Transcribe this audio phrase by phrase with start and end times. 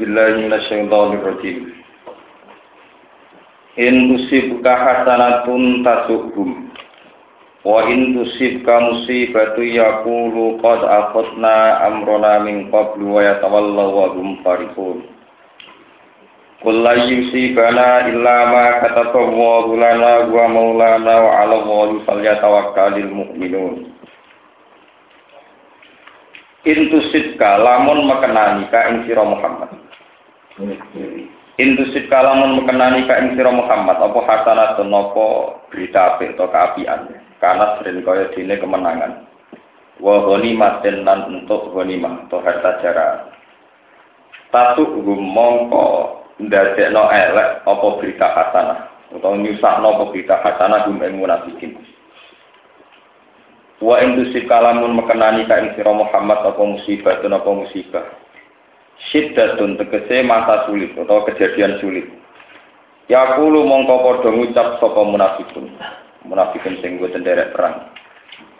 [0.00, 1.62] بالله من الشيطان الرجيم
[3.78, 5.46] إن تصبك حسنة
[5.86, 6.50] تسؤهم
[7.64, 14.98] وإن تصبك مصيبة يقول قد أخذنا أمرنا من قبل ويتولوا وهم فرحون
[16.64, 23.96] قل لن يصيبنا إلا ما كتب الله لنا هو مولانا وعلى الله فليتوكل المؤمنون
[26.66, 29.79] Intusibka lamun mekenani ka ing sira Muhammad.
[31.61, 35.25] Intusibka lamun mekenani ka ing sira Muhammad apa hasanatun apa
[35.69, 37.11] berita apik atau keapian.
[37.37, 39.29] Karena sering kaya dene kemenangan.
[40.01, 43.07] Wa ghanimatin lan untuk ghanimah atau harta jara.
[44.49, 45.85] Tatu mongko
[46.41, 48.79] ndadekno elek apa berita hasanah
[49.13, 51.77] utawa nyusahno apa berita hasanah gum ing munafikin.
[53.81, 58.05] Wa indusib kalamun mekenani ka ing sira Muhammad apa musibah apa musibah.
[59.09, 62.05] Syiddatun tegese masa sulit atau kejadian sulit.
[63.09, 65.73] Ya kulo mongko padha ngucap sapa munafikun.
[66.29, 67.89] Munafikun sing go derek perang.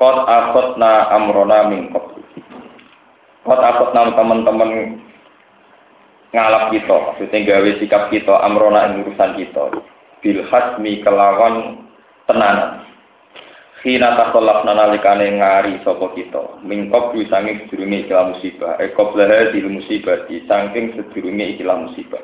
[0.02, 2.26] Qad akhadna amrona min qabl.
[3.46, 4.98] Qad akhadna teman-teman
[6.34, 9.64] ngalap kita, maksudnya gawe sikap kita, amrona ing urusan kita.
[10.26, 11.86] Bil hasmi kelawan
[12.26, 12.91] tenanan.
[13.82, 16.62] Hina takolak nalikane ngari sapa kita.
[16.62, 18.78] Mingkop sanging sedurunge ikilah musibah.
[18.78, 22.22] Ekop lehe di musibah di saking sedurunge ikilah musibah.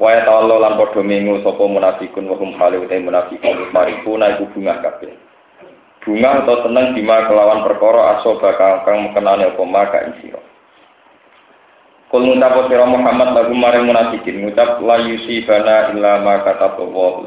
[0.00, 4.80] Waya tawallo lan padha mengu sapa munafikun wa hum hale utai munafikun marifuna iku bunga
[4.80, 5.12] kabeh.
[6.00, 10.40] Bunga atau seneng bima kelawan perkara aso bakal kang mengenane apa maka ing sira.
[12.08, 16.40] Kul ngucap sira Muhammad lagu maring munafikin ngucap la yusibana illa ma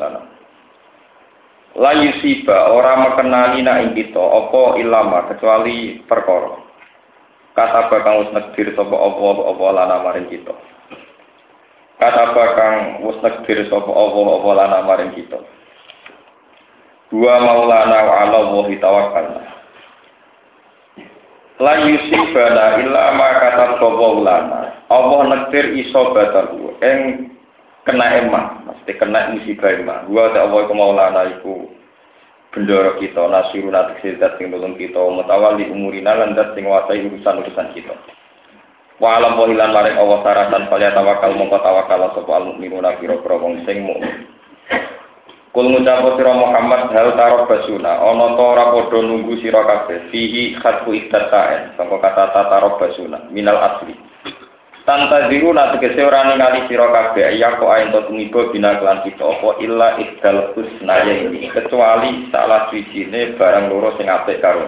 [0.01, 0.32] lana.
[1.73, 6.61] La yusiba ora mekenani nak ing kita apa ilama kecuali perkara.
[7.57, 10.53] Kata bakang wis negdir sapa apa apa lana maring kita.
[11.97, 15.41] Kata bakang wis negdir sapa apa apa lana maring kita.
[17.09, 19.43] Dua maulana wa ala wahi tawakkalna.
[21.57, 24.61] La yusibana illa ma kata sapa lana.
[24.93, 27.32] Allah negdir iso bataku ing
[27.83, 29.99] kena emah, mesti kena musibah emah.
[30.07, 31.67] Gua tak Allah kemaulana iku
[32.55, 37.71] bendoro kita, nasiru natik sedat sing nulung kita, mutawali umurina lan dat sing wasai urusan-urusan
[37.75, 37.95] kita.
[39.01, 43.35] Wa alam wa hilan maring Allah saratan falya tawakal mongko tawakal sapa al mukminuna pira-pira
[43.67, 43.83] sing.
[45.53, 52.01] Kul sira Muhammad hal tarok basuna ana ta ora nunggu kabeh fihi khatfu iktataen sangka
[52.01, 53.93] kata tatarok basuna minal asli.
[54.83, 58.99] Tanta ziru nanti kese ora ningali sira kabeh ya kok ayen to tumiba bina kelan
[59.07, 64.67] kita apa illa iddal husnaya ini kecuali salah sijine barang loro sing apik karo.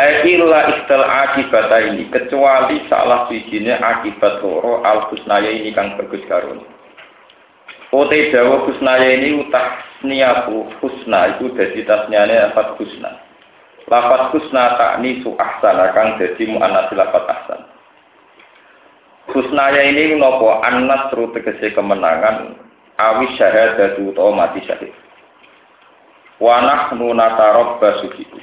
[0.00, 6.24] Eh illa iddal akibata ini kecuali salah sijine akibat loro al husnaya ini kang bagus
[6.24, 6.56] karo.
[7.92, 13.16] Ote dawa husnaya ini utah niatu husna itu dadi tasniane lafat husna.
[13.88, 17.57] Lafat husna takni su ahsana kang dadi muannats lafat ahsan.
[19.38, 22.58] Husnaya ini nopo anas tegese kemenangan
[22.98, 24.90] awi syahadatu utawa mati syahid.
[26.42, 28.34] Wanah nu natarab basukiku.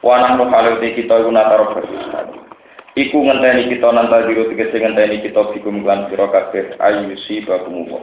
[0.00, 2.48] Wanah nu halute kita iku natarab basukiku.
[2.96, 8.00] Iku ngenteni kita nanta diru tegese ngenteni kita bikum lan sira kabeh ayusi bakumuwa.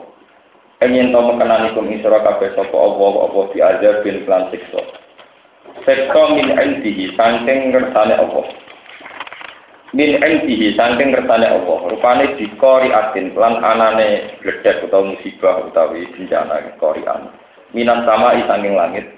[0.85, 4.85] Enyen to mekenanikum ing sira kabeh sapa Allah apa diajar bin lan siksa.
[5.81, 8.66] Siksa min indihi saking ngersane Allah
[9.97, 11.77] min entihi saking kersane Allah.
[11.89, 17.33] Rupane dikori atin lan anane bledek utawa musibah utawi bencana korian
[17.73, 19.09] minan sama saking langit.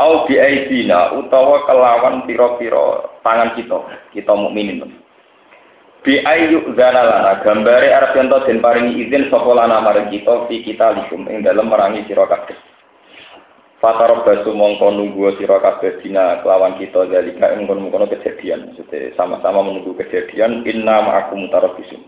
[0.00, 3.78] Au bi aidina utawa kelawan pira-pira tangan kita
[4.16, 4.88] kita mukminin.
[6.00, 10.96] Bi ayu zanalana gambare arep yen den paringi izin sapa lana marang kita fi kita
[10.96, 12.71] likum ing dalem merangi sira kabeh
[13.82, 18.70] Fataro basu mongko nunggu sira kabeh dina kelawan kita dalika ing kono kejadian.
[18.70, 21.98] Maksudnya sama-sama menunggu kejadian inna ma'akum mutarabisun.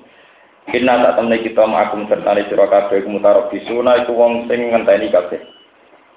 [0.70, 5.42] Inna tak temne kita ma'akum sertane sira kabeh mutarabisuna iku wong sing ngenteni kabeh.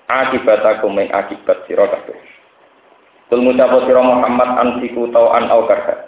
[0.05, 2.17] Akibat aku ing akibat sira kabeh.
[3.33, 6.05] Kul ngucap sira Muhammad antiku tau an au karha.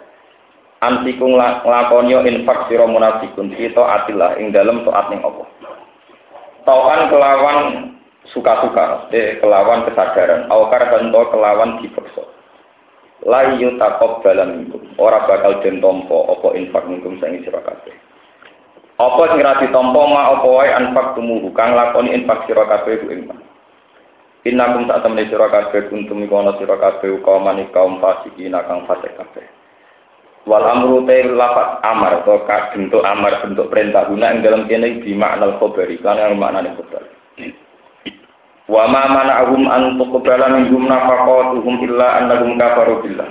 [0.78, 5.50] Antiku nglakoni infak sira munafikun kita atilah ing dalem taat ning Allah.
[6.62, 7.98] Tauan kelawan
[8.30, 12.24] suka-suka, eh, kelawan kesadaran, awakar bento kelawan dipaksa.
[13.20, 17.92] Layu takop dalam minggu, ora bakal den tompo opo infak minggu sang sira kabeh.
[18.96, 23.12] Apa sing ra ditampa ma apa wae infak tumuhu kang lakoni infak sira kabeh ku
[23.12, 23.28] ing
[24.48, 27.44] Innakum sak temene sira kabeh kuntum iku ana sira kabeh kaum
[27.76, 29.44] kaum fasikin kang fasik kabeh.
[30.48, 35.12] Wal amru te lafat amar atau bentuk amar bentuk perintah guna yang dalam kene di
[35.12, 37.04] makna khobari karena yang makna khobar.
[38.70, 43.26] Wa ma mana'ahum an tuqbala minhum nafaqatuhum illa annahum kafaru billah.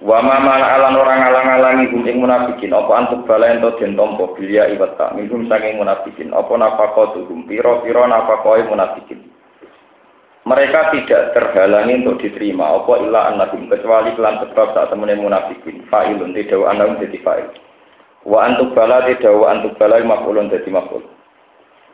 [0.00, 2.72] Wa ma mana'alan orang alang-alangi hum ing munafikin.
[2.72, 6.32] Apa antuk bala ento den tampa bilia iwata minhum saking munafikin.
[6.32, 7.44] Apa nafaqatuhum?
[7.44, 9.28] Pira-pira nafaqoe munafikin.
[10.48, 12.80] Mereka tidak terhalangi untuk diterima.
[12.80, 13.68] Apa illa annahum?
[13.68, 15.84] Kecuali kelan sebab saat temene munafikin.
[15.92, 17.52] Fa'ilun tidak annahum dadi fa'il.
[18.24, 21.19] Wa antuk bala tidak wa antuk bala maf'ulun dadi maf'ul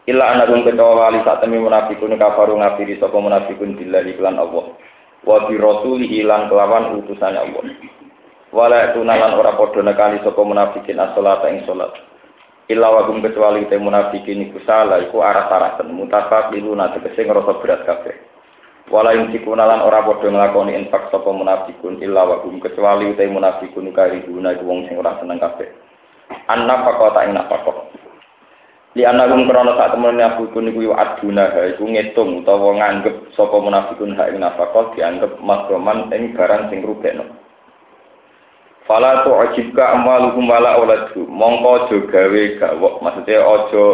[0.06, 4.79] illa annahum kecuali saat temene munafikun kafaru ngafiri sapa munafikun billahi kelan Allah.
[5.26, 7.67] Wa bi rasulihi lan kelawan utusan Allah.
[8.55, 11.91] Wala tunalan ora padha nekani sapa munafikin as-salata ing salat.
[12.70, 15.91] Illa wa kecuali te munafikin iku salah iku arah-arahan.
[15.91, 18.14] Mutafaqiluna tegese ngrasa berat kabeh.
[18.87, 23.91] Wala yunfikuna lan ora padha nglakoni infak sapa munafikun illa wa hum kecuali utai munafikun
[23.91, 25.67] karibuna iku wong sing ora seneng kabeh.
[26.47, 28.06] Anna fakota ing nafaqah.
[28.97, 34.33] Li anagum krono sak temen munafikun iku aduna iku ngitung utawa nganggep sapa munafikun ha
[34.33, 37.29] ing nafaqah dianggep makroman ing barang sing rugekno.
[38.89, 41.29] Fala tu'jibka amwaluhum wala auladuhum.
[41.29, 43.85] Mongko aja gawe gawok, maksudnya aja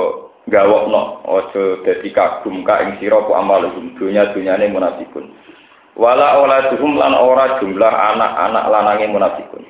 [0.51, 5.31] gawokno aja dadi kagum ka ing sira ku amalum dunya-dunyane munafikun
[5.95, 9.63] wala auladuhum lan ora jumlah anak-anak lanange munafikun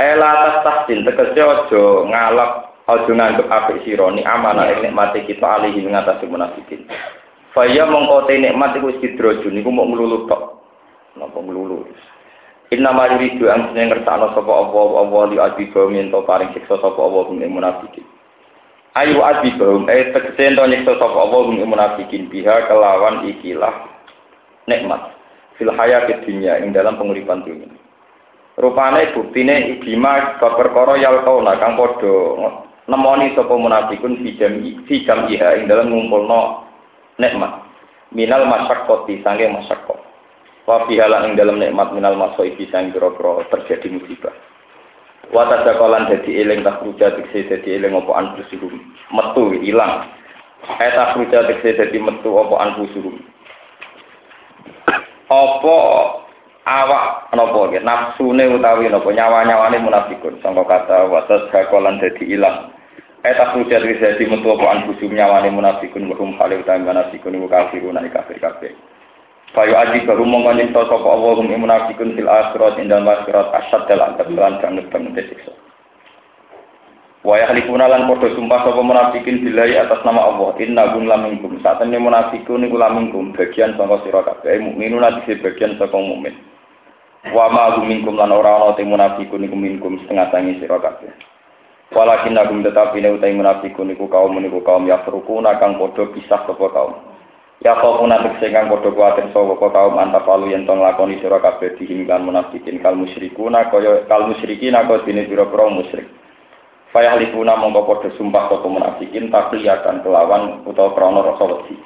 [0.00, 5.46] ela tas tahsin tegese aja ngalap aja nganggep apik sira ni amanah ing nikmate kita
[5.60, 6.86] alihi ngatasi munafikin
[7.52, 10.64] Faya mongko te nikmat iku sidroju niku mok nglulu tok.
[11.20, 11.84] Napa nglulu?
[12.72, 16.96] Inna ma yuridu ang sing ngertakno sapa Allah Allah li adiba minto paring siksa sapa
[16.96, 18.08] Allah ing munafikin.
[18.92, 23.72] ayu adibahum eh tegese ento nyiksa sapa Allah ing munafikin biha kelawan ikilah
[24.68, 25.16] nikmat
[25.56, 27.72] fil hayatid dunya ing dalam penguripan dunia
[28.60, 35.26] rupane buktine ibima perkara yal kauna kang padha nemoni sapa munafikun fi jam fi jam
[35.30, 36.66] iha ing dalam ngumpulno
[37.18, 37.62] nikmat
[38.10, 39.98] minal masyaqqati sange masyaqqah
[40.66, 43.10] wa fi ing dalam nikmat minal masaibi sang pira
[43.50, 44.34] terjadi musibah
[45.30, 48.74] Wata jakolan jadi eling tak ruja diksi jadi eling opo anfusuhum
[49.14, 50.10] metu hilang.
[50.82, 53.22] Eh tak ruja diksi jadi metu opo anfusuhum.
[55.30, 55.78] Opo
[56.66, 62.70] awak nopo gitu nafsune utawi nopo nyawa nyawane munafikun sangka kata wata jakolan jadi hilang.
[63.22, 67.48] Eh tak ruja diksi jadi metu opo anfusuhum nyawane munafikun warum hale utawi munafikun iku
[67.50, 68.74] kafiruna kafir kafir.
[69.54, 74.58] Fayu aji baru mongko nyipta sapa Allah munafikun fil akhirat indal akhirat asyad dalam kebelan
[74.58, 75.61] banget banget siksa.
[77.22, 81.78] Wa yahlifuna lan padha sumpah sapa munafikin billahi atas nama Allah inna gum laminkum saat
[81.86, 86.34] ini munafikun niku laminkum bagian saka sira kabeh mukminuna dise bagian saka mukmin.
[87.30, 91.14] Wa ma minkum lan ora ana te munafikun niku minkum setengah tangi sira kabeh.
[91.94, 96.66] Walakin nagum tetapi ne utai munafikun niku kaum niku kaum yafrukuna kang padha pisah sapa
[96.74, 97.06] kaum.
[97.62, 101.78] Ya kau nanti sehingga bodoh kuatir sobo kau kaum antapalu yang tong lakoni sira kabeh
[101.78, 106.10] dihinggan munafikin kal musyrikuna kaya kal musyrikin aku dene pira pro musyrik.
[106.92, 111.80] Fayah lipuna mongko sumpah sapa munafikin tapi akan kelawan utawa krana rasa wedi.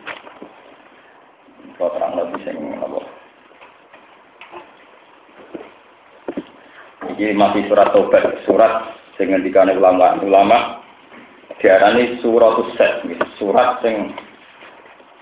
[1.79, 2.99] Kau terang lebih sing apa?
[7.15, 10.59] Iki masih surat tobat, surat sing ngendikane ulama ulama
[11.63, 13.07] diarani surat set,
[13.39, 14.11] surat sing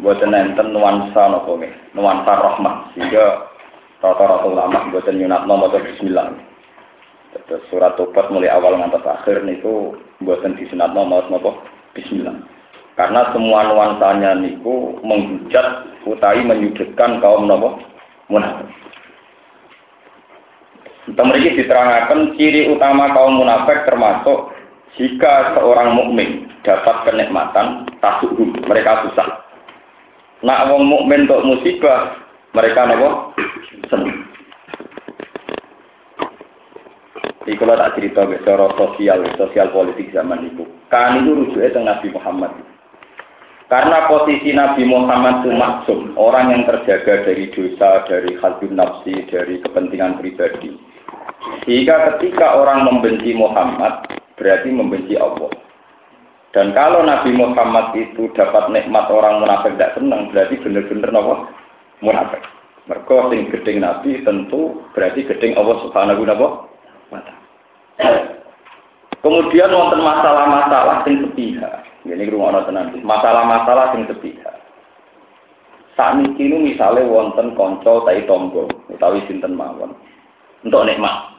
[0.01, 1.61] buatan enten nuansa nopo
[1.93, 3.53] nuansa rahmat sehingga
[4.01, 6.54] rata-rata ulama buatan nyunat nomor bismillah
[7.47, 11.59] terus surat tobat mulai awal ngantos akhir niku buatan disunat nomor nopo
[11.95, 12.35] bismillah.
[12.95, 17.83] Karena semua nuansanya niku menghujat utai menyudutkan kaum nopo
[18.31, 18.71] munafik.
[21.05, 24.55] Mereka diterangkan ciri utama kaum munafik termasuk
[24.97, 28.33] jika seorang mukmin dapat kenikmatan tasuk
[28.65, 29.45] mereka susah.
[30.45, 32.21] Nak wong mukmin untuk musibah,
[32.53, 33.33] mereka nopo
[33.89, 34.34] seneng.
[37.45, 40.65] Iki kalau tak cerita secara sosial, sosial politik zaman itu.
[40.89, 42.53] Kan itu rujuknya ke Nabi Muhammad.
[43.69, 49.61] Karena posisi Nabi Muhammad itu maksum, orang yang terjaga dari dosa, dari halbun nafsi, dari
[49.61, 50.73] kepentingan pribadi.
[51.69, 54.09] Jika ketika orang membenci Muhammad,
[54.41, 55.53] berarti membenci Allah.
[56.57, 61.35] Dan kalau Nabi Muhammad itu dapat nikmat orang munafik tidak senang, berarti benar-benar nopo
[62.01, 62.41] munafik.
[62.85, 66.69] Mereka sing gedeng Nabi tentu berarti gedeng Allah Subhanahu wa
[69.25, 71.81] Kemudian wonten masalah-masalah sing sepihak.
[72.05, 73.01] Ini rumah nanti.
[73.01, 74.65] Masalah-masalah sing sepihak.
[75.95, 79.95] Saat ini misalnya wonten konco tai tombo, utawi sinten mawon
[80.67, 81.31] untuk nikmat.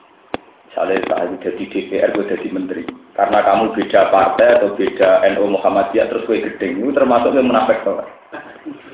[0.72, 2.84] Misalnya saya jadi DPR, gue jadi menteri.
[3.16, 6.84] Karena kamu beda partai atau beda NU Muhammadiyah, terus gue gedeng.
[6.84, 7.84] Itu termasuk yang munafik.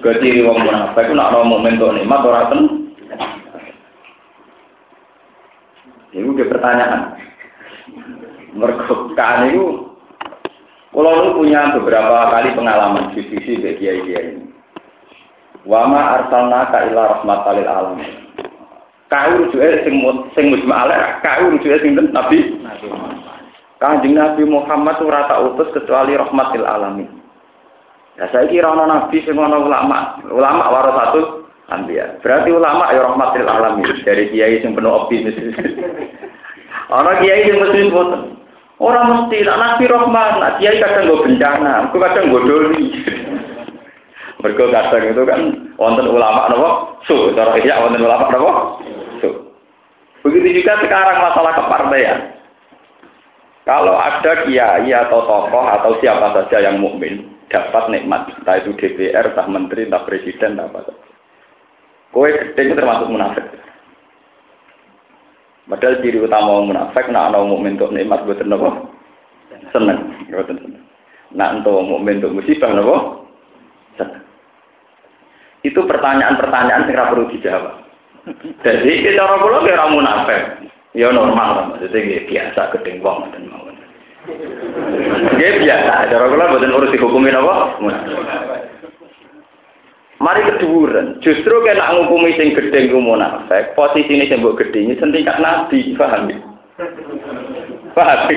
[0.01, 2.61] Gue ciri wong munafik, itu nak momen tuh nikmat orang ten.
[6.11, 7.17] Ini udah pertanyaan.
[8.53, 9.65] Mergokan itu,
[10.93, 14.45] kalau lu punya beberapa kali pengalaman diskusi bagi dia ini.
[15.65, 18.11] Wama arsalna ka ila rahmatalil alamin.
[19.09, 19.95] Kau rujuke sing
[20.37, 22.59] sing mujma'ala, kau rujuke sing Nabi.
[23.81, 27.09] Kanjeng Nabi Muhammad ora tak utus kecuali rahmatil alamin.
[28.19, 32.19] Ya saya kira ana nabi sing ana ulama, ulama warasatul anbiya.
[32.21, 35.33] Berarti ulama ya rahmatil alamin dari kiai sing penuh optimis.
[36.91, 38.21] ana kiai sing mesti boten.
[38.81, 42.85] Orang mesti nak nabi rahmat, nak kiai kadang gue bencana, aku kadang gue doli.
[44.41, 45.41] Mergo kadang itu kan
[45.77, 46.69] wonten ulama nopo
[47.05, 48.51] su, cara iya wonten ulama nopo
[49.21, 49.29] su.
[50.25, 52.19] Begitu juga sekarang masalah kepartaian.
[53.61, 59.31] Kalau ada kiai atau tokoh atau siapa saja yang mukmin dapat nikmat, entah itu DPR,
[59.31, 61.05] entah menteri, entah presiden, entah apa saja.
[62.11, 63.45] Kowe itu termasuk munafik.
[65.71, 68.91] Padahal ciri utama munafik, nak ana mukmin untuk nikmat buat nopo
[69.71, 70.83] seneng, buatan seneng.
[71.31, 73.23] Nak untuk mukmin untuk musibah nopo
[73.95, 74.19] seneng.
[75.63, 77.87] Itu pertanyaan-pertanyaan yang perlu dijawab.
[78.67, 80.43] Jadi orang pulau kira munafik.
[80.91, 83.63] Ya normal, maksudnya biasa gedeng wong dan mau.
[85.39, 87.79] Dia biasa, cara kula buatan urus dihukumi apa?
[90.21, 95.97] Mari keduren, justru kena ngukumi sing gedeng ku munafik, posisine sing mbok gedhengi setingkat nabi,
[95.97, 96.37] paham ya?
[97.97, 98.29] Paham?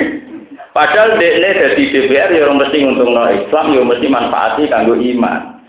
[0.73, 5.61] Padahal dekne dadi DPR ya ora mesti nguntungno Islam, ya mesti manfaati kanggo iman.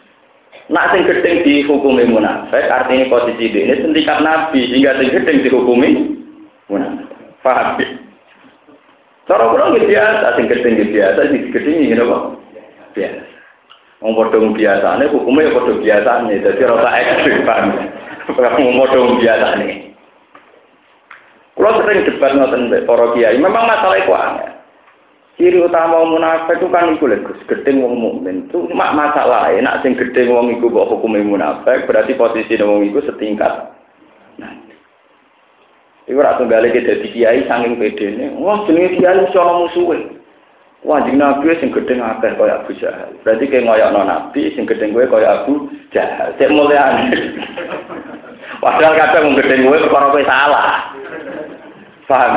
[0.71, 6.15] Nak sing gedeng dihukumi munafik, artinya posisi ini sentikat nabi, sehingga sing gedeng dihukumi
[6.71, 7.11] munafik.
[7.43, 7.91] Paham ya?
[9.27, 12.17] Cara kurang biasa, sing gedeng biasa, sing gedeng ini apa?
[12.95, 13.34] Biasa.
[14.03, 17.67] Wong padha biasane hukumnya ya padha biasane, dadi ora ekstrim paham.
[18.35, 19.69] Wong padha biasane.
[21.55, 24.49] Kalau sering debat ngoten para kiai, memang masalah itu aneh.
[25.35, 28.47] Ciri utama munafik itu kan iku lho gedeng wong mukmin.
[28.47, 33.03] Itu mak masalah, nak sing gedeng wong iku kok hukume munafik, berarti posisi wong iku
[33.03, 33.71] setingkat.
[34.39, 34.51] Nah.
[36.07, 38.35] Iku ora tunggale ke dadi kiai saking pedene.
[38.39, 39.99] Wah, jenenge kiai iso ana musuhe.
[40.85, 43.09] Wah, jeneng nabi sing gedeng akeh kaya Abu Jahal.
[43.25, 46.29] Berarti kayak ngoyokno nabi sing gedeng kowe kaya Abu Jahal.
[46.37, 47.09] Cek mulyane.
[48.63, 50.93] Padahal kadang wong gedeng kowe perkara kowe salah.
[52.05, 52.33] Paham?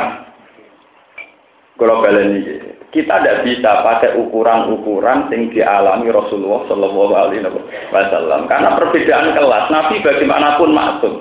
[1.77, 7.45] Kalau balen iki kita tidak bisa pakai ukuran-ukuran yang dialami Rasulullah Shallallahu Alaihi
[7.93, 11.13] Wasallam karena perbedaan kelas Nabi bagaimanapun maksum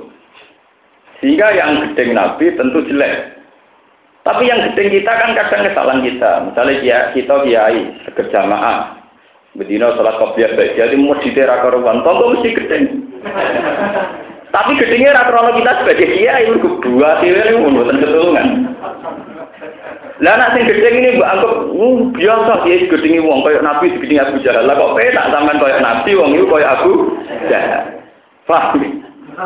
[1.21, 3.38] sehingga yang gedeng Nabi tentu jelek
[4.29, 7.81] tapi yang gedeng kita kan kadang kesalahan kita misalnya ya, kita kiai
[8.29, 9.01] jamaah
[9.57, 12.85] bedino sholat kopiah baik jadi mau di karuan tonggo mesti gedeng
[14.53, 18.77] tapi gedengnya rata kita sebagai kiai dua sih ini menurut ketulungan
[20.19, 24.43] lah anak sing ini mbak anggap uh, biasa dia gedengi wong kayak nabi digedingi Abu
[24.43, 24.67] Jahal.
[24.67, 26.51] Lah kok penak sampean kayak nabi wong itu
[27.47, 28.03] Jahal.
[28.51, 28.83] Paham?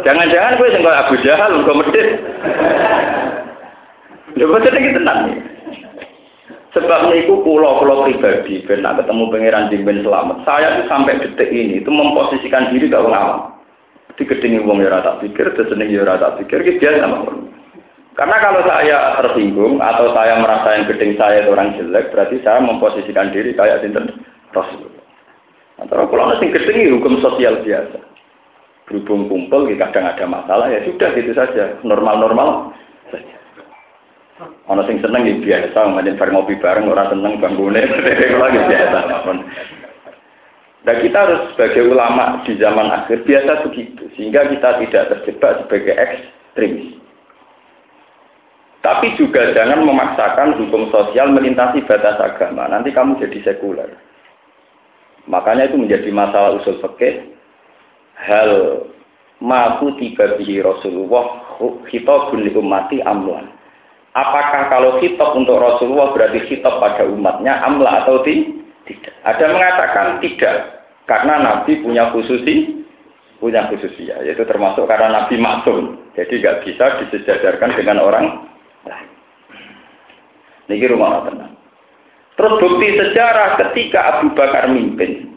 [0.01, 1.77] Jangan-jangan kowe sing kayak Abu Jahal kok.
[4.37, 5.19] Lha kok iki tenan.
[6.73, 10.41] Sebab niku kula pribadi ben ketemu pangeran Jimben selamat.
[10.49, 13.61] Saya tuh sampai detik ini itu memposisikan diri gak awam.
[14.17, 17.49] Digedingi wong ya ora tak pikir, deseneng ya ora tak pikir, iki biasa mawon.
[18.13, 22.61] Karena kalau saya tersinggung atau saya merasa yang gedeng saya itu orang jelek, berarti saya
[22.61, 24.21] memposisikan diri kayak sinten
[24.53, 24.93] Rasul.
[25.81, 28.01] Antara kalau nasi gedeng hukum sosial biasa.
[28.85, 31.81] Berhubung kumpul, kadang ada masalah, ya sudah gitu saja.
[31.81, 32.77] Normal-normal.
[34.71, 37.87] Ono sing seneng ya biasa, ngajin bareng ngopi bareng, orang seneng bangunnya,
[38.43, 38.99] lagi biasa.
[40.83, 45.95] Dan kita harus sebagai ulama di zaman akhir biasa begitu, sehingga kita tidak terjebak sebagai
[45.95, 46.99] ekstremis.
[48.83, 52.67] Tapi juga jangan memaksakan hukum sosial melintasi batas agama.
[52.67, 53.95] Nanti kamu jadi sekuler.
[55.31, 57.31] Makanya itu menjadi masalah usul fikih.
[58.19, 58.83] Hal
[59.39, 61.47] maku tiba bihi Rasulullah
[61.87, 63.62] khitabun li ummati amlan.
[64.13, 69.17] Apakah kalau khitab untuk Rasulullah berarti khitab pada umatnya amla atau tidak?
[69.25, 70.85] Ada mengatakan tidak.
[71.09, 72.85] Karena Nabi punya khususi
[73.43, 75.99] punya khususia, yaitu termasuk karena Nabi maksum.
[76.15, 78.27] Jadi nggak bisa disejajarkan dengan orang
[80.71, 81.59] Niki rumah tenang.
[82.39, 85.37] Terus bukti sejarah ketika Abu Bakar mimpin,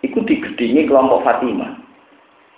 [0.00, 1.78] itu digedingi kelompok Fatimah.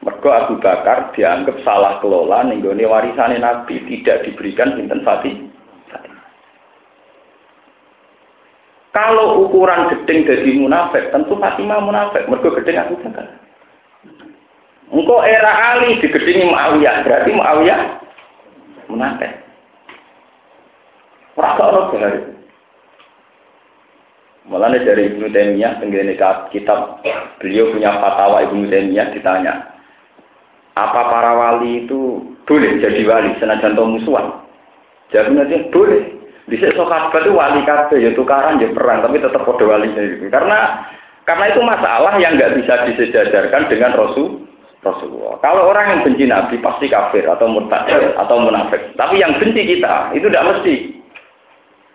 [0.01, 5.53] Mergo Abu Bakar dianggap salah kelola nenggone warisan Nabi tidak diberikan sinten Fatimah.
[8.91, 12.27] Kalau ukuran gedeng jadi munafik, tentu Fatimah munafik.
[12.27, 13.29] Mergo gedeng aku Bakar.
[14.91, 17.81] Engkau era Ali digedingi Muawiyah, berarti Muawiyah
[18.91, 19.31] munafik.
[21.39, 22.11] Ora kok ora
[24.51, 26.19] Malah dari Ibnu Taimiyah tenggene
[26.51, 27.07] kitab
[27.39, 29.70] beliau punya fatwa Ibnu Taimiyah ditanya,
[30.79, 34.43] apa para wali itu boleh jadi wali senajan to musuhan?
[35.11, 36.03] Jawabnya boleh.
[36.51, 39.91] Bisa sahabat itu wali kabeh ya tukaran ya perang tapi tetap pada wali
[40.31, 40.83] Karena
[41.23, 44.51] karena itu masalah yang nggak bisa disejajarkan dengan Rasul
[44.81, 45.37] Rasulullah.
[45.45, 47.87] Kalau orang yang benci Nabi pasti kafir atau murtad
[48.17, 48.97] atau munafik.
[48.97, 50.75] Tapi yang benci kita itu tidak mesti.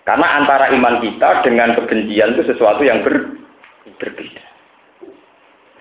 [0.05, 3.41] Karena antara iman kita dengan kebencian itu sesuatu yang ber,
[3.98, 4.44] berbeda.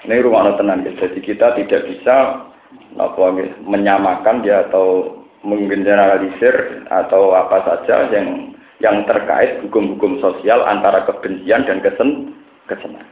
[0.09, 0.81] Ini rumah tenang.
[0.81, 2.49] Jadi kita tidak bisa
[2.97, 3.25] apa,
[3.67, 11.79] menyamakan dia atau menggeneralisir atau apa saja yang yang terkait hukum-hukum sosial antara kebencian dan
[11.85, 12.35] kesen
[12.67, 13.07] kesenangan.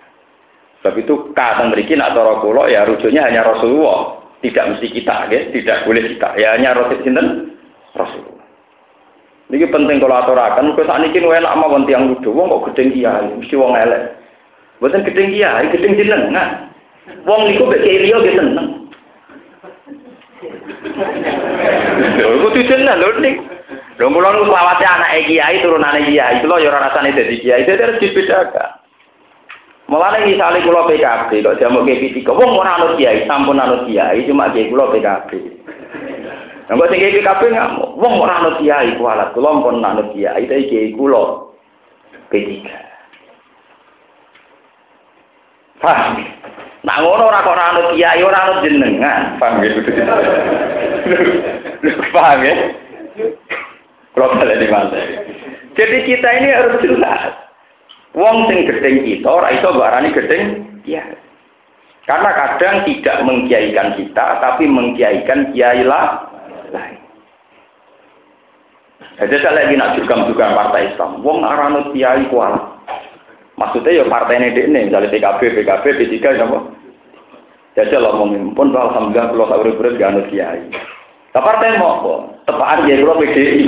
[0.83, 5.40] Sebab itu kata mereka nak cara ya rujuknya hanya Rasulullah, tidak mesti kita, ya.
[5.54, 6.28] tidak boleh kita.
[6.35, 7.54] Ya hanya Rasul sinten
[7.95, 8.42] Rasulullah.
[9.52, 13.31] Ini penting kalau aturakan, kok saat ini enak mawon tiang ludu, wong kok gedeng kiai,
[13.37, 14.16] mesti wong elek.
[14.81, 16.73] Bukan gedeng kiai, gedeng jenengan.
[17.28, 18.81] Wong niku liya ge seneng.
[22.19, 23.37] Lho kudu jenengan lho ning
[23.99, 27.83] Lho kula nu selawase anake kiai turunane kiai, kula ya ora rasane dadi kiai, dadi
[27.83, 28.71] harus dibedakan.
[29.92, 34.25] Mulane misale kula PKB kok jamu ke tiga, wong ora anut kiai, sampun anut kiai,
[34.25, 35.31] cuma kiai kula PKB.
[36.73, 40.66] Nggak sing kiai PKB ngamuk, wong ora anut kiai kualat, kula pun anut kiai, tapi
[40.73, 41.52] kiai kula
[42.33, 42.64] P3.
[45.85, 46.16] Paham?
[46.83, 49.71] Nah ngono ora kok ora anut kiai, ora anut jenengan, paham ya?
[52.11, 52.55] Paham ya?
[54.18, 55.01] Kalau di mana?
[55.79, 57.23] Jadi kita ini harus jelas.
[58.12, 60.45] Wong sing gedeng kita ora iso mbok arani gedeng
[60.85, 61.01] ya.
[62.03, 66.99] Karena kadang tidak mengkiaikan kita tapi mengkiaikan kiai lain.
[69.23, 71.23] Jadi saya lagi nak juga juga partai Islam.
[71.23, 72.71] Wong arano kiai kuala.
[73.60, 76.58] Maksudnya ya partai ini dek nih, misalnya PKB, PKB, P3, apa?
[77.72, 80.60] Jadi kalau mau pun alhamdulillah kalau tak urut-urut gak anut kiai.
[81.32, 82.12] Tapi partai mau apa?
[82.44, 83.64] Tepaan ya kalau PDI.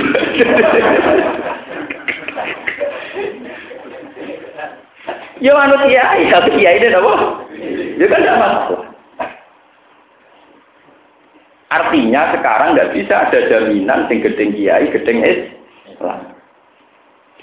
[5.41, 7.13] Ya anut kiai, satu kiai itu apa?
[7.97, 8.81] Ya kan masalah.
[11.73, 16.19] Artinya sekarang nggak bisa ada jaminan sing gedeng kiai, gedeng Islam.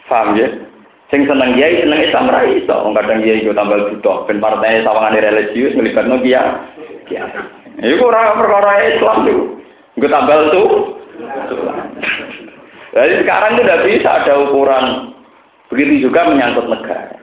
[0.06, 0.48] Paham ya?
[1.12, 2.72] Sing seneng kiai, seneng Islam ra iso.
[2.72, 6.56] Wong kadang kiai iku tambal butuh ben partai sawangane religius nglibatno kiai.
[7.04, 7.28] Kiai.
[7.84, 9.44] Iku ora perkara Islam itu.
[10.00, 10.96] Gue tambal tuh.
[12.96, 14.86] Jadi sekarang itu tidak bisa ada ukuran.
[15.68, 17.16] Begitu juga menyangkut negara.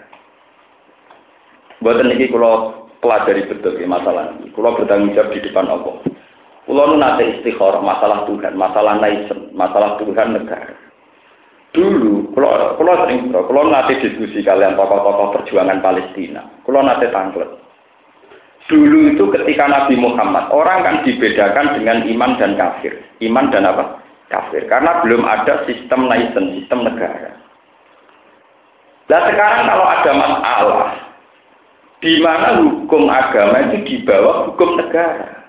[1.81, 4.53] Buatan ini kalau pelajari betul ya masalah ini.
[4.53, 5.97] Kalau bertanggung jawab di depan Allah.
[6.69, 10.77] Kalau nu nate istikharah masalah Tuhan, masalah naisen, masalah Tuhan negara.
[11.79, 17.47] Dulu, kalau kalau sering kalau nate diskusi kalian tokoh-tokoh perjuangan Palestina, kalau nate tangklet.
[18.67, 22.99] Dulu itu ketika Nabi Muhammad, orang kan dibedakan dengan iman dan kafir.
[23.23, 23.97] Iman dan apa?
[24.27, 24.67] Kafir.
[24.67, 27.33] Karena belum ada sistem naisen, sistem negara.
[29.09, 30.91] Nah sekarang kalau ada masalah,
[32.03, 35.47] di mana hukum agama itu di bawah hukum negara.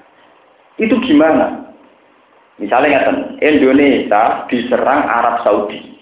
[0.78, 1.74] Itu gimana?
[2.56, 3.04] Misalnya
[3.42, 5.99] Indonesia diserang Arab Saudi.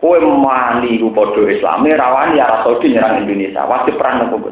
[0.00, 3.68] Kue mani rupodo Islami rawani Arab Saudi nyerang Indonesia.
[3.68, 4.48] Wajib perang nopo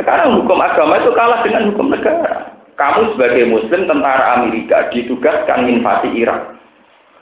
[0.00, 2.56] Sekarang hukum agama itu kalah dengan hukum negara.
[2.80, 6.58] Kamu sebagai Muslim tentara Amerika ditugaskan invasi Irak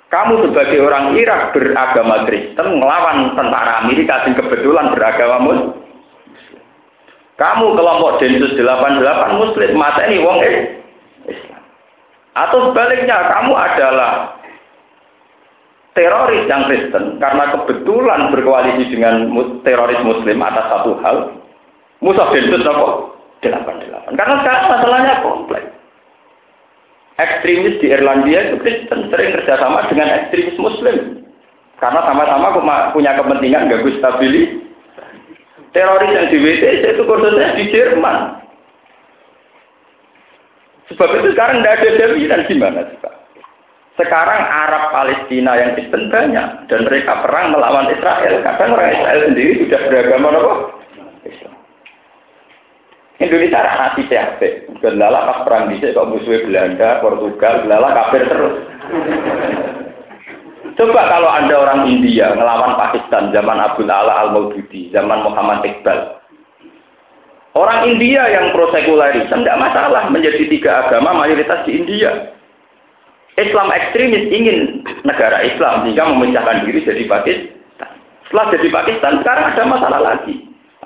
[0.06, 5.82] kamu sebagai orang Irak beragama Kristen melawan tentara Amerika yang kebetulan beragama Muslim.
[7.36, 10.38] Kamu kelompok Densus 88 Muslim mata ini wong
[11.26, 11.62] Islam.
[12.38, 14.35] Atau sebaliknya kamu adalah
[15.96, 19.32] teroris yang Kristen karena kebetulan berkoalisi dengan
[19.64, 21.16] teroris Muslim atas satu hal.
[22.04, 23.16] Musuh Densus apa?
[23.40, 24.20] 88.
[24.20, 25.72] Karena sekarang masalahnya kompleks
[27.16, 31.24] ekstremis di Irlandia itu Kristen sering kerjasama dengan ekstremis Muslim
[31.80, 34.64] karena sama-sama punya kepentingan gak stabilis.
[35.72, 38.40] Teroris yang di WTC itu khususnya di Jerman.
[40.88, 43.15] Sebab itu sekarang tidak ada jaminan gimana sih Pak?
[43.96, 48.44] Sekarang Arab Palestina yang Kristen banyak dan mereka perang melawan Israel.
[48.44, 50.54] Kadang orang Israel sendiri sudah beragama apa?
[53.16, 54.40] Indonesia hati CHP.
[54.84, 58.56] Gelala pas perang bisa kok musuhnya Belanda, Portugal, gelala kafir terus.
[60.76, 66.20] Coba kalau ada orang India ngelawan Pakistan zaman Abdul Ala al-Maududi, zaman Muhammad Iqbal.
[67.56, 72.35] Orang India yang prosekularisme tidak masalah menjadi tiga agama mayoritas di India.
[73.36, 77.52] Islam ekstremis ingin negara Islam sehingga memecahkan diri jadi Pakistan.
[78.26, 80.34] Setelah jadi Pakistan, sekarang ada masalah lagi.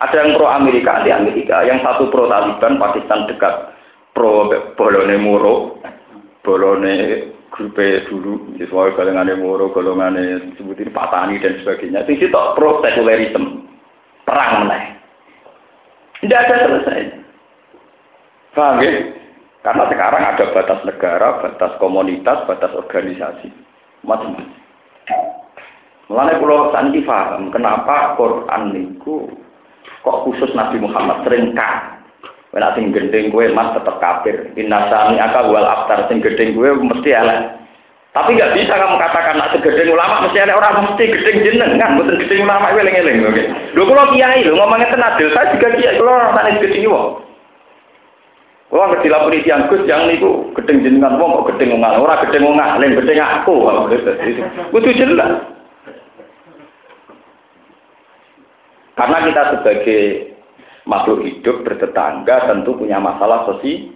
[0.01, 3.77] Ada yang pro Amerika di Amerika, yang satu pro Taliban, Pakistan dekat
[4.17, 5.79] pro Bolone Moro,
[6.43, 10.17] Bolone grupe dulu, sesuai golongan Moro, golongan
[10.57, 12.03] sebutin Patani dan sebagainya.
[12.09, 13.69] Itu itu pro sekularisme,
[14.25, 14.97] perang meneh.
[16.25, 17.01] Tidak ada selesai.
[18.57, 19.20] Paham ya?
[19.61, 23.53] Karena sekarang ada batas negara, batas komunitas, batas organisasi.
[24.01, 24.57] Macam-macam.
[26.11, 29.31] Mulanya pulau Santi paham kenapa Quran itu
[30.03, 32.03] kok khusus Nabi Muhammad sering kan.
[32.51, 34.51] Wena sing gendeng gue mas tetap kafir.
[34.59, 37.61] Inna sami aka wal aftar sing gendeng gue mesti elek.
[38.11, 41.95] Tapi nggak bisa kamu katakan nak segedeng ulama mesti ada orang mesti gedeng jeneng kan,
[41.95, 43.23] bukan gedeng ulama itu eling-eling.
[43.23, 43.43] Oke.
[43.79, 47.30] Kula kiai lho ngomongnya tenadil, saya juga kiai kula rasane gedeng wong.
[48.71, 52.47] Kula ngerti lapori tiang Gus yang niku gedeng jenengan wong kok gedeng wong ora gedeng
[52.47, 53.67] wong alim, gedeng aku.
[54.71, 55.43] Kudu jelas.
[58.95, 60.03] Karena kita sebagai
[60.87, 63.91] makhluk hidup bertetangga tentu punya masalah sosial.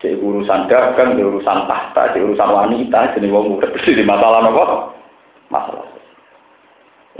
[0.00, 4.96] Jadi urusan dagang, di urusan tahta, di urusan wanita, jadi wong udah di masalah nopo,
[5.52, 5.88] masalah.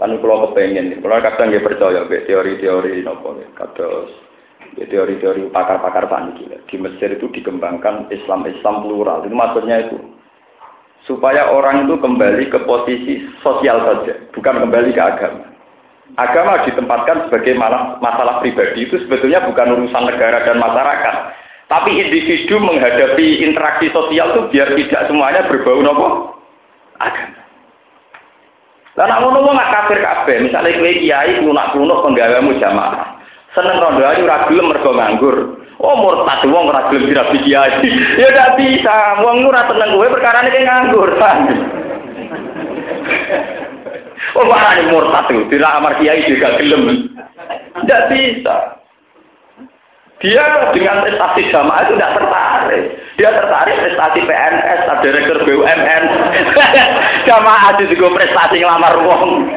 [0.00, 4.29] Lalu kalau kepengen, kalau kadang dia percaya teori-teori nopo, kados
[4.78, 6.38] teori-teori pakar-pakar panik
[6.70, 9.26] Di Mesir itu dikembangkan Islam-Islam plural.
[9.26, 9.98] Itu maksudnya itu
[11.08, 15.46] supaya orang itu kembali ke posisi sosial saja, bukan kembali ke agama.
[16.18, 17.54] Agama ditempatkan sebagai
[18.02, 21.14] masalah pribadi itu sebetulnya bukan urusan negara dan masyarakat,
[21.70, 26.06] tapi individu menghadapi interaksi sosial itu biar tidak semuanya berbau nopo
[26.98, 27.40] agama.
[28.98, 33.19] Lah nak ngono wong kafir kabeh, misale kowe kiai lunak-lunak penggawamu jamaah.
[33.50, 35.36] Seneng rondo ayu ora gelem mergo nganggur.
[35.82, 37.82] Oh murtad wong ora gelem dirabi kiai.
[38.14, 41.10] ya ndak bisa, wong ora seneng kowe perkara iki nganggur.
[44.38, 47.10] oh marane murtad itu, tidak amar kiai juga gelem.
[47.82, 48.56] Tidak bisa.
[50.20, 52.84] Dia dengan prestasi jamaah itu tidak tertarik.
[53.16, 56.02] Dia tertarik prestasi PNS, direktur BUMN.
[57.28, 59.48] jamaah itu juga prestasi ngelamar uang.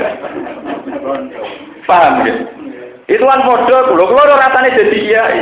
[1.84, 2.63] Paham ya?
[3.08, 3.82] Itu kan bodoh.
[3.92, 5.42] Kalau kalau rasanya jadi kiai.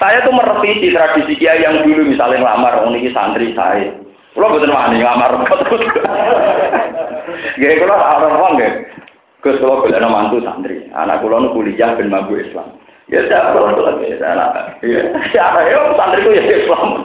[0.00, 3.92] Saya tuh merevisi tradisi kiai yang dulu misalnya ngelamar orang ini santri saya.
[4.32, 5.30] Kalau betul wani ngelamar.
[7.60, 8.74] Gak kalau orang uang gak.
[9.40, 10.88] Gus kalau bela mantu santri.
[10.92, 12.76] Anak kulo kuliah ben mabu Islam.
[13.10, 14.16] Ya siapa kalau itu lagi ya.
[15.32, 16.88] Siapa ya santri itu ya Islam.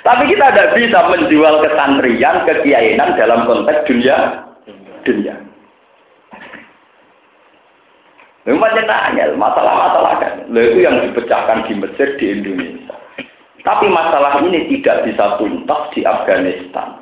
[0.00, 4.48] Tapi kita tidak bisa menjual kesantrian, kekiainan dalam konteks dunia
[5.04, 5.36] dunia.
[8.48, 10.34] Memang nanya masalah-masalah kan.
[10.48, 12.96] Lalu itu yang dipecahkan di Mesir di Indonesia.
[13.60, 16.96] Tapi masalah ini tidak bisa tuntas di Afghanistan.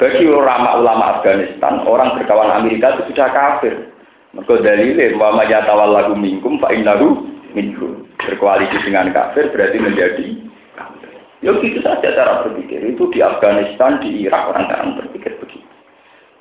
[0.00, 3.92] Bagi ulama-ulama Afghanistan, orang berkawan Amerika itu sudah kafir.
[4.32, 8.08] Mereka dalilin wa ma yatawallahu minkum fa innahu minhum.
[8.18, 10.26] Berkoalisi dengan kafir berarti menjadi
[10.74, 11.10] kafir.
[11.44, 12.80] Ya gitu saja cara berpikir.
[12.80, 15.68] Itu di Afghanistan, di Irak orang sekarang berpikir begitu.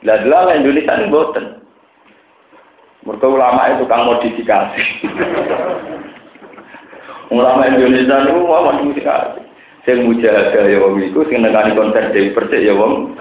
[0.08, 0.24] Lah
[0.56, 1.62] Indonesia ini boten.
[3.04, 4.84] Mereka ulama itu kan modifikasi.
[7.34, 9.44] ulama Indonesia itu mau modifikasi.
[9.84, 13.20] Saya mujahadah ya wong itu, sing nekani konser Dewi Persik ya wong.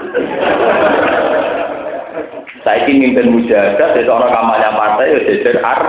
[2.62, 5.83] Saya ingin mimpin mujahadah, jadi orang kampanye partai ya jejer ar.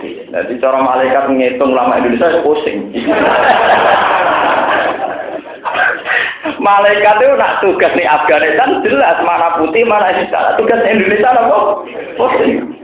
[0.00, 2.88] Jadi cara malaikat menghitung lama Indonesia ya pusing.
[6.60, 10.56] malaikat itu nak tugas nih Afghanistan jelas mana putih mana hitam.
[10.56, 11.84] Tugas Indonesia apa?
[12.16, 12.79] Pusing.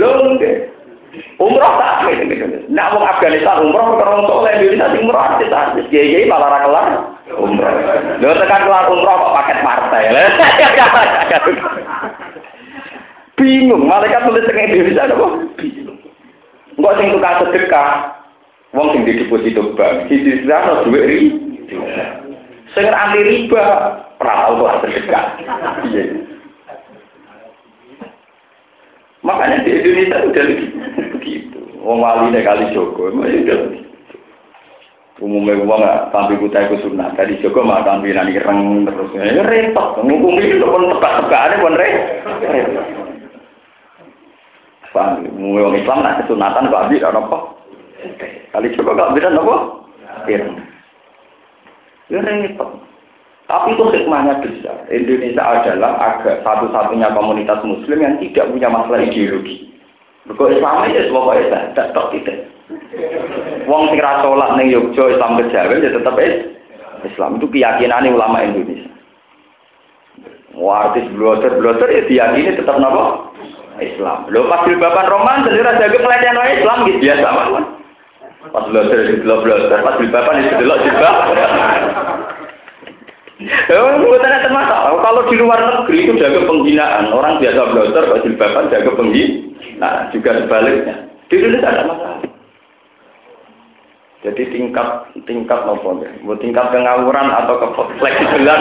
[0.00, 0.40] Loh,
[1.36, 2.08] umroh tak
[2.70, 5.84] Nak mau Afghanistan umroh orang soleh Indonesia umroh artis artis.
[5.90, 6.86] Jadi malah kelar
[7.34, 7.72] umroh.
[8.22, 10.02] Lho tekan kelar umroh kok paket partai.
[13.40, 15.10] Bingung, malaikat tulis teng Indonesia?
[15.58, 15.98] Bingung.
[16.78, 17.92] Enggak sing tukang sedekah.
[18.70, 21.20] Wong sing di deposito bank, sisi sana duit ri.
[22.70, 23.66] Sing anti riba,
[24.22, 25.24] tau kelar sedekah.
[25.90, 26.29] Iya.
[29.20, 30.44] Makanya di Indonesia udah
[31.16, 31.60] begitu.
[31.80, 33.60] Wong wali kali Joko, itu udah
[35.20, 37.12] umumnya uang nggak tampil kutai ku sunnah.
[37.12, 40.00] Tadi Joko mah tampil nanti reng terus ya repot.
[40.00, 42.86] Ngomong itu pun tebak ada pun repot.
[44.90, 45.22] Paham?
[45.36, 47.38] Umumnya uang Islam nak kesunatan kok abis apa?
[48.50, 49.56] Kali Joko gak bisa apa?
[50.26, 50.56] Ireng.
[52.08, 52.89] Ya repot.
[53.50, 54.86] Tapi itu hikmahnya besar.
[54.94, 59.74] Indonesia adalah agak satu-satunya komunitas muslim yang tidak punya masalah ideologi.
[60.30, 62.46] Kok Islam itu pokoknya tidak tok tidak.
[63.66, 66.14] Wong sing ra salat ning Yogyakarta Islam kejawen ya tetap
[67.02, 68.86] Islam itu keyakinan ulama Indonesia.
[70.54, 73.34] Wah, artis blotter ya diyakini tetap napa?
[73.82, 74.30] Islam.
[74.30, 77.64] Lho pas jilbaban roman sendiri aja pelecehan Islam gitu biasa mawon.
[78.54, 81.16] Pas blotter di blotter, pas jilbaban itu delok jilbab.
[83.40, 85.00] Ya, bukan ada masalah.
[85.00, 87.08] Kalau di luar negeri itu jaga penghinaan.
[87.08, 89.48] Orang biasa blotter, kalau jilbaban jaga penghinaan.
[89.80, 91.08] Nah, juga sebaliknya.
[91.32, 92.20] Di Indonesia ada masalah.
[94.20, 98.60] Jadi tingkat tingkat nopo ya, bu tingkat pengawuran atau ke fleksibelan,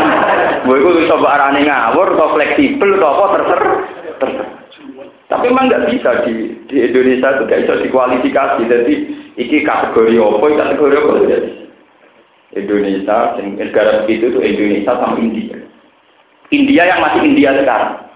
[0.63, 3.61] bu itu bisa arane ngawur atau fleksibel atau apa terser,
[4.23, 4.47] terser.
[5.27, 8.61] Tapi memang nggak bisa di di Indonesia itu nggak bisa dikualifikasi.
[8.71, 8.93] Jadi
[9.35, 11.49] iki kategori apa, kategori apa jadi.
[12.57, 15.57] Indonesia, negara begitu itu Indonesia sama India.
[16.49, 18.09] India yang masih India sekarang.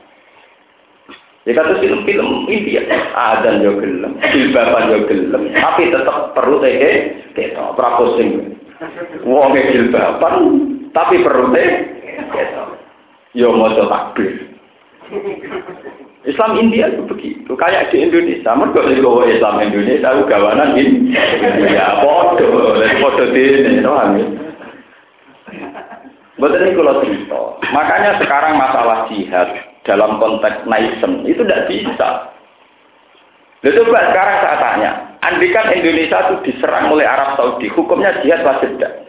[1.43, 7.75] Ya kata film-film India, adan yo gelem, jilbaban yo gelem, tapi tetap perlu teh kita
[7.75, 8.55] prakosing.
[9.27, 10.35] Wong jilbaban,
[10.95, 11.69] tapi perlu teh
[12.31, 12.63] kita.
[13.35, 14.55] Yo maca takbir.
[16.23, 18.55] Islam India itu begitu, kayak di Indonesia.
[18.55, 18.95] Mereka di
[19.35, 21.11] Islam Indonesia, aku gawanan ini.
[21.67, 24.15] Ya, podo, podo ini, paham?
[26.39, 27.41] Betul ini kalau cerita.
[27.71, 29.47] Makanya sekarang masalah jihad
[29.85, 32.09] dalam konteks nation itu tidak bisa.
[33.63, 34.91] Lalu coba sekarang saya tanya,
[35.23, 39.07] andikan Indonesia itu diserang oleh Arab Saudi, hukumnya jihad wajib tidak?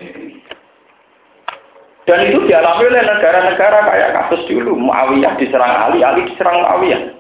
[2.05, 7.17] Dan itu dialami oleh negara-negara kayak kasus dulu, Muawiyah diserang Ali, Ali diserang Muawiyah.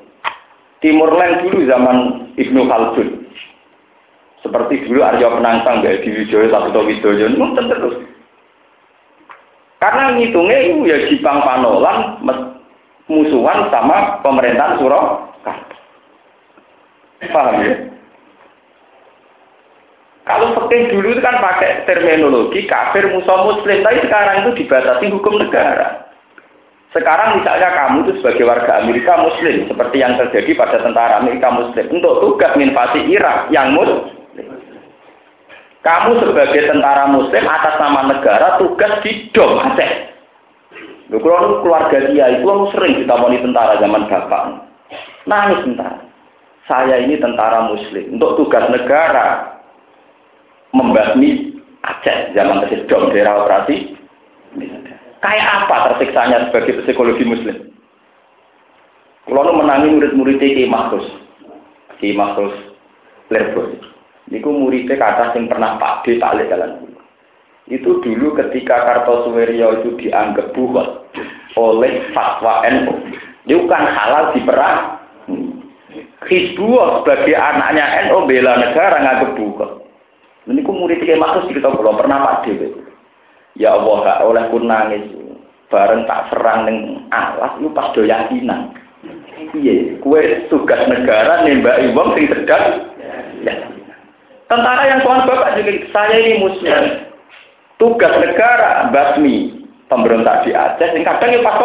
[0.84, 1.96] Timur Leng dulu zaman
[2.36, 3.08] Ibnu Khaldun.
[4.44, 7.96] Seperti dulu Arya Penangsang, di Wijoyo, Sabto Widoyo, terus.
[9.80, 12.20] Karena ngitungnya itu ya Jipang Panolan,
[13.08, 15.76] musuhan sama pemerintahan Surakarta.
[17.32, 17.93] Paham ya?
[20.24, 25.36] Kalau fakih dulu itu kan pakai terminologi kafir musuh muslim, tapi sekarang itu dibatasi hukum
[25.36, 26.08] negara.
[26.96, 31.92] Sekarang misalnya kamu itu sebagai warga Amerika muslim, seperti yang terjadi pada tentara Amerika muslim,
[31.92, 34.08] untuk tugas invasi Irak yang muslim.
[35.84, 39.92] Kamu sebagai tentara muslim atas nama negara tugas di Dom Aceh.
[41.12, 44.64] Kalau keluarga dia itu aku sering ditamoni tentara zaman bapak.
[45.28, 46.00] Nangis tentara.
[46.64, 49.53] Saya ini tentara muslim untuk tugas negara
[50.74, 53.92] membasmi Aceh zaman tersedom daerah operasi.
[55.20, 57.56] Kayak apa tersiksanya sebagai psikologi muslim?
[59.28, 61.04] Kalau menangi murid-murid Ki Mahfuz.
[62.00, 62.56] Ki Mahfuz
[63.28, 63.76] Lerbos.
[64.32, 66.94] Niku muridnya kata yang pernah Pak D tak jalan
[67.64, 71.08] itu dulu ketika Kartosuwiryo itu dianggap buat
[71.56, 72.94] oleh fatwa NU.
[73.48, 75.00] Itu kan halal diperang.
[76.24, 79.83] Hizbullah sebagai anaknya NU bela negara nganggep buat.
[80.44, 82.52] Ini ku murid kayak maksud cerita belum pernah mati.
[83.56, 85.08] Ya Allah, oleh pun nangis.
[85.72, 88.76] Bareng tak serang neng alas, itu pas doyakinan.
[89.56, 92.94] Iya, kue tugas negara nembak iwang sing sedang.
[93.42, 93.54] Ya.
[94.46, 96.82] Tentara yang tuan bapak juga, saya ini muslim
[97.80, 101.58] tugas negara basmi pemberontak di Aceh yang kadang ya pas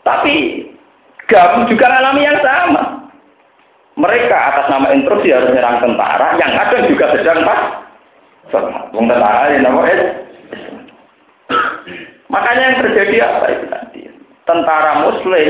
[0.00, 0.34] tapi
[1.28, 2.99] gabung juga alami yang sama
[4.00, 7.60] mereka atas nama instruksi harus menyerang tentara yang kadang juga sedang pas.
[8.96, 9.80] Wong tentara yang nama
[12.30, 14.00] makanya yang terjadi apa itu nanti
[14.48, 15.46] tentara muslim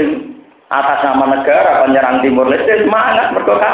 [0.69, 3.71] atas nama negara penyerang timur leste semangat mereka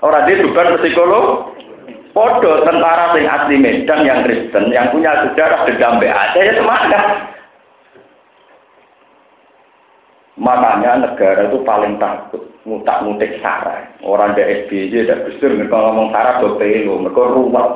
[0.00, 1.26] orang dia bukan psikolog.
[2.16, 7.35] Podo tentara sing asli Medan yang Kristen, yang punya sejarah dendam Aceh ya semangat.
[10.36, 13.88] Makanya negara itu paling takut mutak mutik sarah.
[14.04, 17.68] Orang di SBY tidak besar, mereka ngomong sarah do pelo, mereka ruwet.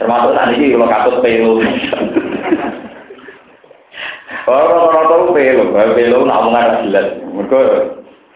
[0.00, 1.52] Termasuk tadi ini kalau katut pelo.
[4.48, 7.06] Orang-orang tahu pelo, pelo namungan jelas.
[7.28, 7.60] Mereka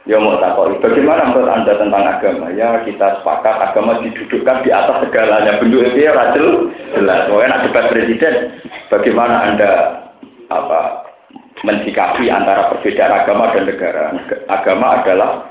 [0.05, 0.77] Ya mau takoi.
[0.85, 2.53] Bagaimana menurut Anda tentang agama?
[2.53, 5.57] Ya kita sepakat agama didudukkan di atas segalanya.
[5.57, 6.13] Bentuk itu ya
[6.93, 7.25] jelas.
[7.25, 8.61] Pokoknya nak debat presiden.
[8.93, 9.71] Bagaimana Anda
[10.53, 11.09] apa
[11.65, 14.13] mensikapi antara perbedaan agama dan negara?
[14.53, 15.49] Agama adalah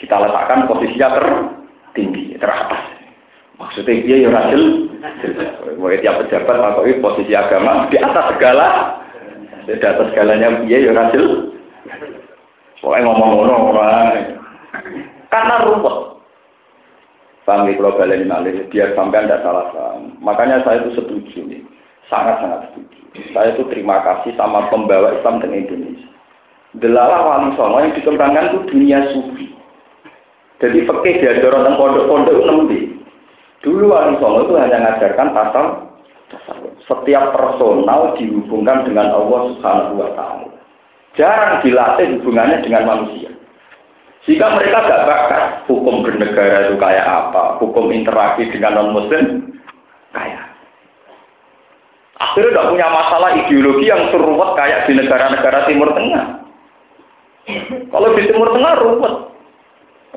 [0.00, 2.82] kita letakkan posisinya tertinggi, teratas.
[3.58, 4.88] Maksudnya dia ya rajul
[5.20, 5.50] jelas.
[5.60, 8.66] Pokoknya tiap pejabat takoi posisi agama di atas segala.
[9.68, 11.52] Di atas segalanya dia ya rajul
[12.78, 14.06] Pokoknya ngomong ngono orang.
[15.28, 16.18] Karena ruwet.
[17.48, 20.20] Paham ya kalau balik malih, biar sampai tidak salah paham.
[20.20, 21.64] Makanya saya itu setuju nih,
[22.12, 22.97] sangat-sangat setuju.
[23.34, 26.08] Saya itu terima kasih sama pembawa Islam di Indonesia.
[26.76, 29.46] Delalah wali songo yang dikembangkan itu dunia sufi.
[30.58, 32.80] Jadi fakih diajar tentang pondok-pondok itu nembi.
[33.64, 35.64] Dulu wali songo itu hanya mengajarkan pasal
[36.84, 40.48] setiap personal dihubungkan dengan Allah Subhanahu wa taala.
[41.16, 43.32] Jarang dilatih hubungannya dengan manusia.
[44.28, 49.56] Jika mereka gak bakat hukum bernegara itu kayak apa, hukum interaksi dengan non muslim
[50.12, 50.47] kayak.
[52.18, 56.24] Akhirnya tidak punya masalah ideologi yang seruat kayak di negara-negara Timur Tengah.
[57.94, 59.14] Kalau di Timur Tengah ruwet.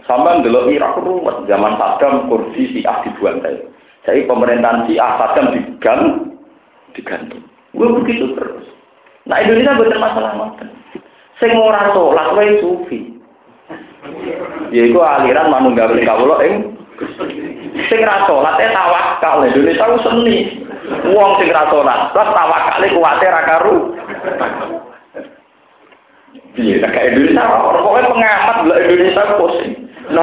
[0.09, 1.45] Sampai dulu Irak ruwet.
[1.45, 3.61] Zaman Saddam, Kurdi, Syiah dibuantai.
[4.09, 6.41] Jadi pemerintahan Syiah, Saddam digantung.
[6.91, 7.45] digantung.
[7.71, 8.67] Gue begitu terus.
[9.29, 10.67] Nah Indonesia bukan masalah macam.
[11.39, 12.99] Sing ora sholat wae sufi.
[14.73, 16.75] Yaiku aliran manunggal kawula ing
[17.87, 18.25] sing ra
[18.59, 20.60] e tawakal Indonesia ku seni.
[21.11, 23.75] Wong sing ra salat, terus tawakale kuwate ra karu.
[26.51, 29.73] Piye tak Indonesia ora pokoke pengamat lho Indonesia pusing.
[30.11, 30.21] No.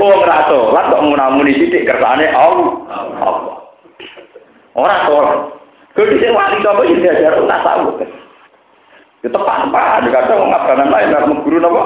[0.00, 2.72] Wong ra salat kok ngunamuni sithik kersane Allah.
[4.74, 5.38] Ora salat.
[5.94, 8.02] Kok dhisik wali sapa iki diajar tasawuf.
[9.22, 10.04] Ya tepat apa?
[10.04, 11.82] Kadang wong abrangan lain guru napa?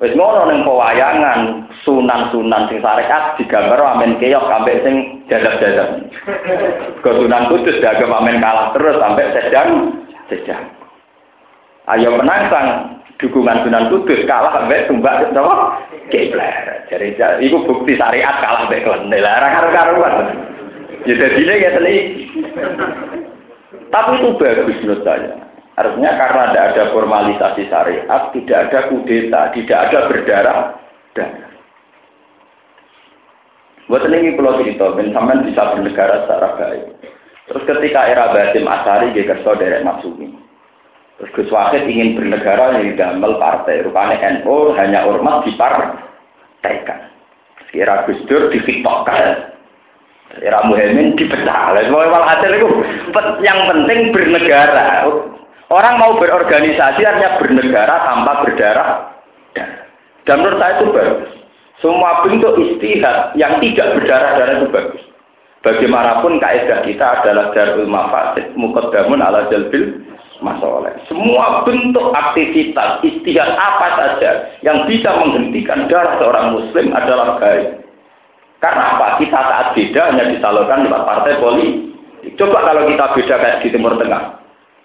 [0.00, 6.08] Wis ngono ning pewayangan sunan-sunan sing syariat digambar amen keok sampai sing jadab-jadab.
[7.04, 10.00] Ke sunan kudus diagem amen kalah terus sampai sedang
[10.32, 10.64] sedang.
[11.92, 15.84] Ayo penangsang dukungan sunan kudus kalah sampai tumbak napa?
[16.08, 16.88] Kiblat.
[16.88, 19.28] Jadi itu bukti syariat kalah sampai klendel.
[19.28, 20.14] Ora karo-karuan.
[21.04, 21.70] Ya dadine ya
[23.90, 25.49] tapi itu bagus menurut saya.
[25.78, 30.60] Artinya karena tidak ada formalisasi syariat, tidak ada kudeta, tidak ada berdarah
[31.14, 31.50] darah.
[33.90, 36.84] Buat ini pulau cerita, sampean bisa bernegara secara baik.
[37.50, 40.30] Terus ketika era Basim Asari, dia kerso dari Matsumi.
[41.18, 43.82] Terus Gus Wahid ingin bernegara yang gamel partai.
[43.82, 46.86] Rupanya NU hanya ormas di partai.
[47.74, 49.50] Kira Gus Dur difiktokkan.
[50.38, 51.74] Era Muhammad dipecah.
[51.82, 52.70] Semua itu
[53.42, 55.02] yang penting bernegara.
[55.70, 58.90] Orang mau berorganisasi artinya bernegara tanpa berdarah.
[60.26, 61.30] Dan menurut saya itu bagus.
[61.78, 65.02] Semua bentuk istihad yang tidak berdarah-darah itu bagus.
[65.62, 69.94] Bagaimanapun kaidah kita adalah darul mafasid muqaddamun ala jalbil
[70.42, 70.90] masalah.
[71.06, 77.78] Semua bentuk aktivitas istihad apa saja yang bisa menghentikan darah seorang muslim adalah baik.
[78.58, 79.22] Karena apa?
[79.22, 81.94] Kita saat beda hanya disalurkan lewat partai politik.
[82.36, 84.39] Coba kalau kita beda kayak di Timur Tengah.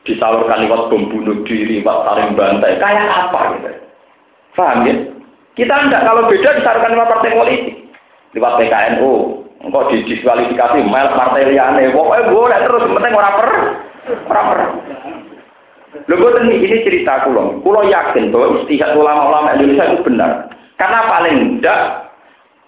[0.06, 2.78] Disalurkan lewat bom bunuh diri, lewat saling bantai.
[2.78, 3.70] Kayak apa gitu.
[4.54, 4.96] Paham ya?
[5.58, 6.06] Kita enggak.
[6.06, 7.76] Kalau beda disalurkan lewat partai politik.
[8.38, 9.13] Lewat PKNU.
[9.65, 11.89] Engkau didiskualifikasi mel partai liane.
[11.89, 12.84] Pokoknya boleh terus.
[12.86, 13.50] Penting orang per.
[14.30, 14.60] Orang per.
[16.06, 17.63] Lho ini, ini cerita kulo.
[17.65, 20.52] Kulo yakin bahwa istihad ulama-ulama Indonesia itu benar.
[20.76, 22.12] Karena paling tidak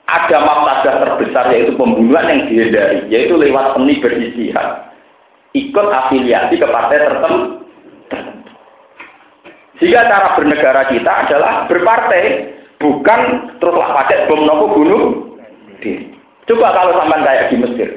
[0.08, 4.88] ada mafsadah terbesar yaitu pembunuhan yang dihindari, yaitu lewat seni beristihad.
[5.56, 7.68] Ikut afiliasi ke partai tertentu.
[9.78, 12.26] Sehingga cara bernegara kita adalah berpartai,
[12.82, 13.22] bukan
[13.62, 15.04] teruslah pakai bom nopo bunuh.
[16.50, 17.90] Coba kalau sampai kayak di Mesir,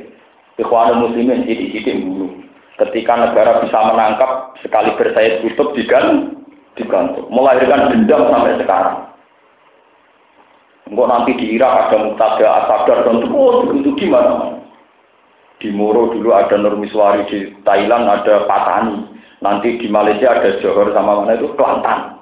[0.61, 2.31] Ikhwanul Muslimin sidik-sidik bunuh.
[2.77, 6.37] Ketika negara bisa menangkap sekali bersayap tutup digantung,
[7.29, 9.11] melahirkan dendam sampai sekarang.
[10.91, 14.60] Enggak nanti di Irak ada Muktada Asadar dan terus itu gimana?
[15.61, 19.05] Di Moro dulu ada Nurmiswari, di Thailand ada Patani,
[19.45, 22.17] nanti di Malaysia ada Johor sama mana itu Kelantan.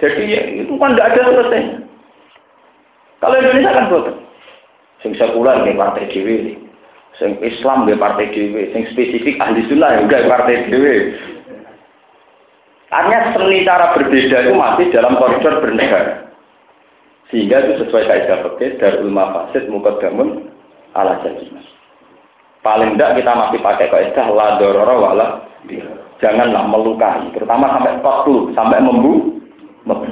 [0.00, 1.62] Jadi ya, itu kan tidak ada selesai.
[3.20, 4.04] Kalau Indonesia kan betul.
[5.04, 6.56] Sing sekuler di partai dewi,
[7.20, 11.16] sing Islam di partai dewi, sing spesifik ahli sunnah ya enggak partai dewi.
[12.92, 16.32] Artinya seni cara berbeda itu masih dalam koridor bernegara.
[17.28, 20.46] Sehingga itu sesuai kaidah fikih darul mafasid mukaddamun
[20.96, 21.64] ala jazimah.
[22.64, 25.26] Paling tidak kita masih pakai kaidah la dororo wala
[26.16, 29.36] Janganlah melukai, terutama sampai waktu, sampai membu.
[29.84, 30.08] membu.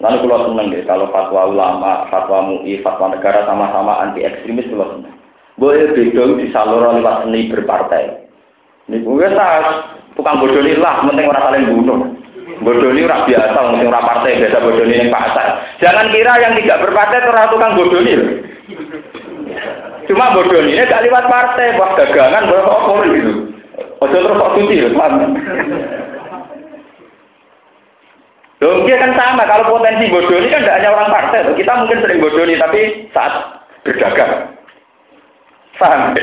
[0.00, 4.96] Lalu kalau seneng deh, kalau fatwa ulama, fatwa MUI, fatwa negara sama-sama anti ekstremis kalau
[4.96, 5.14] seneng.
[5.58, 8.04] Boleh beda disalur lewat seni berpartai.
[8.88, 9.28] Ini gue
[10.16, 12.00] tukang bodoh lah, penting orang saling bunuh.
[12.60, 15.48] Bodoni ora biasa, mungkin ora partai biasa bodoni yang pasar.
[15.80, 18.14] Jangan kira yang tidak berpartai itu tukang bodoni.
[20.10, 23.32] Cuma bodoni ini gak lewat partai, buat dagangan, buat apa gitu.
[24.02, 25.38] Ojo terus kok suci, paham?
[28.58, 29.46] Loh, dia kan sama.
[29.46, 31.46] Kalau potensi bodoh ini kan tidak hanya orang partai.
[31.54, 32.80] Kita mungkin sering bodoh nih, tapi
[33.14, 34.50] saat berdagang.
[35.78, 36.18] Paham?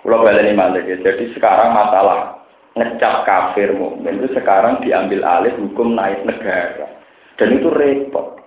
[0.00, 0.96] Kalau balik ini ya.
[0.96, 2.42] Jadi sekarang masalah
[2.72, 6.88] ngecap kafir itu sekarang diambil alih hukum naik negara.
[7.36, 8.40] Dan itu repot.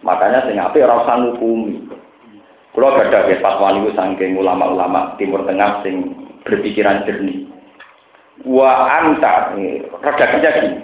[0.00, 2.03] Makanya sing api ora usah ngukumi.
[2.74, 6.10] Kalau ada ya fatwa niku saking ulama-ulama Timur Tengah sing
[6.42, 7.46] berpikiran jernih.
[8.42, 9.54] Wa anta
[10.02, 10.82] rada gini.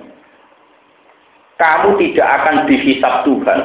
[1.59, 3.61] Kamu tidak akan dihisap Tuhan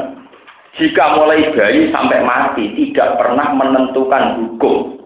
[0.76, 4.99] jika mulai bayi sampai mati tidak pernah menentukan hukum.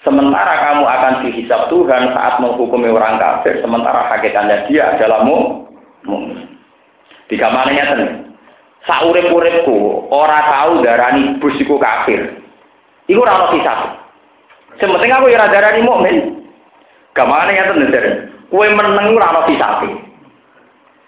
[0.00, 5.64] Sementara kamu akan dihisap Tuhan saat menghukumi orang kafir sementara hakikatnya dia adalah mu
[7.28, 8.02] tiga mananya ten
[8.84, 12.43] saurip-uripku ora tahu darani busiku kafir
[13.10, 13.78] iku ora ono hisap
[14.78, 16.44] sementing aku ya darani mukmin
[17.14, 18.04] Gampangane ngeten nדר.
[18.50, 19.90] Kowe meneng ora ono disapi.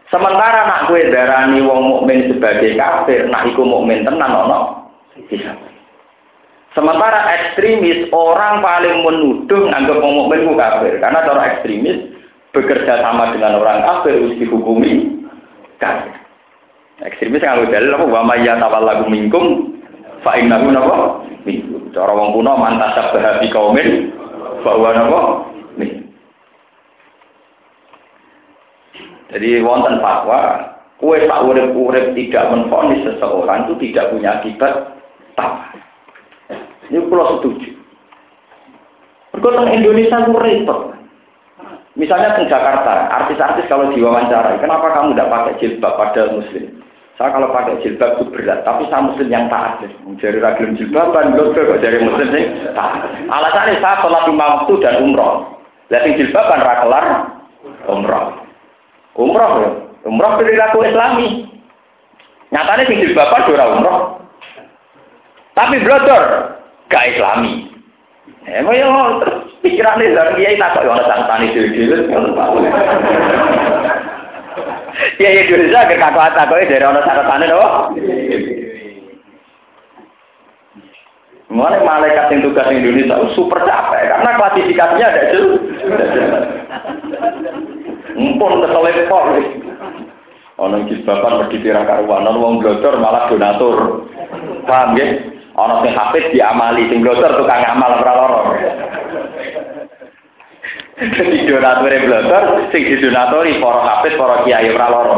[0.06, 4.86] Sementara nak kue darani wong mukmin sebagai kafir, nak iku mukmin tenan ono
[5.26, 5.70] disapi.
[6.74, 11.98] Sementara ekstremis orang paling menuduh anggap wong mukmin ku kafir karena cara ekstremis
[12.54, 15.22] bekerja sama dengan orang kafir harus dihukumi
[15.82, 16.14] kafir.
[17.02, 19.74] Ekstremis nganggo dalil apa wa may yatawallahu minkum
[20.22, 21.34] fa innahu minkum.
[21.96, 24.12] Cara wong kuno mantasab bahabi kaumin
[24.60, 25.20] bahwa napa
[29.32, 30.60] Jadi wonten fatwa,
[31.00, 34.96] kue tak urip-urip tidak menfonis seseorang itu tidak punya akibat
[35.34, 35.76] tak.
[36.88, 37.74] Ini pulau setuju.
[39.34, 40.76] Berkotong Indonesia itu.
[41.96, 46.85] Misalnya di Jakarta, artis-artis kalau diwawancara, kenapa kamu tidak pakai jilbab pada muslim?
[47.16, 49.80] Saya kalau pakai jilbab itu berat, tapi saya muslim yang taat.
[50.20, 52.44] Jadi ragil jilbaban, belum kok jadi muslim sih
[52.76, 53.08] taat.
[53.32, 55.56] Alasannya saya sholat lima waktu dan umroh.
[55.88, 57.04] Lihat jilbaban rakelar
[57.88, 58.36] umroh.
[59.16, 59.70] Umroh ya.
[60.04, 61.48] Umroh perilaku islami.
[62.52, 64.00] Nyatanya sing bapak ora umroh.
[65.56, 66.52] Tapi blodor
[66.92, 67.72] gak islami.
[68.46, 68.86] Emang ya
[69.24, 72.06] terus pikirannya dari kiai tak kok ana santani dhewe-dhewe
[75.20, 77.64] Ya ya dhewe sak kakak takoke dari ana santane lho.
[81.46, 85.52] Mulai malaikat yang tugas Indonesia super capek karena klasifikasinya ada jelas.
[88.16, 89.24] Mumpun keselepok.
[90.56, 94.08] Ono jilbaban tira karuan, ono wong blodor malah donatur.
[94.64, 95.06] Paham ya?
[95.56, 98.40] Ono sing hafid diamali, sing blodor tukang amal ora lara.
[100.96, 105.16] Jadi donatur blodor, sing didonatori para hafid, para kiai ora lara.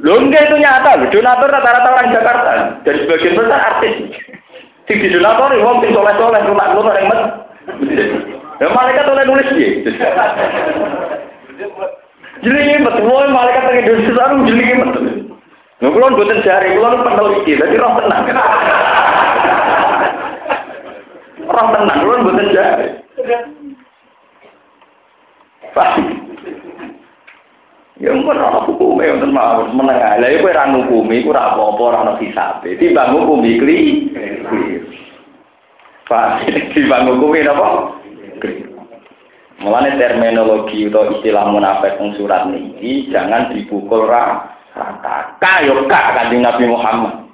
[0.00, 2.52] Lho enggak itu nyata lho, donatur rata-rata orang Jakarta.
[2.80, 3.94] Dari sebagian besar artis.
[4.88, 7.20] Sing didonatori wong sing soleh-soleh, lunak-lunak yang met.
[8.56, 9.70] Ya malaikat oleh nulis dia.
[12.40, 15.04] Jadi betul, malaikat yang Indonesia sekarang jadi betul.
[15.84, 18.24] Nggak kulon buatan jari, kulon peneliti, jadi roh tenang.
[21.52, 22.88] roh tenang, kulon buatan jari.
[28.02, 30.18] Ya mungkin orang hukum ya untuk mau menengah.
[30.18, 32.74] Lah itu orang hukum itu ora apa-apa orang hisabe.
[32.74, 34.10] Timbang hukum ikli.
[36.10, 36.42] Pak,
[36.74, 37.94] timbang hukum apa?
[39.62, 45.38] Mulane terminologi atau istilah munafik yang surat ini jangan dipukul rata.
[45.38, 47.30] Kayo kak kanjeng Nabi Muhammad.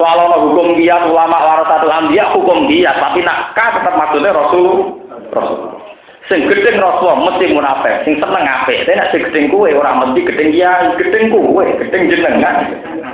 [0.00, 4.98] Soal ono hukum dia ulama warasatul anbiya hukum dia tapi nak tetap maksudnya Rasul
[5.30, 5.83] Rasul.
[6.24, 8.88] Sing gedeng Rasul mesti munafik, sing seneng apik.
[8.88, 12.56] Tapi nek sing gedeng kuwe ora mesti gedeng dia, gedeng kuwe, gedeng jenengan.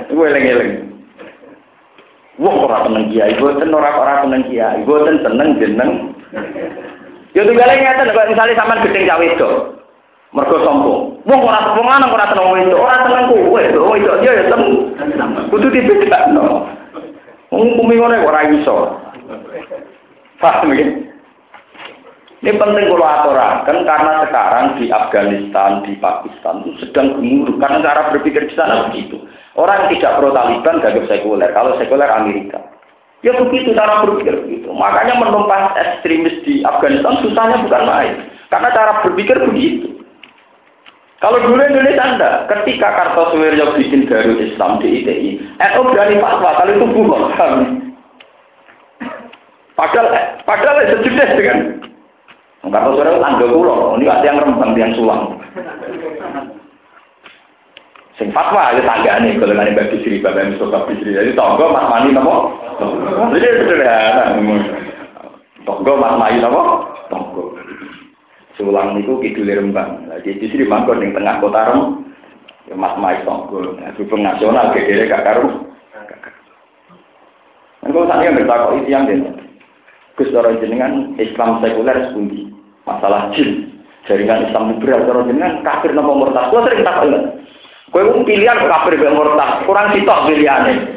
[0.07, 0.87] Kuwe eling-eling.
[2.39, 5.91] Wah ora seneng kiai, boten ora ora seneng kiai, boten seneng jeneng
[7.35, 9.49] Ya tunggale ngeten kok misalnya sampean gedeng cawe itu.
[10.31, 11.19] Mergo sombong.
[11.27, 14.63] Wong ora sombong lanang ora seneng wedok, ora seneng kowe, wedok dia ya tem.
[15.51, 16.63] Kudu dibedakno.
[17.51, 18.95] Kumi ngene ora iso.
[20.39, 21.10] Paham ya?
[22.41, 28.49] Ini penting kalau aturakan karena sekarang di Afghanistan, di Pakistan sedang gemuruh karena cara berpikir
[28.49, 29.21] di sana begitu.
[29.53, 32.57] Orang tidak pro Taliban gagap sekuler, kalau sekuler Amerika.
[33.21, 34.73] Ya begitu cara berpikir begitu.
[34.73, 38.13] Makanya menumpas ekstremis di Afghanistan susahnya bukan main.
[38.49, 40.01] Karena cara berpikir begitu.
[41.21, 46.73] Kalau dulu Indonesia Anda, ketika Kartosuwiryo bikin Darul Islam di ITI, NU berani fatwa kalau
[46.73, 47.53] itu bukan.
[49.77, 50.13] Padahal,
[50.45, 51.57] padahal sejudes dengan
[52.61, 55.33] Kartosuwiryo tangga pulau, ini ada yang rembang, yang sulang.
[58.21, 61.17] Sing fatwa ya tanggane golongan Mbak Bisri, Bapak Mustafa Bisri.
[61.17, 62.53] Jadi tonggo Mas Mani napa?
[63.33, 64.37] Jadi sederhana.
[65.65, 66.61] Tonggo Mas Mani napa?
[67.09, 67.57] Tonggo.
[68.61, 70.05] Sulang niku kidul Rembang.
[70.05, 72.11] Lah di sini mangkon ning tengah kota Rembang.
[72.69, 75.65] Ya Mas Mai Songgol, nah, hubung nasional gede gak karu.
[77.81, 79.40] Engko sak yang bertakok itu yang dene.
[80.21, 82.53] Gus jenengan Islam sekuler sepundi?
[82.85, 83.73] Masalah jin.
[84.05, 86.53] Jaringan Islam liberal cara jenengan kafir napa murtad?
[86.53, 87.09] Kuwi sering takok
[87.91, 90.93] Kowe ku pilihan kafir be murtad, kurang sitok pilihane.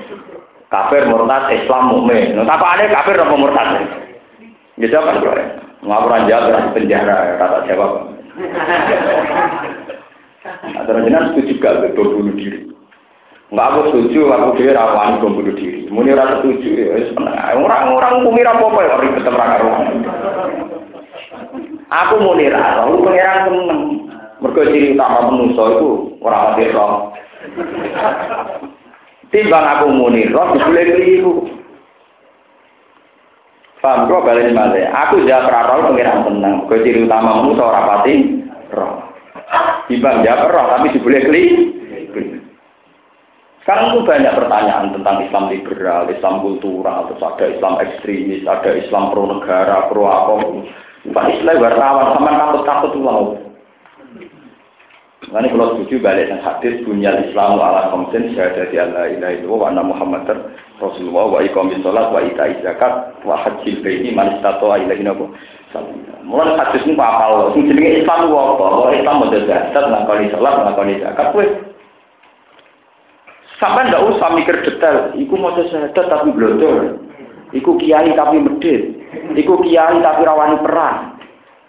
[0.68, 2.36] Kafir murtad Islam mukmin.
[2.36, 3.68] Nah, tapane kafir napa murtad?
[4.76, 5.48] Ya jawab kan
[5.84, 7.92] Ngapuran jawab penjara kata jawab.
[10.76, 12.68] Antara jenengan setuju gak bunuh diri?
[13.52, 15.84] Enggak aku setuju, aku dia rawan bom bunuh diri.
[15.92, 19.84] Muni rasa setuju, ya orang-orang kumira apa ya ribet terang karuan.
[21.92, 23.80] Aku muni rasa, aku pengiran seneng.
[24.42, 25.88] Mergo ciri utama manusa itu
[26.20, 27.14] ora mati roh.
[29.30, 31.34] Timbang aku muni roh dibule keliru.
[33.80, 34.84] Paham kok balik malih.
[34.88, 36.54] Aku jawab ra roh pengiran seneng.
[36.64, 38.14] Mergo ciri utama manusa ora pati
[38.74, 39.00] roh.
[39.86, 41.44] Timbang jawab roh tapi dibule kli.
[43.64, 49.08] Sekarang itu banyak pertanyaan tentang Islam liberal, Islam kultural, terus ada Islam ekstremis, ada Islam
[49.08, 50.36] pro negara, pro apa.
[51.08, 53.40] Pak Islam wartawan sama takut-takut wow.
[55.32, 59.80] Ini kalau setuju balik dan hadis punya Islam ala komsen syahadati Allah ilaha wa anna
[59.80, 60.28] Muhammad
[60.76, 65.32] Rasulullah wa iqamis sholat wa ita'i zakat wa hajjil baiti man istata'a ilaihi nabu.
[66.20, 67.48] Mulai hadis ini apa Allah?
[67.56, 68.64] Sing jenenge Islam ku apa?
[68.76, 71.44] Kalau Islam model zakat, ngakoni salat, ngakoni zakat, kowe
[73.58, 75.14] sampai ndak usah mikir detail.
[75.14, 76.98] Iku mau syahadat tapi blondol.
[77.54, 78.98] Iku kiai tapi medit.
[79.34, 81.18] Iku kiai tapi rawani perang.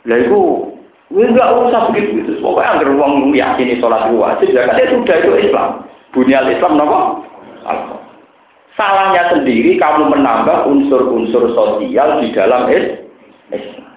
[0.05, 0.71] Lah iku
[1.13, 2.31] nggak usah begitu itu.
[2.41, 5.69] Pokoknya agar uang meyakini sholat wajib ya kan sudah itu Islam.
[6.15, 6.99] Bunyal Islam nopo?
[8.75, 13.87] Salahnya sendiri kamu menambah unsur-unsur sosial di dalam Islam.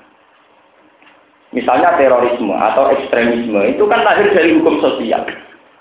[1.49, 5.24] Misalnya terorisme atau ekstremisme itu kan lahir dari hukum sosial.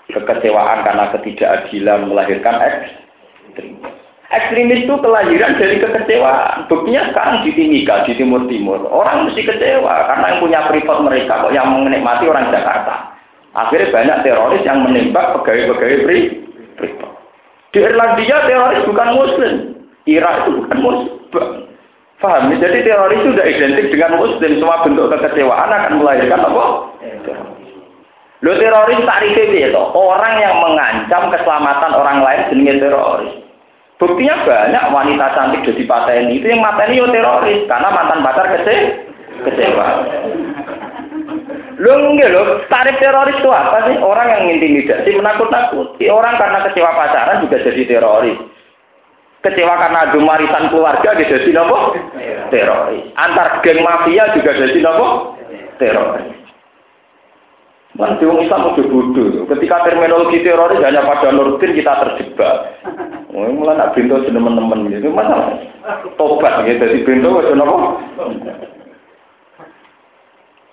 [0.08, 3.76] Kekecewaan karena ketidakadilan melahirkan ekstrim.
[4.28, 6.68] Ekstremis itu kelahiran dari kekecewaan.
[6.68, 8.84] Buktinya sekarang di Timika, di Timur Timur.
[8.88, 13.16] Orang mesti kecewa karena yang punya privat mereka kok yang menikmati orang Jakarta.
[13.56, 16.04] Akhirnya banyak teroris yang menembak pegawai-pegawai
[16.76, 17.10] privat.
[17.72, 19.52] Di Irlandia teroris bukan Muslim.
[20.04, 21.14] Irak itu bukan Muslim.
[22.18, 22.50] Faham?
[22.50, 24.58] Jadi teroris itu sudah identik dengan muslim.
[24.58, 26.64] Semua bentuk kekecewaan akan melahirkan apa?
[28.38, 33.34] Lo teroris tarifnya itu orang yang mengancam keselamatan orang lain jenis teroris.
[33.98, 36.38] Buktinya banyak wanita cantik jadi pateni.
[36.38, 38.74] Itu yang mateni yo teroris karena mantan pacar kece
[39.42, 39.86] kecewa.
[41.82, 43.98] Lo enggak lo, tarif teroris itu apa sih?
[43.98, 46.06] Orang yang intimidasi, menakut-nakuti.
[46.06, 48.38] Orang karena kecewa pacaran juga jadi teroris.
[49.42, 51.98] Kecewa karena adu marisan keluarga dia jadi nopo?
[52.54, 53.02] Teroris.
[53.18, 55.34] Antar geng mafia juga jadi nopo?
[55.82, 56.37] Teroris
[57.98, 59.42] Kan di Islam udah bodoh.
[59.50, 62.78] Ketika terminologi teroris hanya pada Nurdin kita terjebak.
[63.34, 65.58] Mulai nak bintu teman-teman gitu masalah.
[66.14, 66.78] Tobat gitu.
[66.78, 67.98] Jadi bintu itu nopo.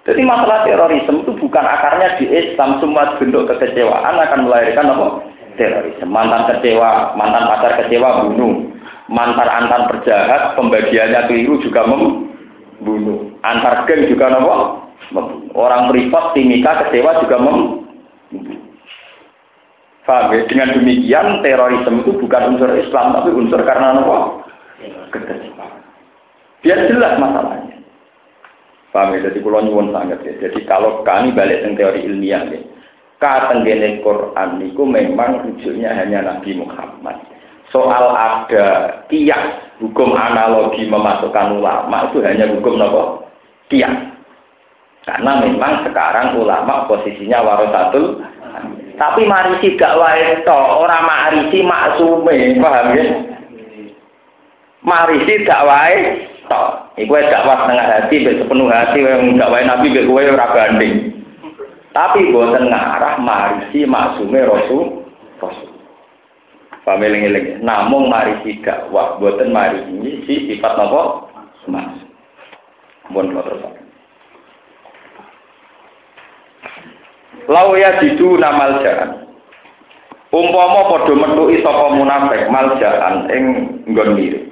[0.05, 2.77] Jadi masalah terorisme itu bukan akarnya di Islam.
[2.77, 5.25] Semua bentuk kekecewaan akan melahirkan apa?
[5.57, 6.05] terorisme.
[6.05, 8.69] Mantan kecewa, mantan pacar kecewa bunuh.
[9.09, 13.33] Mantan antar perjahat, pembagiannya keliru juga membunuh.
[13.41, 14.84] Antar geng juga nopo
[15.53, 17.85] Orang privat timika kecewa juga membunuh.
[20.05, 20.45] Faham ya?
[20.45, 24.45] Dengan demikian terorisme itu bukan unsur Islam tapi unsur karena nopo
[25.09, 25.81] kekecewaan.
[26.61, 27.77] Biar jelas masalahnya.
[28.93, 29.29] Paham ya?
[29.29, 30.33] Jadi pulau nyuwun sangat ya.
[30.45, 32.61] Jadi kalau kami balik ke teori ilmiah ya
[33.19, 37.17] katenggene Quran niku memang rujuknya hanya Nabi Muhammad.
[37.73, 43.25] Soal ada kias hukum analogi memasukkan ulama itu hanya hukum nopo
[43.71, 44.14] kias.
[45.05, 48.25] Karena memang sekarang ulama posisinya warasatul
[48.95, 53.05] tapi mari tidak wae to, ora marisi maksume, paham ya?
[54.87, 55.99] Mari tidak wae
[56.47, 56.63] to.
[56.95, 61.11] Iku dakwah setengah hati, sepenuh hati, yang dakwah Nabi, kowe ora banding.
[61.91, 65.03] Tapi buatan ngarah marisi maksume rasul
[65.43, 65.71] rasul.
[66.87, 67.47] Family ngiling.
[67.63, 71.27] Namung marisi dakwah buatan marisi si sifat nopo
[71.67, 71.99] mas.
[73.11, 73.84] Kalau terus.
[77.45, 79.25] Lau ya jidu namal jalan.
[80.35, 83.43] Umpama padha metuki sapa munafik maljaan ing
[83.87, 84.43] nggon mirip.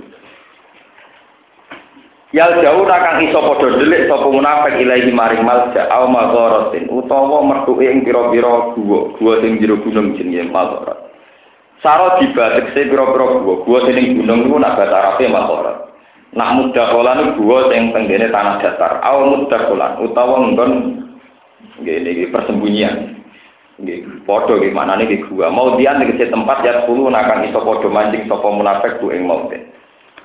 [2.32, 7.84] Yal jauh kang iso padha delik sapa munafik ilahi maring malja au madharatin utawa mertuke
[7.84, 10.54] ing pira-pira guwa, guwa sing jero gunung jenenge
[11.84, 15.78] Saro dibatek se pira-pira guwa, guwa sing gunung iku nak bahasa Arabe madharat.
[16.34, 19.04] Nak mudakholan gua sing tenggene tanah datar.
[19.04, 20.72] Aw mudakholan utawa nggon
[21.82, 23.20] nggih persembunyian.
[23.82, 25.50] Nggih padha nggih manane nggih gua.
[25.50, 29.60] Mau dian tegese tempat ya 10 nakang iso padha mancing sapa munafik ku ing maute.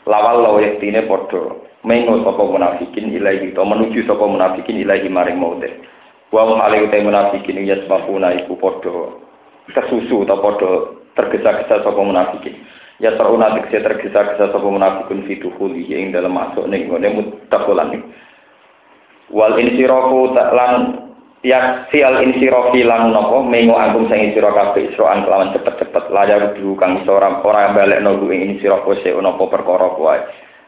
[0.04, 5.68] Lawal lawa yektine padha mengo sapa munafikin ilahi to menuju sapa munafikin ilahi maring maute.
[6.28, 9.16] Wa hum alaihi ta munafikin yasbahuna iku padha
[9.72, 10.70] kesusu atau padha
[11.16, 12.54] tergesa-gesa sapa munafikin
[12.98, 17.94] ya teruna tegese tergesa-gesa sapa munafikun fi dukhuli ing dalam masuk ning ngene mutakolan
[19.30, 21.07] wal insirafu lan
[21.46, 26.74] ya sial insirafi lan napa mengo angkum sing sira kabeh isroan kelawan cepet-cepet layar dulu
[26.74, 30.18] kang iso ora ora balekno ku ing insirafu se ono apa perkara kuwi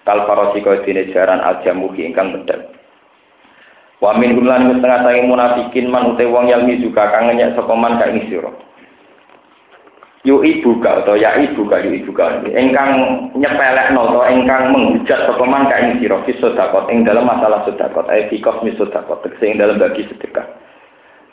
[0.06, 2.80] kal farasi kaya dene jaran aljamuhi ingkang bedhek
[4.00, 8.00] Wa min gumlan setengah sange munafikin man ute wong yalmi juga kang nyek sapa man
[8.00, 8.08] ka
[10.20, 12.92] yu ibu ka atau ya ibu ka yu ibu ka engkang
[13.32, 18.04] nyepelek atau engkang menghujat sapa man ka ing sira fi sedekah ing dalam masalah sedekah
[18.12, 20.44] ai fi kosmi sedekah tegese ing dalam bagi sedekah.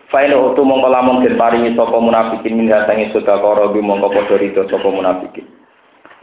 [0.08, 4.64] Fain utu mongko lamun den paringi sapa munafikin min hasangi sedekah robi mongko padha rido
[4.72, 5.44] sapa munafikin.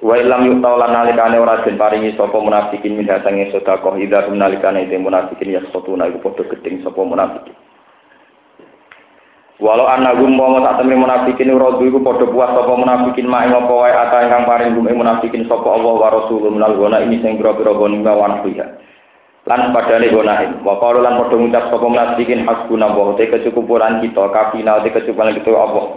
[0.00, 4.88] Wa ilam yu'ta lan nalikane ora den paringi sapa munafikin min hasangi sedekah idza nalikane
[4.88, 7.52] te munafikin yasqutuna iku padha gedeng sapa munafikin
[9.64, 13.56] Walau anak gum mau tak temen munafikin rodu iku padha puas sapa munafikin mak ing
[13.56, 17.40] apa wae ata ingkang paring gum munafikin sapa Allah wa rasulullah minal gona ini sing
[17.40, 18.66] pira-pira goni wa fiha.
[19.48, 20.60] Lan padane gonahin.
[20.60, 25.32] Wa qalu lan padha ngucap sapa munafikin hasbuna wa te kecukupan kita kafina te kecukupan
[25.32, 25.96] kita Allah.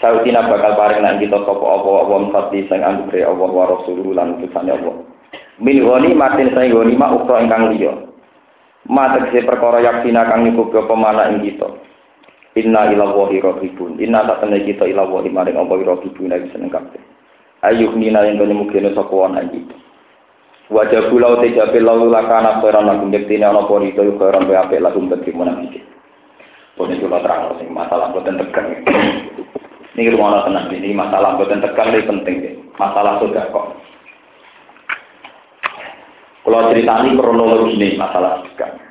[0.00, 4.40] Sautina bakal paring nang kita sapa Allah wa mfati sing anugerah Allah wa rasulullah lan
[4.40, 4.96] utusane Allah.
[5.60, 8.00] Min goni matin sing goni mak ukra ingkang liya.
[8.88, 11.68] Ma tegese perkara yaksina kang nyukup pemana ing kita.
[12.54, 13.98] Inna ila wahi rohibun.
[13.98, 17.02] Inna tak temen kita ila wahi maring Allah rohibun lagi seneng kabeh.
[17.64, 19.64] Ayuh nina yang mukene sapa wana iki.
[20.72, 25.12] Wajah pulau jabe lalu lakana khairan lakum yektine ana pori to khairan be apik lakum
[25.12, 25.84] bagi munafik.
[26.76, 28.68] Pun itu terang sing masalah boten tegang.
[29.94, 32.54] Rumah tenang ini masalah boten tegang ini penting deh.
[32.80, 33.66] Masalah sudah kok.
[36.44, 38.83] Kalau ceritani kronologi ini masalah tegang.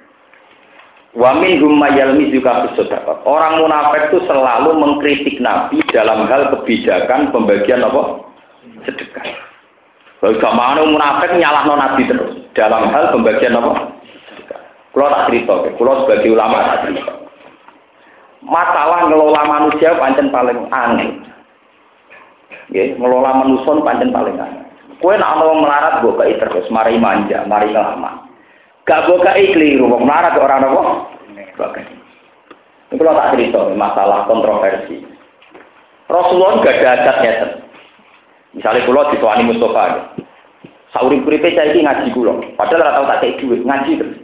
[1.14, 3.22] Wa minhum mayalmi juga sedekah.
[3.22, 8.26] Orang munafik itu selalu mengkritik Nabi dalam hal kebijakan pembagian apa?
[8.90, 9.26] Sedekah.
[10.24, 13.94] Gak mau munafik nyalahno Nabi terus dalam hal pembagian apa?
[14.34, 14.62] Sedekah.
[14.90, 17.14] Kalau tak cerita, kalau sebagai ulama tak cerita.
[18.44, 21.14] Masalah ngelola manusia pancen paling aneh.
[22.74, 24.66] Ya, ngelola manusia pancen paling aneh.
[24.98, 28.23] Kue nak mau melarat gue terus, mari manja, mari ngelama.
[28.84, 30.82] Gak buka keliru, wong marah ke orang apa?
[32.92, 35.08] Ini kalau tak cerita masalah kontroversi.
[36.12, 37.34] Rasulullah gak ada adatnya.
[38.54, 40.14] Misalnya kalau dituani Mustafa,
[40.94, 44.18] sauri kuripe cah ngaji kulo, padahal ora tau tak kayak duit, ngaji terus.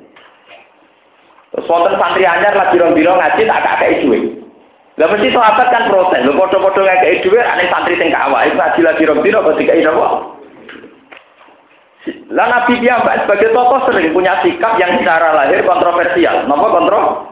[1.50, 4.38] Terus wonten santri anyar lagi rong ngaji tak kayak duit.
[5.02, 8.80] Lah mesti sahabat kan protes, lho padha-padha ngekeki dhuwit ane santri sing kawak, iku ngaji
[8.84, 9.88] lagi dino kok dikai?
[12.32, 16.48] Lah Nabi sebagai tokoh sering punya sikap yang secara lahir kontroversial.
[16.48, 17.30] Kenapa kontroversial?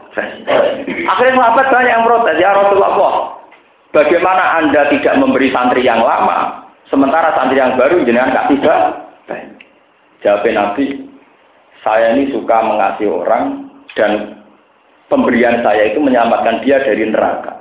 [1.08, 2.36] Akhirnya sahabat banyak yang protes.
[2.36, 2.92] Ya Rasulullah,
[3.94, 8.80] bagaimana anda tidak memberi santri yang lama, sementara santri yang baru jenengan gak tidak?
[10.18, 11.06] Jawab Nabi,
[11.86, 14.42] saya ini suka mengasihi orang dan
[15.06, 17.54] pemberian saya itu menyelamatkan dia dari neraka.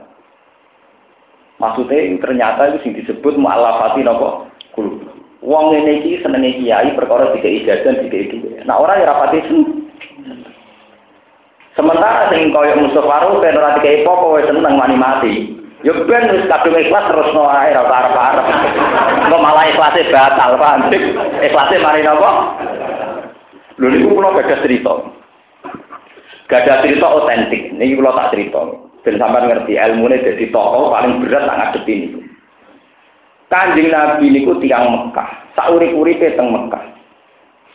[1.62, 4.47] Maksudnya ternyata itu yang disebut mu'alafati nopo.
[5.48, 8.36] Wong ini iki senenge kiai perkara tiga ijazah tiga itu.
[8.68, 9.40] Nah orang yang rapati
[11.78, 15.34] Sementara sing koyo musuh waru ben ora dikai apa wis seneng mani mati.
[15.88, 18.48] Yo ben wis kadung ikhlas terus no ae ora arep-arep.
[19.24, 20.90] Engko malah ikhlase batal, paham?
[21.40, 22.58] Ikhlase mari napa?
[23.78, 24.94] Lho niku kula gadah cerita.
[26.50, 27.72] Gadah cerita otentik.
[27.78, 28.62] Niki kula tak cerita.
[29.06, 32.20] Ben sampean ngerti ilmune dadi tokoh paling berat tak ngadepi niku.
[33.54, 36.96] Kanjeng Nabi niku tiang Mekah, saurip-uripe teng Mekah.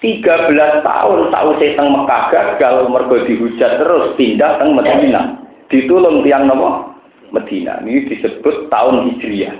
[0.02, 5.42] 13 tahun sausé teng Mekah gagal mergo dihujat terus pindah teng Madinah.
[5.66, 6.94] Ditulung tiang napa?
[7.32, 7.80] Medina.
[7.80, 9.56] Ini disebut tahun Hijriah.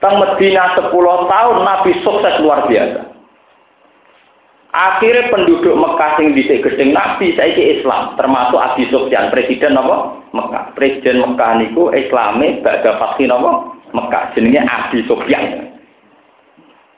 [0.00, 0.88] Teng Medina 10
[1.28, 3.10] tahun Nabi sukses luar biasa.
[4.70, 10.22] Akhirnya penduduk Mekah sing dhisik gedeng Nabi saiki Islam, termasuk Abi Sufyan, presiden apa?
[10.30, 10.78] Mekah.
[10.78, 13.66] Presiden Mekah niku Islame badha fatih napa?
[13.90, 15.74] Mekah jenenge Abi Sufyan.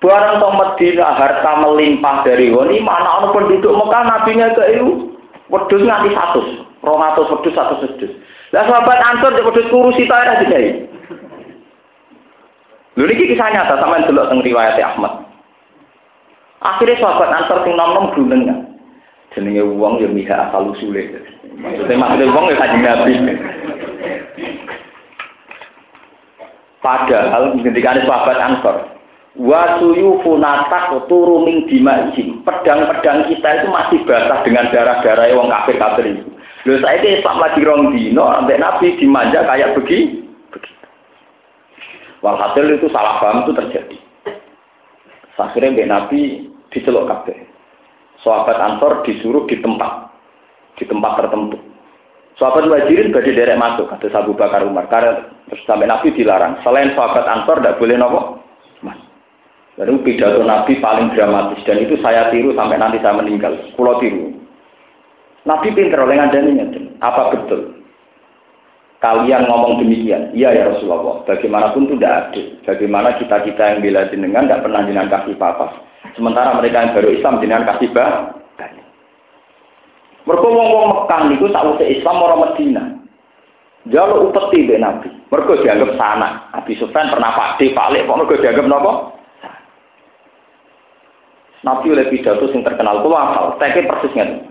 [0.02, 5.14] Barang to Medina harta melimpah dari woni mana ana penduduk Mekah nabinya ke itu
[5.46, 8.12] wedhus nganti 100, 200 wedhus 100 wedhus.
[8.50, 10.90] Lah sahabat ansor cek wedhus kurusi ta ora dikai.
[12.98, 15.22] Lho niki kisah nyata sampean delok teng riwayat Ahmad.
[16.62, 18.58] Akhirnya sahabat Ansor sing nom-nom kan.
[19.34, 21.10] Jenenge wong ya miha asal usule.
[21.58, 23.12] Maksudnya maksudnya wong ya kanjeng Nabi.
[26.82, 28.76] Padahal ketika ada sahabat Ansor,
[29.38, 32.44] wa suyufu natak turu ming dimaijim.
[32.44, 36.28] Pedang-pedang kita itu masih basah dengan darah-darah wong kafir-kafir itu.
[36.62, 40.22] Lho saya itu Islam lagi rong dino, sampai Nabi dimanja kayak begini.
[42.22, 43.98] Walhasil itu salah paham itu terjadi.
[45.42, 46.20] Akhirnya Mbak Nabi
[46.70, 47.34] dicelok kabeh.
[48.22, 50.06] Sahabat Ansor disuruh di tempat,
[50.78, 51.58] di tempat tertentu.
[52.38, 54.86] Sahabat Muhajirin berarti derek masuk, kata Abu Bakar Umar.
[54.86, 55.34] Karena
[55.66, 56.62] sampai Nabi dilarang.
[56.62, 58.41] Selain sahabat Ansor tidak boleh nopo.
[59.80, 63.56] Lalu pidato Nabi paling dramatis dan itu saya tiru sampai nanti saya meninggal.
[63.72, 64.36] Pulau tiru.
[65.48, 66.66] Nabi pinter oleh ngandaninya.
[67.00, 67.82] Apa betul?
[69.02, 70.30] kalian ngomong demikian.
[70.32, 71.26] Iya ya Rasulullah.
[71.26, 72.46] Bagaimanapun itu tidak adil.
[72.62, 75.66] Bagaimana kita-kita yang bela jenengan tidak pernah jenengan kasih apa-apa.
[76.14, 78.24] Sementara mereka yang baru Islam jenengan kasih banyak.
[80.22, 82.84] Mereka ngomong Mekah niku sakwise Islam orang Medina.
[83.90, 85.10] Jaluk upeti be Nabi.
[85.10, 86.46] Mereka dianggap sana.
[86.54, 89.18] Nabi Sufyan pernah pakde, palik, kok mereka dianggap nopo?
[91.62, 94.50] Nabi oleh pidato yang terkenal kulo hafal, teke persisnya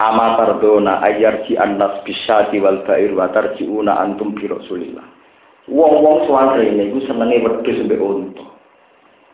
[0.00, 5.04] ama tardona ayarji annas bisyati wal bair wa tarjiuna antum bi rasulillah.
[5.68, 6.28] Wong-wong
[6.60, 8.44] ini iku senenge wedhus mbek unta.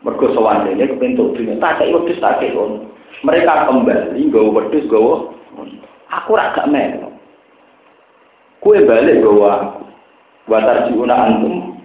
[0.05, 2.87] Mergo ini kepentuk dunia tak kaya wedhus tak kaya unta.
[3.23, 5.37] Mereka kembali nggawa wedhus nggawa
[6.11, 7.11] aku ora melu
[8.63, 9.79] kue balik gawa
[10.47, 11.76] wa tarjiuna antum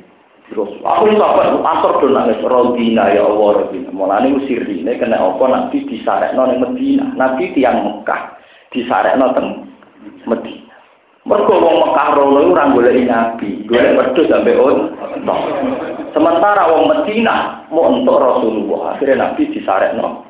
[0.53, 0.81] Rasul.
[0.85, 3.91] Aku sahabat, asor do nangis Rodina ya Allah Rodina.
[3.91, 7.07] Mulane usir ini kena apa Nabi disarekno ning Medina.
[7.17, 8.37] Nabi tiang Mekah
[8.71, 9.49] disarekno teng
[10.29, 10.75] Medina.
[11.23, 15.37] Mergo wong Mekah rono ora golek nabi, golek wedhus sampe unta.
[16.11, 20.27] Sementara wong Medina mau entuk Rasulullah, akhirnya nabi disarekno.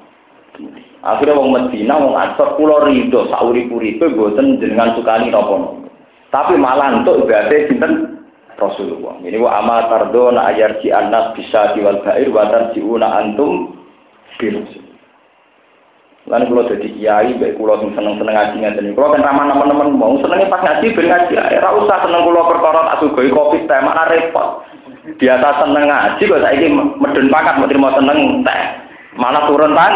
[1.03, 5.83] Akhirnya wong Medina wong Ansor kula rido saurip-uripe mboten jenengan sukani napa
[6.31, 8.22] Tapi malah untuk ibadah sinten
[8.59, 9.21] Rasulullah.
[9.23, 13.77] Ini wa ama tardona ayarji anas bisa diwal bair wa tarjiuna antum
[14.41, 14.49] bi
[16.23, 18.95] Lalu kalau jadi kiai, baik kalau seneng seneng ngaji ngaji.
[18.95, 21.35] Kalau kan ramah teman-teman mau senengnya pas ngaji, ben ngaji.
[21.35, 24.63] Ya usah seneng kalau perkara tak sugoi kopi teh, mana repot.
[25.19, 26.71] Biasa seneng ngaji, kok saya ini
[27.03, 28.63] medun pakat, mau terima seneng teh.
[29.19, 29.95] Mana turun tan?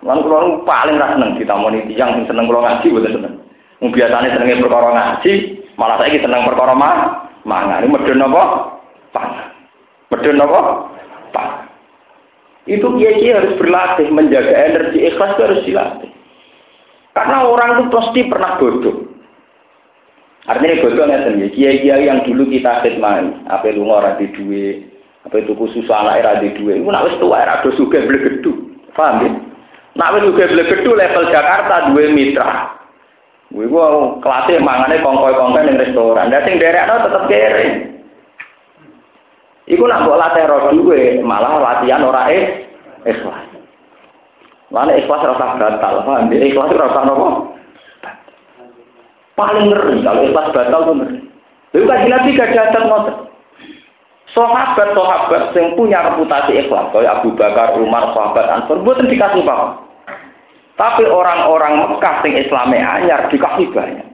[0.00, 3.34] Lalu kalau paling rasa seneng ditamoni tiang sing seneng kalau ngaji, betul seneng.
[3.92, 5.32] Biasanya senengnya perkara ngaji,
[5.76, 7.28] malah saya seneng perkara mah.
[7.44, 8.42] Mana ini medun apa?
[9.10, 9.48] Pangan.
[10.12, 10.60] Medun apa?
[12.68, 16.10] Itu kiai harus berlatih menjaga energi ikhlas itu harus dilatih.
[17.16, 19.10] Karena orang itu pasti pernah bodoh.
[20.46, 21.50] Artinya bodoh nggak sendiri.
[21.56, 24.86] Kiai-kiai yang dulu kita khidmati, apa lu ngorang di duwe,
[25.26, 28.24] apa itu khusus anak era di duwe, itu nak wis tua era dos juga beli
[28.24, 28.52] gedu,
[28.94, 29.30] paham ya?
[29.98, 32.79] Nak juga beli gedu level Jakarta dua mitra.
[33.50, 36.30] Gue gua kelasnya mangane kongkoi-kongkoi di restoran.
[36.30, 37.90] Dan sing daerah tetap kere.
[39.66, 42.66] Iku nak mbok latih roh duwe, malah latihan ora eh
[43.06, 43.46] ikhlas.
[44.70, 46.30] Mana ikhlas rasa batal, paham?
[46.30, 47.54] Ikhlas rasa nopo?
[49.34, 51.18] Paling ngeri kalau ikhlas batal tuh ngeri.
[51.70, 53.16] Lalu kaji nabi gak datang ngotot.
[54.30, 59.89] Sahabat sahabat yang punya reputasi ikhlas, kayak Abu Bakar, Umar, sahabat Ansor, buatan dikasih paham.
[60.80, 64.08] Tapi orang-orang Mekah sing Islamnya anyar dikasih banyak.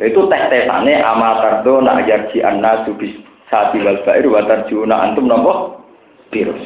[0.00, 3.12] Itu tes-tesannya amatar dona yarji anna subis
[3.48, 5.80] Sati wal bair wa tarjuna antum nopo
[6.32, 6.60] virus.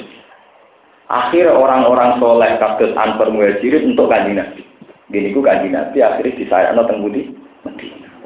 [1.06, 4.62] Akhir orang-orang soleh kados antar muhajirin untuk kanjeng Nabi.
[5.10, 7.30] Gini ku kanjeng Nabi akhirnya disayakno teng Budi.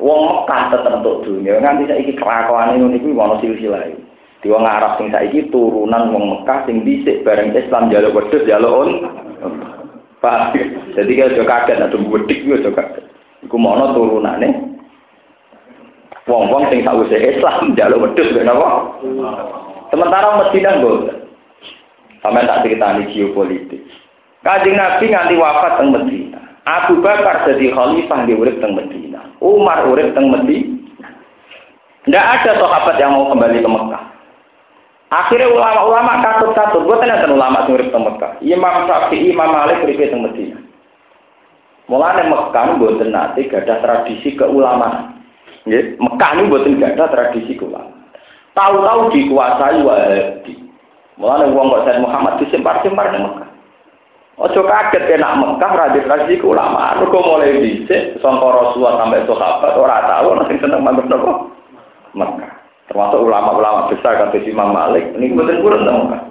[0.00, 4.05] Wong Mekah tetep untuk dunia nganti saiki kelakuane ngono iku ono silsilah.
[4.44, 8.72] Di wong Arab sing saiki turunan wong Mekah sing dhisik bareng Islam jaluk wedhus jaluk
[8.72, 8.90] on.
[10.20, 10.56] Pak,
[10.96, 13.04] jadi kalau kaget atau wedik juga kaget.
[13.44, 14.76] Iku mono turunane
[16.26, 18.98] Wong-wong sing sawise Islam njaluk wedhus kok napa?
[19.94, 21.16] Sementara Medina mboten.
[22.18, 23.86] Sampai tak ceritani geopolitik.
[24.42, 26.42] Kanjeng Nabi nganti wafat teng Medina.
[26.66, 29.22] Abu Bakar jadi khalifah di urip teng Medina.
[29.38, 30.74] Umar urip teng Medina.
[32.06, 33.95] Tidak ada sahabat yang mau kembali ke Mekah.
[35.06, 38.42] Akhirnya ulama-ulama katut-katut, gue tanya ulama sing urip Mekah.
[38.42, 40.58] Imam Syafi'i, Imam Malik urip teng Medina.
[41.86, 45.22] Mulane Mekah mboten nate gadah tradisi keulamaan.
[45.66, 47.94] Nggih, Mekah buatin gak ada tradisi ulama.
[48.58, 50.54] Tahu-tahu dikuasai Wahabi.
[51.16, 53.50] Mulane wong kok Said Muhammad disempar-sempar di Mekah.
[54.36, 56.98] Ojo kaget kena Mekah radhi tradisi ulama.
[56.98, 61.54] Mergo mulai dhisik sangka Rasulullah sampai sahabat ora tahu nek seneng manut nopo
[62.12, 62.55] Mekah.
[62.86, 65.10] Termasuk ulama-ulama besar kata Imam Malik.
[65.18, 66.22] Ini buatin kurang dong Mekah.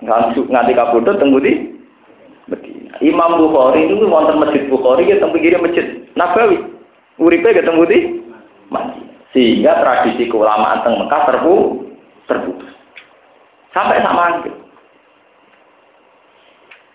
[0.00, 1.72] Nganti nganti kabudut teng Medina.
[3.04, 5.84] Imam Bukhari itu wonten masjid Bukhari ya teng pinggir masjid
[6.16, 6.56] Nabawi.
[7.20, 8.88] Uripe ya teng Medina.
[9.36, 11.84] Sehingga tradisi keulamaan teng Mekah terpu
[12.24, 12.72] terputus.
[13.76, 14.64] Sampai sama gitu.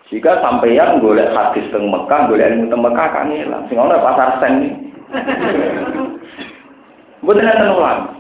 [0.10, 3.70] Jika sampeyan golek hadis teng Mekah, golek ilmu teng Mekah kan hilang.
[3.70, 4.78] Sing ana pasar sen iki.
[7.22, 8.19] Mboten enten ulama.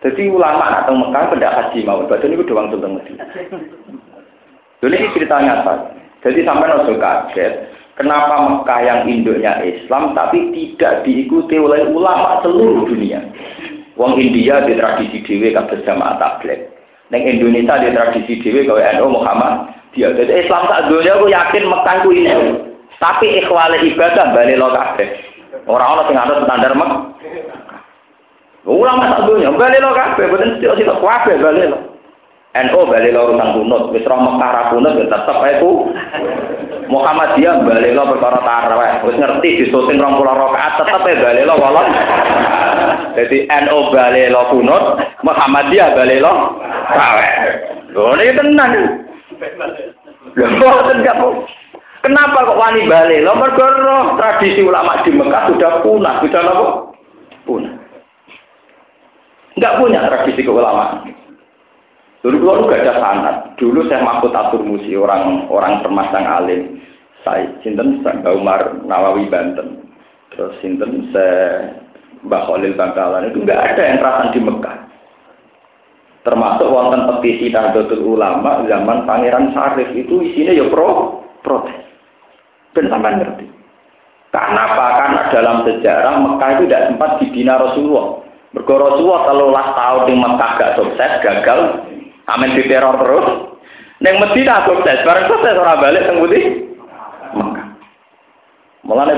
[0.00, 3.24] Jadi ulama nak teng Mekah pendak haji mau, badan itu doang teng Medina.
[4.80, 5.74] Jadi ini cerita nyata.
[6.24, 7.52] Jadi sampai nasi kaget,
[8.00, 13.20] kenapa Mekah yang induknya Islam tapi tidak diikuti oleh ulama seluruh dunia.
[14.00, 16.72] Wong India di tradisi dewi kabeh tablet.
[17.12, 19.68] Neng Indonesia di tradisi dewi kau NU Muhammad.
[19.92, 22.32] Dia jadi Islam tak dunia aku yakin Mekah itu ini.
[22.96, 25.08] Tapi ikhwale ibadah balik lo kabeh.
[25.68, 27.00] Orang-orang sing ada standar Mekah.
[28.68, 30.28] Ulama tak dunia, balik lo kabeh,
[30.60, 31.78] sih sih kabeh balik lo.
[32.50, 35.70] NU balik lo urusan kunut, wis roh Mekah ra ya tetep itu.
[36.92, 41.88] Muhammadiyah balik lo perkara tarawih, wis ngerti disuting 20 rakaat tetep ya balik lo walon.
[43.16, 44.84] Jadi NU balik lo kunut,
[45.24, 46.32] Muhammadiyah balik lo
[46.92, 47.32] tarawih.
[47.96, 48.72] Lho ini tenang.
[50.36, 50.68] Lho
[51.00, 51.16] gak
[52.00, 53.24] Kenapa kok wani balik?
[53.24, 53.66] Lo mergo
[54.20, 56.66] tradisi ulama di Mekah sudah punah, sudah apa?
[57.44, 57.79] Punah.
[59.58, 61.10] Enggak punya tradisi keulamaan.
[62.20, 63.36] Dulu kalau gak ada sanat.
[63.56, 66.76] Dulu saya Mahfud Atur Musi, orang orang termasang alim.
[67.24, 69.88] Saya Sinten Mbak Umar Nawawi Banten.
[70.32, 71.72] Terus Sinten saya
[72.24, 74.76] Mbak Khalil Bangkalan itu enggak ada yang perasan di Mekah.
[76.20, 81.80] Termasuk wonten petisi Nahdlatul Ulama zaman Pangeran Sarif itu isinya ya pro protes.
[82.76, 83.48] Dan sampai ngerti.
[84.30, 84.86] Karena apa?
[85.00, 88.29] Karena dalam sejarah Mekah itu tidak sempat dibina Rasulullah.
[88.50, 91.60] Mergo Rasulullah telulah tahun di Mekah gak sukses, gagal,
[92.26, 93.26] amin di teror terus.
[94.02, 96.44] Neng Medina sukses, bareng sukses orang balik teng putih
[97.38, 97.66] Mekah.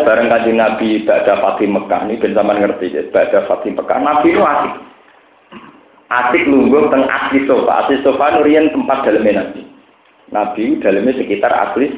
[0.05, 4.37] Bareng kanjeng Nabi pada Fatih Mekah ini ben sampean ngerti ya, pada Fatih Mekah Nabi
[4.37, 4.75] itu asik.
[6.13, 9.61] Asik lungguh teng asli sofa, asli sofa nurian tempat dalamnya Nabi.
[10.29, 11.89] Nabi dalamnya sekitar asli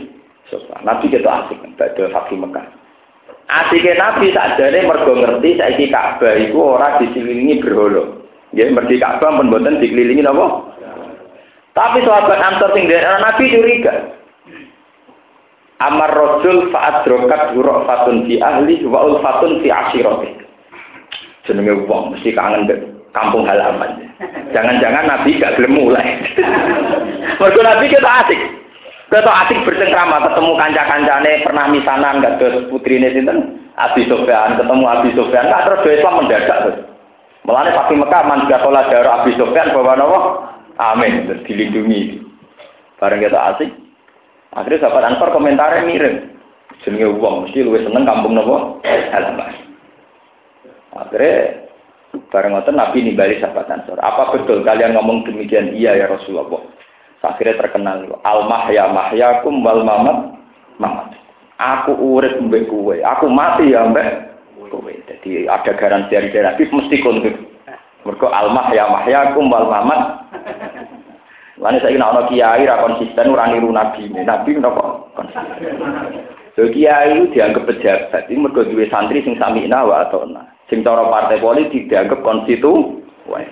[0.47, 0.79] sofa.
[0.87, 2.84] Nabi gitu asik pada Fatih Mekah.
[3.45, 8.25] Asike Nabi sakjane mergo ngerti saiki Ka'bah iku ora dikelilingi berhala.
[8.57, 10.75] Nggih, mergi Ka'bah pun mboten dikelilingi napa?
[11.75, 13.95] Tapi sahabat Ansor sing Nabi curiga.
[15.83, 20.31] Amar rajul fa'adrokat fatun fi ahli wa ulfatun fi ashirati.
[21.45, 22.79] Jenenge wong mesti kangen ke
[23.13, 24.09] kampung halaman.
[24.57, 26.25] Jangan-jangan Nabi gak gelem mulai.
[27.43, 28.64] Mergo Nabi kita asik.
[29.13, 35.11] Kita asik bercengkrama ketemu kanca-kancane pernah misanan gak terus putrine sinten Abi Sofyan ketemu Abi
[35.13, 36.79] Sofyan gak terus Islam mendadak terus.
[37.45, 40.19] Melane Fatih Mekah man juga sholat darah Abi Sofyan bahwa nopo
[40.81, 42.25] amin terus dilindungi.
[42.97, 43.71] Bareng kita asik.
[44.55, 46.15] Akhirnya sahabat Ansor komentarnya mirip.
[46.83, 49.53] Jenenge wong mesti luwih seneng kampung nopo halaman.
[50.97, 51.69] Akhirnya
[52.33, 54.01] bareng ngoten Nabi nimbali sahabat Ansor.
[54.01, 55.77] Apa betul kalian ngomong demikian?
[55.77, 56.65] Iya ya Rasulullah.
[57.25, 60.37] Akhirnya terkenal al mahya mahyakum wal mamat
[60.77, 61.17] mamat.
[61.57, 64.29] Aku urip mbek kowe, aku mati ya mbek
[64.69, 64.93] kowe.
[65.09, 67.37] Jadi ada garansi dari Nabi mesti kontuk.
[68.05, 70.01] Mergo al mahya mahyakum wal mamat.
[71.55, 74.11] Lan saya kena ono kiai ra konsisten ora niru nabi.
[74.11, 75.79] Nabi napa konsisten.
[76.59, 80.51] So kiai dianggap pejabat, ini mergo duwe santri sing sami wa atona.
[80.71, 83.03] Sing cara partai politik dianggap konstitu.
[83.27, 83.43] Wah.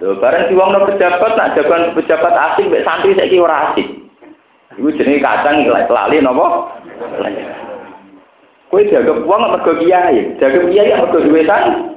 [0.00, 3.84] Lho bareng diwongno pejabat nak jagoan pejabat asing mek santri saiki ora asik.
[4.80, 6.72] Iku jenenge kacang lali napa?
[8.72, 11.92] Jaga wong mergo kiai, jaga kiai mergo duwe san.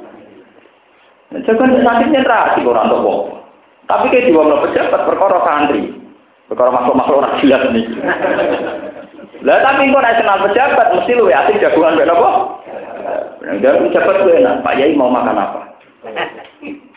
[1.48, 3.40] Jagoan santri nek ra asik ora entuk wong.
[3.88, 5.96] Tapi kayak diwongno pejabat perkara santri.
[6.52, 7.88] Perkara makhluk-makhluk ora jelas nih.
[9.48, 12.60] Lah tapi kok nek kenal pejabat mesti luwe asik jagoan mek napa?
[13.64, 15.62] Dan pejabat gue enak, Pak Yai mau makan apa?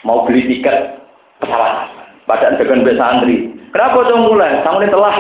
[0.03, 1.01] Mau beli tiket
[1.41, 1.89] pesawat.
[2.27, 3.37] Padahal dengan bes santri.
[3.71, 4.61] Kenapa dong mulai?
[4.61, 5.15] Ini telah.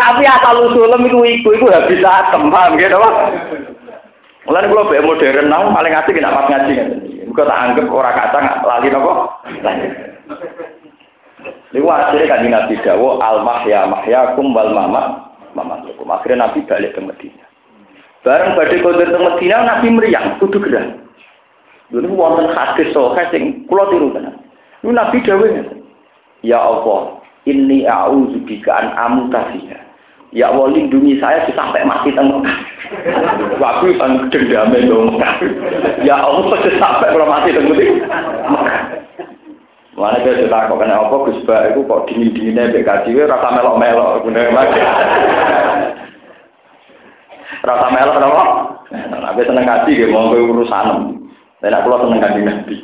[0.00, 3.14] Tapi asal usulem itu iku iku habis atem, paham gitu pak?
[4.48, 6.90] Mulai kalau be modern nau paling asik nak pas ngaji kan.
[7.30, 9.12] Tak anggap orang kacang lali nopo.
[11.70, 16.10] Ini akhirnya kan Nabi Dawo al mahya mahyakum wal mamat mamatukum.
[16.10, 17.46] Akhirnya Nabi balik ke Medina.
[18.26, 20.92] Bareng badai kodir ke Medina Nabi meriang, kudu gerah.
[21.90, 24.38] Dulu wonten hadis sahih sing kula tiru tenan.
[24.82, 25.50] Niku Nabi dawuh
[26.40, 29.44] Ya Allah, inni a'udzu bika an amuta
[30.30, 32.30] Ya Allah lindungi saya sampai mati teng
[33.58, 35.18] Waktu kan dendame dong.
[36.06, 39.00] Ya Allah sampai kalau mati teng Mekah.
[40.00, 43.76] Mana dia cerita kok kena apa Gus Ba itu kok dingin dinginnya BKJ rasa melok
[43.76, 44.72] melok bener mas.
[47.60, 48.44] rasa melok kenapa?
[49.12, 51.19] Nabi seneng ngaji gitu mau urusan.
[51.60, 52.76] Dan aku seneng ngaji nabi.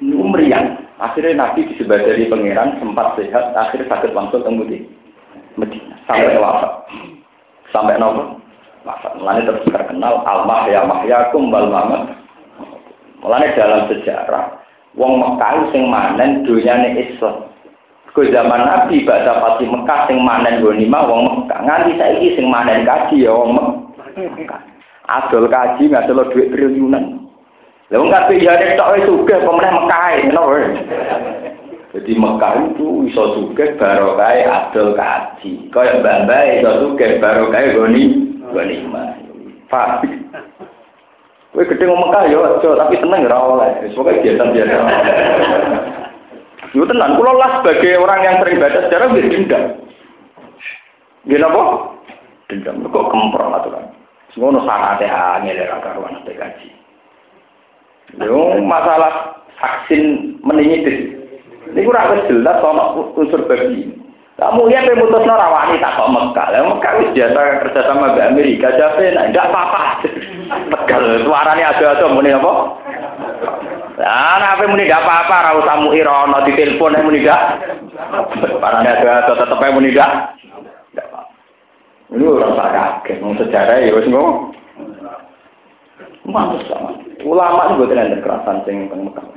[0.00, 0.66] Ini meriang.
[1.00, 4.84] Akhirnya Nabi disebadari pangeran sempat sehat, akhirnya sakit langsung temu di
[5.56, 6.72] Medina sampai wafat.
[7.72, 8.36] Sampai nopo?
[8.84, 9.16] Wafat.
[9.16, 12.20] Mulanya terus terkenal Al ya Mahyakum Bal Mamat.
[13.24, 14.60] Mulanya dalam sejarah
[14.92, 17.48] wong Mekah sing manen dunyane Islam.
[18.10, 21.60] Ke zaman Nabi baca pasti Mekah sing manen ghanimah wong Mekah.
[21.64, 24.60] Nganti saiki sing manen kaji ya wong Mekah.
[25.10, 27.26] Adol kaji ngadol duit triliunan.
[27.90, 30.62] Wong kabeh nek tok wis sugih pemenang Mekah wae.
[31.90, 35.66] Jadi Mekah itu iso sugih barokah adol kaji.
[35.74, 38.02] Kaya mbah-mbah iso sugih barokah goni
[38.54, 39.18] goni mah.
[39.66, 40.06] Pak.
[41.50, 43.70] Kowe gedhe ngomong Mekah yo aja tapi tenang ora oleh.
[43.82, 44.78] Wis pokoke biasa-biasa.
[46.70, 49.62] Yo tenan kula lah sebagai orang yang sering baca sejarah wis dendam.
[51.26, 51.62] Nggih napa?
[52.46, 53.90] Dendam kok kemprong aturan.
[54.38, 56.68] Ngono sanate angel ora karuan kaji.
[58.18, 61.18] Yo masalah vaksin meningitis.
[61.70, 63.90] Ini kurang wis jelas ono unsur babi.
[64.40, 66.46] Kamu lihat pemutus rawani tak kok Mekah.
[66.48, 68.72] Lah Mekah wis biasa kerja sama di Amerika.
[68.72, 70.00] Jadi enggak apa-apa.
[70.72, 72.52] Tegal suaranya ada-ada muni apa?
[74.00, 77.42] Nah, apa muni enggak apa-apa, ra usah muir ono di telepon muni enggak.
[78.64, 80.39] Parane ada-ada tetep muni enggak.
[82.10, 84.50] Ini orang kaget, mau sejarah ya wis ngomong.
[86.26, 86.98] Mantus sama.
[87.22, 89.30] Ulama itu bukan ada kekerasan sing teng.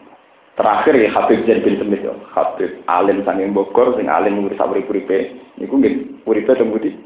[0.53, 2.13] Terakhir ya Habib Zain bin Semit ya.
[2.33, 6.97] Habib alim saking Bogor sing alim ngurus urip-uripe niku nggih uripe teng di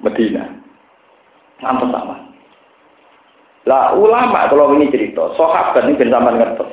[0.00, 0.48] Medina.
[1.60, 2.16] Mantus sama.
[3.64, 6.68] Lah ulama kalau ini cerita, sahabat ini ben sampean ngertos.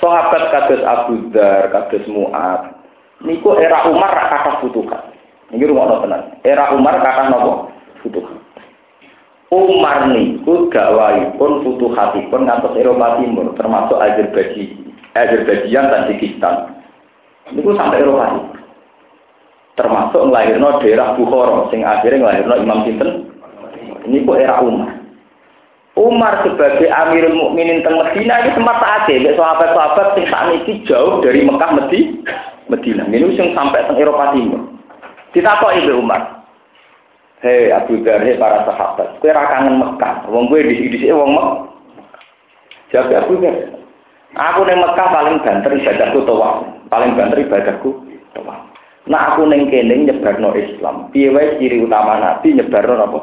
[0.00, 2.72] Sahabat kados Abu Dzar, kados Mu'ad,
[3.20, 5.11] niku era Umar kata futuhat.
[5.52, 6.22] Ini rumah tenan.
[6.48, 7.68] Era Umar kata nopo?
[8.00, 8.40] Futuhat.
[9.52, 16.72] Umar niku gawaipun futuhatipun ngantos Eropa Timur termasuk Azerbaijan, Azerbaijan Tajikistan.
[17.52, 18.58] Niku sampai Eropa Timur.
[19.76, 23.28] Termasuk ngelahirno daerah Bukhara sing akhirnya ngelahirno Imam Sinten.
[24.08, 25.04] Niku era Umar.
[25.92, 31.76] Umar sebagai Amirul Mukminin teng Medina ini sempat saja, sahabat-sahabat sing sakniki jauh dari Mekah
[31.76, 32.24] Medi,
[32.72, 33.04] Medina.
[33.04, 34.71] Ini sing sampai teng Eropa Timur.
[35.32, 36.44] Ditakoki Ibu Umar,
[37.42, 41.58] Hei Abu Dhar, hei para sahabat, kue kangen Mekah, wong di sini wong Mekah.
[42.94, 43.56] Jawab Abu Dhar,
[44.38, 47.98] aku neng Mekah paling banter ibadahku toa, paling banter ibadahku
[48.38, 48.56] toa.
[49.10, 53.18] Nah aku neng kene nyebarno Islam, piye ciri utama Nabi nyebarno apa?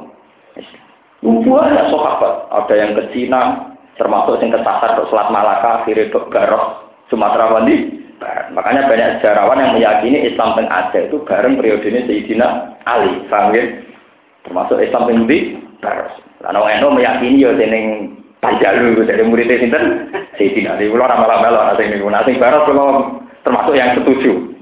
[0.60, 0.84] Islam.
[1.24, 6.92] Banyak sahabat, ada yang ke Cina, termasuk yang ke Sasar, ke Selat Malaka, ke Garok,
[7.08, 7.56] Sumatera
[8.20, 8.54] Wandi.
[8.54, 12.48] Makanya banyak sejarawan yang meyakini Islam teng Aceh itu bareng periodenya Sayyidina
[12.84, 13.64] Ali, paham ya?
[14.48, 15.40] termasuk Islam yang di
[15.80, 16.16] Baros.
[16.44, 20.08] Orang Eno meyakini ya seneng Panjalu dari muridnya sinten
[20.40, 20.80] Sayyidina.
[20.80, 22.08] Di pulau ramal-ramal asing niku.
[22.08, 22.64] Nah sing kalau
[23.44, 24.56] termasuk yang setuju.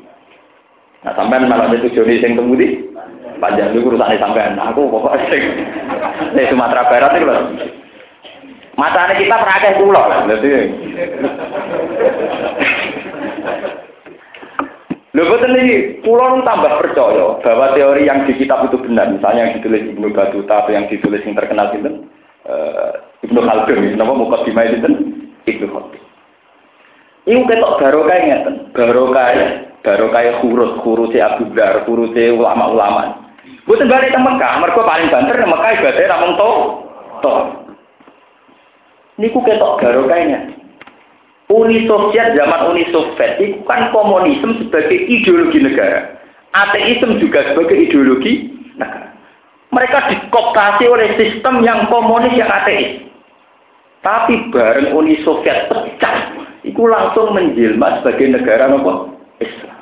[1.05, 2.89] Nah sampean malah setuju di sing temu di
[3.37, 4.57] Panjalu urusan sampean.
[4.57, 5.43] Nah, aku pokoknya sing
[6.49, 7.53] Sumatera Barat itu loh.
[8.77, 10.05] Matanya kita pernah pulau
[15.25, 19.09] Boten iki kula tambah percaya bahwa teori yang di kitab itu benar.
[19.09, 22.05] Misalnya yang ditulis Ibnu Batuta atau yang ditulis yang terkenal itu
[22.45, 22.91] uh,
[23.25, 24.89] Ibnu Khaldun, nama mukadimah itu
[25.47, 26.03] Ibnu Khaldun.
[27.27, 29.29] Iku ketok barokah ngeten, barokah
[29.81, 33.23] barokah huruf huruf Abu Dar, huruf ulama-ulama.
[33.65, 36.49] Boten balik ke Mekah, mereka paling banter ke Mekah ibadah namung to.
[37.23, 37.33] To.
[39.17, 40.56] Niku ketok barokahnya.
[41.47, 46.19] Uni Soviet zaman Uni Soviet itu kan komunisme sebagai ideologi negara.
[46.51, 49.15] Ateisme juga sebagai ideologi negara.
[49.71, 52.99] Mereka dikoptasi oleh sistem yang komunis yang ateis.
[54.03, 56.35] Tapi bareng Uni Soviet pecah,
[56.67, 59.75] itu langsung menjelma sebagai negara nopo Islam.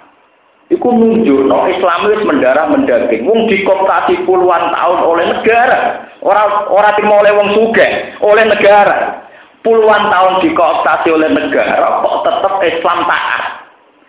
[0.70, 3.26] Iku nunjuk no Islam itu mendarah mendaging.
[3.26, 6.10] Wong dikoptasi puluhan tahun oleh negara.
[6.26, 9.25] Orang orang timur oleh wong suge, oleh negara
[9.66, 13.44] puluhan tahun dikooptasi oleh negara, kok tetap Islam taat.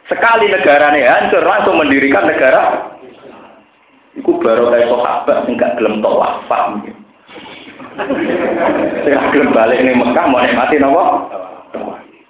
[0.07, 2.92] Sekali negaranya hancur, langsung mendirikan negara.
[4.14, 6.94] Iku baru kayak sahabat, enggak gelem paham ya?
[9.02, 11.04] Saya gelem balik nih Mekah, mau nikmati nopo?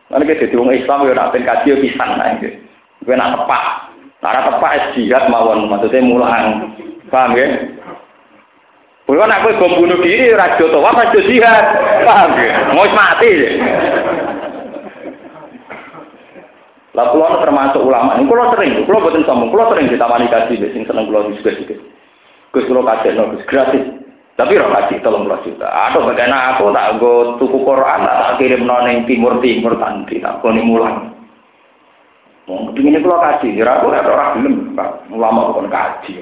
[0.06, 2.48] Nanti kita jadi orang Islam, ya nak kaji ya pisang, nah itu.
[3.02, 3.64] Gue nak tepak,
[4.22, 6.70] cara tepak es jihad mawon, maksudnya mulang,
[7.10, 7.46] paham ya?
[9.06, 11.64] Bukan aku bom bunuh diri, rajo toa, rajo jihad.
[12.02, 12.74] Paham ya?
[12.74, 13.30] Mau mati.
[16.90, 18.18] Lah kula termasuk ulama.
[18.18, 21.78] Kula sering, kula boten sombong, kula sering ditamani kaji sing seneng kula juga-juga.
[22.50, 23.84] Gus kula kaji, Gus gratis.
[24.36, 25.64] Tapi ora tolong belas juta.
[25.64, 30.60] Atau bagaimana aku tak go tuku Quran tak kirim noning timur timur tanti tak koni
[30.60, 31.16] mulang.
[32.44, 34.56] Mau ini kalau kaji, kira aku ada orang belum,
[35.10, 36.20] ulama bukan kaji.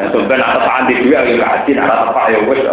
[0.00, 2.64] Ya, sebenarnya ada panti juga yang kaji, ada apa ya wes.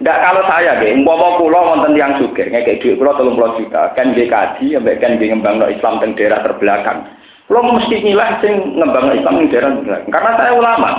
[0.00, 3.92] Tidak kalau saya, deh, umpama pulau wonten yang suge, kayak duit pulau tolong pulau juta,
[3.96, 7.08] kan dia kaji, ya kan dia ngembang Islam di daerah terbelakang.
[7.48, 10.12] Pulau mesti nilai sing ngembang Islam di daerah terbelakang.
[10.12, 10.90] Karena saya ulama.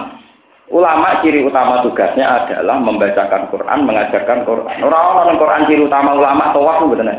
[0.71, 4.77] Ulama ciri utama tugasnya adalah membacakan Quran, mengajarkan Quran.
[4.79, 7.11] Orang-orang Quran ciri utama ulama tawaf betul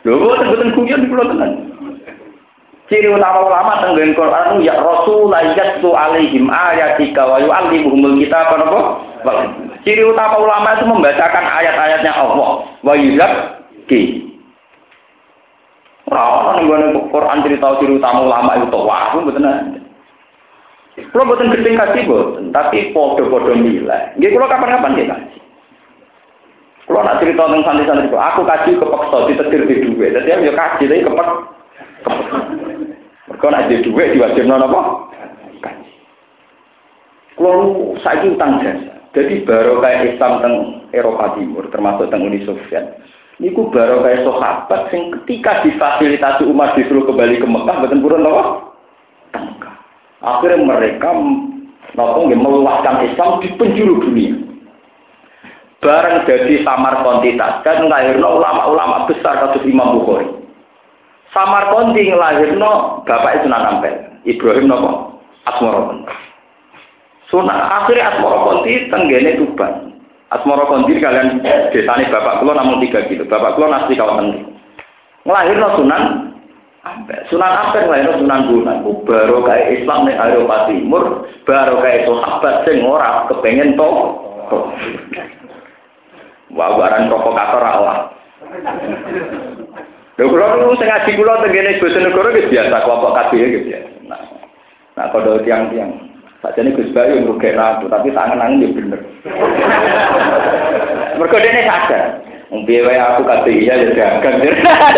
[0.00, 1.52] Lho, boten boten guyon kula tenan.
[2.90, 8.80] Ciri utama ulama tenggen Quran ya Rasul yatlu alaihim ayatika wa yu'allimuhumul kitab apa?
[9.86, 14.26] Ciri utama ulama itu membacakan ayat-ayatnya Allah wa yuzakki.
[16.10, 19.46] Ora ono Quran cerita ciri utama ulama itu wah mboten
[21.00, 24.12] Kalau buatan gedeng kasih buatan, tapi podo-podo nilai.
[24.20, 25.40] Gak kalau kapan-kapan kasih.
[26.84, 30.10] Kalau nak cerita tentang santri-santri aku kasih kepeksa ditetir di duit.
[30.12, 31.28] Jadi aku kasih tapi kepek.
[33.30, 34.80] Mereka nak di duit diwajib apa?
[35.60, 35.96] Kasih.
[37.38, 38.94] Kalau saya utang jasa.
[39.10, 40.54] Jadi baru kayak Islam teng
[40.94, 43.00] Eropa Timur, termasuk teng Uni Soviet.
[43.42, 48.44] Niku baru kayak sahabat yang ketika difasilitasi umat disuruh kembali ke Mekah, betul burun apa?
[49.34, 49.74] Tengkah.
[50.20, 51.10] Akhirnya mereka
[51.96, 54.50] nopo meluaskan Islam di penjuru dunia
[55.80, 60.28] bareng jadi samar kontitas kan ngelahirno ulama-ulama besar kasus Imam Bukhari
[61.30, 63.94] samar konti ngelahirno bapak Sunan Ampel.
[64.26, 65.22] Ibrahim nopo?
[65.48, 66.04] Asmoro
[67.30, 69.94] Sunan akhirnya Asmoro Konti tenggene Tuban.
[70.34, 74.50] Asmoro Konti kalian desane bapak kulo namun tiga kilo bapak kulo nasi kawasan
[75.24, 76.04] ngelahirno Sunan
[76.84, 77.20] Ampel.
[77.30, 78.76] Sunan Ampel ngelahirno Sunan Bunan.
[79.06, 81.04] Baru kayak Islam nih Eropa Timur
[81.46, 83.90] baru kayak sahabat sing ora kepengen to.
[86.50, 88.10] Wah, barang provokator Allah.
[90.20, 93.80] Lho kula niku sing ngaji kula tengene Bojonegoro wis biasa kelompok kabeh gitu ya.
[94.04, 94.20] Nah,
[94.92, 99.00] nah kalau tiang-tiang Sajane Gus Bayu ngrugekno aku, tapi tangan-tangan ya bener.
[101.20, 102.04] Mergo dene sadar.
[102.64, 104.40] Piye wae aku kabeh iya ya dagang.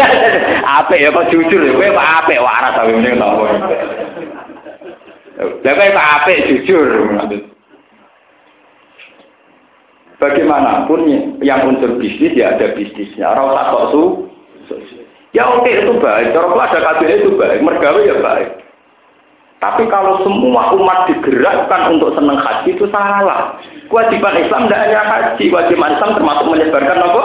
[0.82, 3.28] Apik ya kok jujur ya kowe kok apik waras ta ngene to.
[5.62, 6.86] Lah kowe apik jujur.
[10.22, 11.00] Bagaimanapun
[11.42, 13.26] yang unsur bisnis ya ada bisnisnya.
[13.34, 14.02] Orang tak kok su.
[15.32, 16.36] Ya oke itu baik.
[16.36, 17.64] Kalau ada kabinet itu baik.
[17.64, 18.48] Mergawe ya baik.
[19.62, 23.56] Tapi kalau semua umat digerakkan untuk senang haji itu salah.
[23.88, 25.44] Kewajiban Islam tidak hanya haji.
[25.48, 27.24] Kewajiban Islam termasuk menyebarkan apa?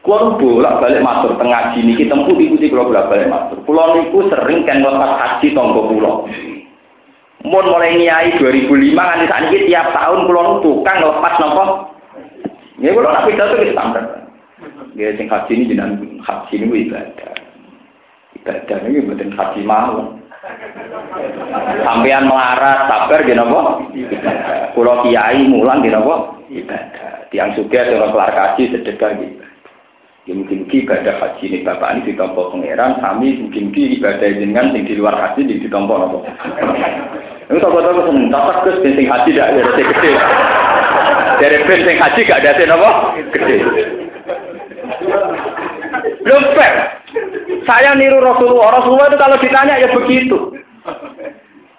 [0.00, 3.58] Kulo bolak balik masuk tengah sini kita tempuh ikuti kulo bolak balik masuk.
[3.66, 6.26] Kulo niku sering kan haji tonggo pulau.
[7.46, 8.66] Mun mulai niai 2005
[8.96, 11.64] nganti saat ini tiap tahun pulau tukang lepas nopo.
[12.80, 14.25] Ya pulau nak pidato itu standar.
[14.96, 17.36] Ya sing haji ini jenang haji ini ibadah.
[18.40, 20.16] Ibadah ini bukan haji mau.
[21.84, 23.92] Sampean melarat sabar gitu nopo.
[24.72, 26.40] Pulau kiai mulang gitu nopo.
[26.48, 27.28] Ibadah.
[27.28, 29.44] Tiang suka kalau kelar kaji sedekah gitu.
[30.26, 34.96] Ya mungkin ibadah haji ini bapak ini ditompo pangeran, kami mungkin ibadah jenengan yang di
[34.96, 36.18] luar haji di ditompo nopo.
[37.46, 40.12] Ini tahu seneng, tak kes benteng haji tidak ada gede.
[41.36, 42.90] Dari benteng haji gak ada apa?
[43.30, 43.56] Gede.
[46.56, 46.74] Fair.
[47.66, 48.82] Saya niru Rasulullah.
[48.82, 50.54] Rasulullah itu kalau ditanya ya begitu.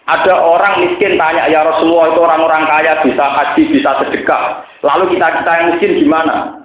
[0.08, 4.64] Ada orang miskin tanya, ya Rasulullah itu orang-orang kaya bisa haji, bisa sedekah.
[4.80, 6.64] Lalu kita kita yang miskin gimana?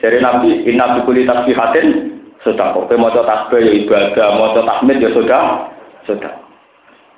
[0.00, 2.88] Jadi Nabi, inna bukuli tasbihatin, sudah kok.
[2.96, 5.68] Mau tasbih ya ibadah, mau tahmid ya sudah,
[6.08, 6.32] sudah.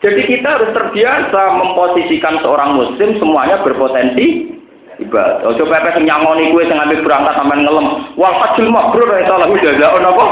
[0.01, 4.59] Jadi kita harus terbiasa memposisikan seorang muslim semuanya berpotensi
[5.01, 5.49] ibadah.
[5.49, 7.87] Ojo pepe sing nyangoni kuwe sing ambil berangkat sampean ngelem.
[8.21, 10.25] Wal hajjul mabrur la salah jazaa'un apa?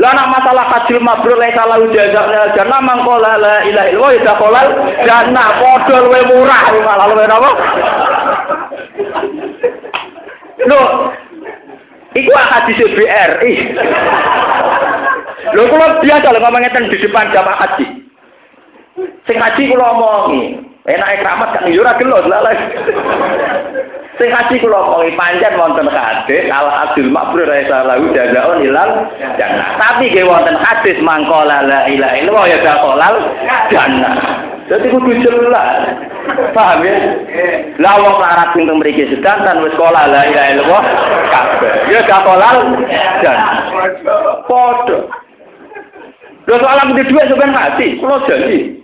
[0.00, 4.68] Lah nak masalah hajjul mabrur la salah jazaa'un jannah mangko la ilaha illallah ya kolal
[5.06, 7.50] jannah padha luwe murah malah luwe napa?
[10.60, 10.82] Lho,
[12.10, 13.52] Iku hadis BRI.
[15.54, 17.86] Lho kula biasa lho ngomongin di depan jamaah haji.
[19.30, 20.58] Sing haji kula omongi,
[20.96, 22.54] enake keramat kan yo ora gelo lalah.
[24.20, 29.08] Sing haji kula omongi panjang wonten hadis ala abdul makbrur raisa lahu jazaun ilal
[29.40, 29.80] jannah.
[29.80, 33.16] Tapi ge wonten hadis mangkola la ilaha illallah ya dakolal
[33.72, 34.14] jannah.
[34.68, 35.96] Jadi kudu jelas.
[36.52, 36.94] Paham ya?
[37.80, 40.84] Lah wong larat sing mriki sedanten wis sekolah la ilaha illallah
[41.32, 41.72] kabeh.
[41.88, 42.56] Ya gak kolal
[43.24, 43.38] dan
[44.44, 44.98] padha.
[46.44, 48.74] Lho soal aku duit sampean mati, kula janji.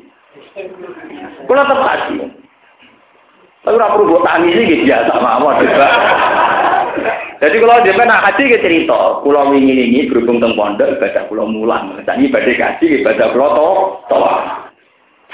[1.44, 2.16] Kula tetep mati.
[3.66, 5.58] Tapi ora perlu tangis iki biasa mawon.
[7.36, 11.44] Jadi kalau dia nak haji ke cerita, pulau ini ini berhubung teng pondok ibadah pulau
[11.44, 13.68] mulang, tadi ibadah kaji ibadah pulau to,
[14.08, 14.34] toa.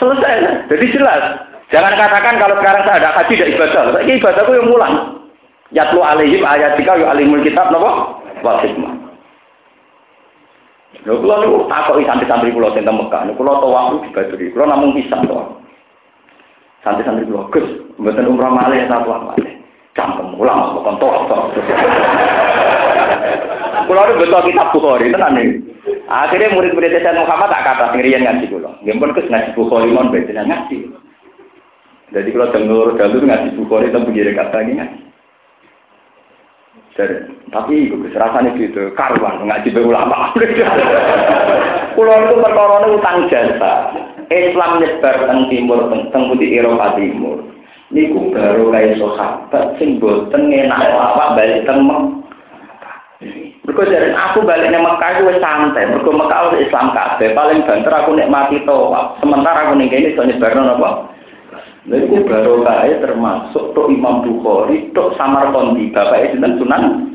[0.03, 1.23] Selesai, jadi jelas.
[1.71, 4.95] Jangan katakan kalau sekarang saya ada haji tidak ibadah, ini ibadahku yang mulang.
[5.71, 8.19] Yatlu alaihim ayatika yu alimul kitab napa?
[8.43, 9.12] Wal hikmah.
[11.03, 14.53] Lho kula niku takoki santri-santri kula sing teng Mekah, niku kula tawaf dibaduri.
[14.55, 15.39] Kula namung pisan to.
[16.87, 17.67] Santri-santri kula, Gus,
[17.99, 19.51] mboten umrah malih ta tawaf malih.
[19.93, 21.53] Campur ulang bukan tok tok.
[23.87, 25.49] Kulo nu betul kitab Bukhari tenan nih.
[26.07, 28.71] Akhirnya murid-murid Sayyid Muhammad tak kata ngirian ngaji kulo.
[28.81, 30.77] Nggih pun kes ngaji Bukhari mon beten ngaji.
[32.13, 34.99] Jadi kalau dengar jalur ngaji Bukhari itu begini kata ini ngaji.
[36.93, 40.29] Jadi, tapi itu rasanya gitu, karuan ngaji be ulama.
[41.97, 43.97] Kulo itu perkara utang jasa.
[44.33, 47.53] Islam nyebar teng timur teng putih Eropa timur
[47.93, 51.85] niku baru kaya sahabat sing boten enak awak balik teng
[53.63, 58.19] Mergo dari aku balik nang Mekah wis santai, mergo Mekah Islam kabeh, paling banter aku
[58.19, 59.23] nikmati tawaf.
[59.23, 61.07] Sementara aku ning kene iso nyebarno napa?
[61.83, 67.13] Lha iku baru kaya termasuk tok Imam Bukhari, tok bapak sinten Sunan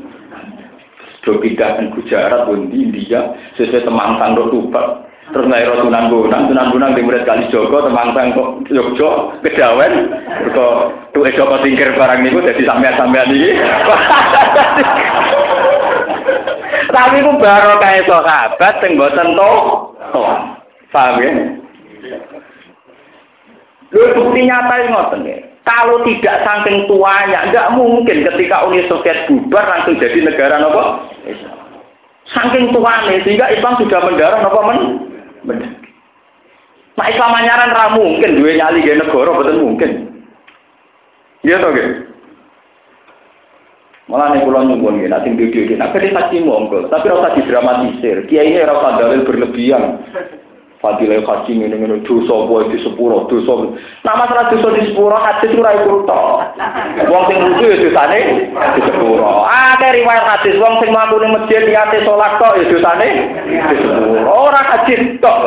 [1.28, 5.04] do pindah Gujarat, di India, sesuai temangtang do Tuban.
[5.28, 10.08] Terus ngai sunan gunang, sunan gunang di murid kali Joko, temangsang kok Jogjo, kedawen,
[10.56, 13.60] kok tuh Joko tingkir barang niku jadi sampean-sampean ini.
[16.96, 19.52] Tapi ku baru kayak sahabat sing boten to.
[20.88, 21.32] Paham ya?
[23.92, 25.38] Lu bukti nyata ngoten ya.
[25.64, 31.04] Kalau tidak saking tuanya, nggak mungkin ketika Uni Soviet bubar langsung jadi negara nopo
[32.28, 34.80] Saking tuanya sehingga Islam sudah mendarah nopo men
[35.44, 35.70] Bener.
[36.98, 39.90] Nah Islam anyaran ra mungkin duwe nyali ge negara betul mungkin.
[41.46, 41.84] Iya ge.
[44.08, 48.24] Malah nih pulau nyumbun ya, nanti video ini, nanti saksi monggo, tapi rasa didramatisir.
[48.24, 50.00] Kiai ini rasa dalil berlebihan.
[50.78, 53.74] Fadilah haji ini ini dosa boy di sepuro dosa.
[54.06, 56.22] Nah masalah dosa di sepuro hadis ora iku to.
[57.10, 58.18] Wong sing wudu ya dosane
[58.78, 59.42] di sepuro.
[59.42, 63.08] Ah riwayat hadis wong sing mlaku ning masjid niate salat tok ya dosane
[63.50, 64.30] di sepuro.
[64.30, 65.38] Ora hadis tok.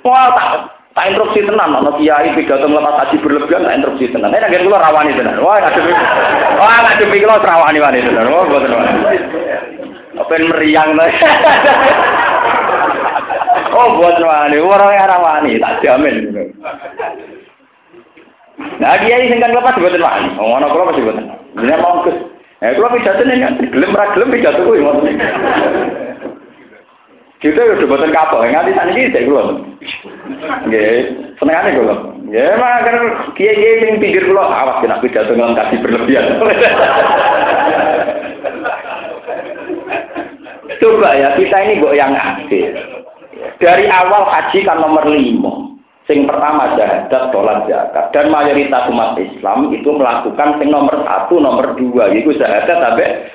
[0.00, 0.48] Wah tak
[0.96, 4.32] tak interupsi tenan ana kiai pidato melepas haji berlebihan tak interupsi tenan.
[4.32, 5.44] Nek ngen kula rawani tenan.
[5.44, 5.92] Wah ngadepi.
[6.56, 8.32] Wah ngadepi kula rawani wani tenan.
[8.32, 9.16] Wah mboten wani.
[10.16, 10.96] Apa meriang
[13.78, 16.34] Oh buat wani, orang yang wani, tak jamin.
[18.82, 21.30] Nah dia ini singkat lepas buatan wani, oh anak kalau masih buatan.
[21.62, 22.10] Ini mau ke,
[22.58, 25.30] eh kalau pidato nih kan, gelem ra gelem pidato kuwi maksudnya.
[27.38, 29.62] Kita udah buatan kapal, nganti sana ini saya keluar.
[30.66, 31.70] Nggih, senengane.
[32.34, 32.96] Ya mah kan
[33.38, 36.34] kiai-kiai sing pinggir kula awas kena pidato ngelam kasih berlebihan.
[40.82, 42.97] Coba ya, kita ini kok yang aktif.
[43.58, 45.78] Dari awal haji kan nomor lima.
[46.08, 48.08] Sing pertama jahadat, sholat zakat.
[48.16, 52.08] Dan mayoritas umat Islam itu melakukan sing nomor satu, nomor dua.
[52.16, 53.28] Itu jahadat sampai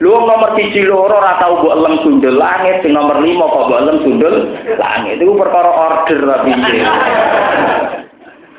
[0.00, 3.98] Lu nomor siji loro ora tau elem sundel langit, sing nomor lima kok mbok elem
[4.00, 4.34] sundel
[4.80, 5.20] langit.
[5.20, 6.50] Itu perkara order tapi.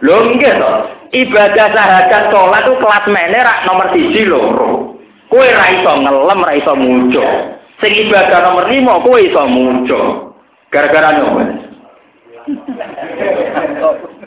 [0.05, 0.71] Lho nggih to.
[1.11, 4.99] Ibadah syahadat sholat itu kelas mene rak nomor siji loro.
[5.31, 6.39] Kowe ra iso ngelem,
[6.77, 7.27] muncul.
[7.79, 10.30] Sing ibadah nomor lima kowe iso muncul.
[10.71, 11.43] Gara-gara nyoba.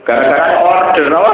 [0.05, 1.33] Gara-gara order apa?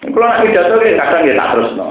[0.00, 1.88] Kalau nak pidato kadang ya tak terus no.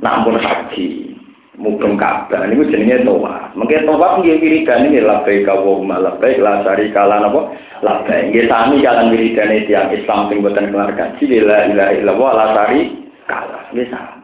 [0.00, 1.12] Namun haji,
[1.60, 3.52] mungkin kabar, ini jenenge toa.
[3.52, 7.52] Mungkin toa nggih wiridan ini labai kawum labai lasari kala napa
[7.84, 8.32] labai.
[8.32, 11.12] Nggih sami jalan wiridan tiang Islam sing boten keluarga.
[11.20, 12.80] Bila ilaha illallah lasari
[13.28, 13.60] kala.
[13.76, 14.22] Nggih sami.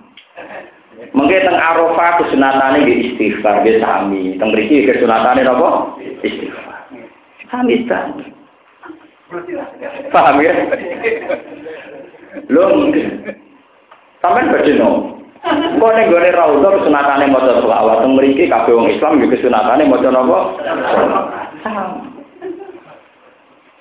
[0.98, 4.34] Mengke teng Arafah kesunatane nggih istighfar nggih sami.
[4.34, 5.94] Teng mriki kesunatane napa?
[6.02, 6.90] Istighfar.
[7.46, 8.26] Sami sami.
[10.10, 10.52] Paham ya?
[12.50, 12.64] Lho,
[14.18, 15.22] sampean badhe no.
[15.78, 20.10] Kok ning gone raudha kesunatane maca selawat teng mriki kabeh wong Islam nggih kesunatane maca
[20.10, 20.38] napa?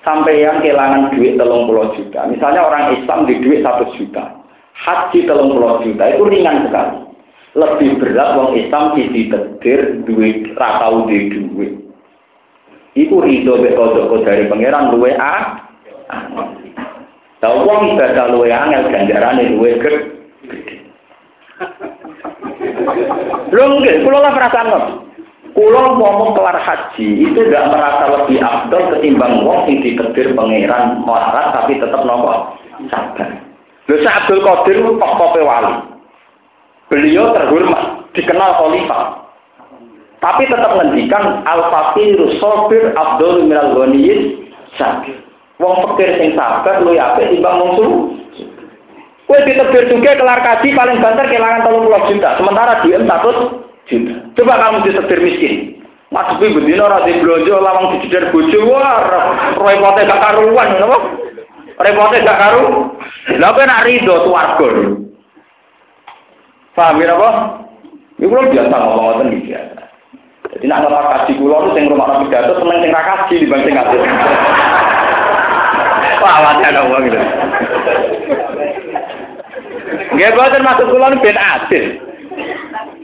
[0.06, 2.30] Sampai yang kehilangan duit telung puluh juta.
[2.30, 4.38] Misalnya orang Islam di duit satu juta.
[4.78, 7.07] Haji telung puluh juta itu ringan sekali
[7.56, 11.72] lebih berat wong Islam isi tedir duit ratau di duit.
[12.98, 15.36] Iku rido mek kodok dari pangeran luwe a.
[17.38, 19.98] Lah wong ibadah luwe angel ganjarane luwe gede.
[23.48, 25.08] Lho nggih, kula lah perasaan
[25.58, 31.50] Kulo ngomong kelar haji itu tidak merasa lebih abdul ketimbang wong sing dikedir pangeran melarat
[31.50, 32.54] tapi tetap nopo
[32.86, 33.26] sabar.
[33.90, 35.97] Lho Abdul Qadir tokope wali.
[36.88, 39.28] Beliau terhormat, dikenal khalifah.
[40.18, 45.14] Tapi tetap ngendikan al fakir sobir abdul minal ghaniyin sabir.
[45.62, 48.02] Wong fakir sing sabar lu ya timbang wong suruh.
[49.28, 52.28] Kue ditebir juga kelar kaji paling banter kehilangan 30 juta.
[52.40, 53.36] Sementara dia status
[53.86, 54.14] juta.
[54.40, 55.54] Coba kamu disetir miskin.
[56.08, 59.04] Mas Bi bedino ora di blonjo lawang dijedar bojo wah
[59.60, 60.98] repote gak karuan napa?
[61.84, 62.96] Repote gak karu.
[63.36, 64.16] Lah kok nak rido.
[66.78, 67.30] Paham ya apa?
[68.22, 69.82] Iku lho biasa ngomong ngoten iki biasa.
[70.54, 73.78] Jadi nak ngapa kaji kula lu sing rumah nabi pidato seneng sing ra kaji dibanding
[73.78, 73.96] kaji.
[76.22, 77.20] Wah, awake ana wong gitu.
[80.18, 81.84] Nggih boten maksud kula ben adil.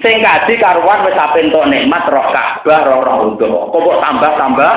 [0.03, 3.71] Sing kaji karuan wis ape entuk nikmat roh Ka'bah roh roh udo.
[3.71, 4.75] Kok kok tambah-tambah?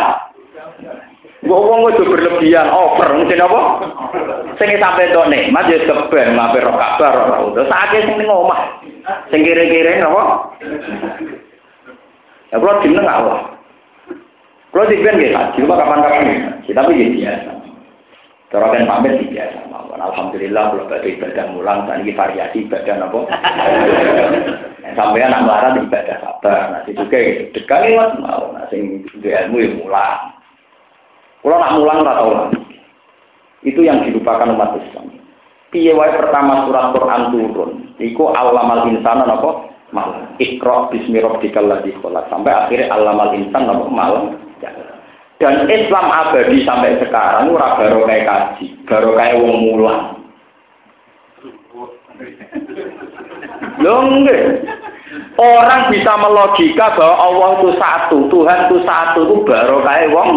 [1.48, 3.62] Gue wong itu berlebihan over, mungkin apa?
[4.60, 7.62] Sing sampe entuk nikmat ya keben mampir roh Ka'bah roh roh udo.
[7.66, 8.86] Saake sing ning omah.
[9.32, 10.24] Sing kire-kire apa?
[12.52, 13.56] Ya kalau jeneng Allah.
[14.72, 17.52] Kalau dibilang nggih kaji, kapan-kapan Tapi ya biasa.
[18.48, 20.00] Cara kan pamit sih biasa mawon.
[20.00, 23.20] Alhamdulillah kalau badhe ibadah mulang ini variasi ibadah napa.
[24.96, 26.62] Sampai anak melarat ibadah sabar.
[26.72, 27.20] Nah juga
[27.52, 28.56] dekat ini mas mau.
[28.56, 30.20] Nah sing ilmu ya mulang.
[31.44, 32.32] Kalau nak mulang ora tau
[33.68, 35.17] Itu yang dilupakan umat Islam.
[35.68, 39.68] Piye wae pertama surat Quran turun, iku alamal insana napa?
[39.92, 40.36] Malam.
[40.40, 42.28] Iqra bismi rabbikal ladzi khalaq.
[42.32, 44.36] Sampai akhirnya alamal insan napa malam.
[45.38, 50.02] Dan Islam abadi sampai sekarang ora baru kayak kaji, baru kayak wong mulang.
[53.84, 54.02] Loh
[55.38, 60.30] Orang bisa melogika bahwa Allah itu satu, Tuhan itu satu itu baru kayak wong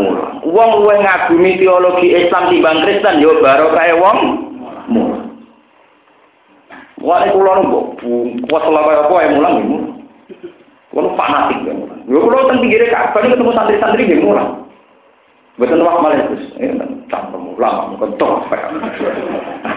[0.00, 0.32] mulang.
[0.48, 4.18] Wong luwe ngagumi teologi Islam timbang Kristen yo baru kayak wong
[4.88, 5.26] mulang.
[7.02, 7.80] Wah, kula nunggu,
[8.46, 9.78] kuat selama apa yang mulang ini.
[10.92, 12.04] Kalau fanatik ya mulai.
[12.04, 14.44] Gue kalau tentang pinggir Ka'bah ketemu santri-santri dia mulai.
[15.56, 16.72] Betul waktu malah terus, eh,
[17.12, 18.40] campur lama, mungkin toh,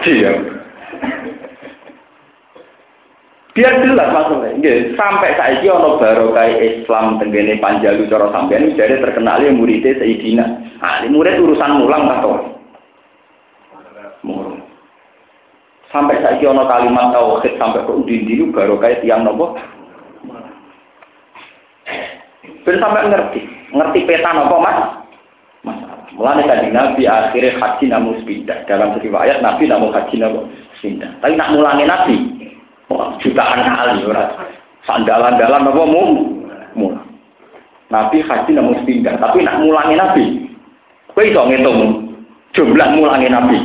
[0.08, 0.32] ya.
[3.56, 8.76] Biar jelas maksudnya, Nggih, sampai saya ini ono baru kayak Islam tenggene Panjalu cara sampean
[8.76, 10.44] jadi terkenal ya muridnya Sayyidina.
[10.76, 12.52] Ini murid urusan mulang atau
[14.20, 14.55] Mulang.
[15.94, 19.54] Sampai saya ono kalimat tauhid sampai ke udin baru kayak tiang nopo
[22.66, 23.40] Ben sampai ngerti,
[23.70, 25.06] ngerti peta nopo mas?
[26.16, 28.64] Mulai tadi Nabi akhirnya haji namun sepindah.
[28.64, 30.48] Dalam ayat Nabi namun haji namun
[30.80, 31.12] sepindah.
[31.20, 32.16] Tapi nak mulangi Nabi,
[32.88, 34.32] oh, jutaan kali orang.
[34.88, 36.02] Sandalan-dalan apa mu?
[37.92, 39.14] Nabi haji namun sepindah.
[39.20, 40.24] Tapi nak mulangi Nabi,
[41.12, 41.80] kau itu ngitung
[42.56, 43.58] jumlah mulangi Nabi.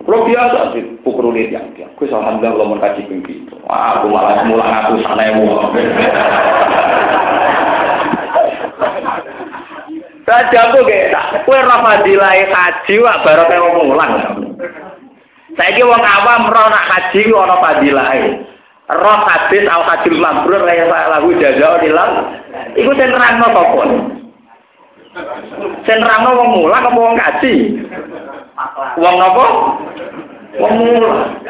[0.00, 1.86] Kalau biasa sih, pukul lihat yang dia.
[1.94, 3.54] Gue alhamdulillah mengkaji pimpi itu.
[3.68, 5.44] Wah, aku malah mulang aku sana yang
[10.22, 14.12] Saja aku kayak, kue rafadilah haji wak baru kayak ngomong ulang.
[15.52, 18.08] Saya kira wong awam roh nak haji ono fadilah.
[18.92, 22.12] Roh hadis al hajil mabrur kaya lagu jaga dilang.
[22.76, 23.82] Iku sing nerangno sapa?
[25.84, 27.54] Sing nerangno wong mulang apa wong kaji?
[29.00, 29.44] Wong napa?
[30.60, 31.40] Wong mulang.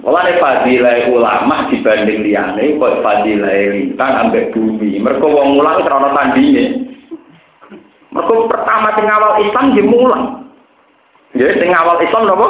[0.00, 4.96] Mulane fadilah ulama dibanding liyane kok fadilah lintang ambek bumi.
[4.96, 6.88] Mergo wong mulang krana tandinge.
[8.08, 10.24] Mergo pertama sing awal Islam nggih mulang.
[11.36, 12.48] Nggih sing awal Islam napa?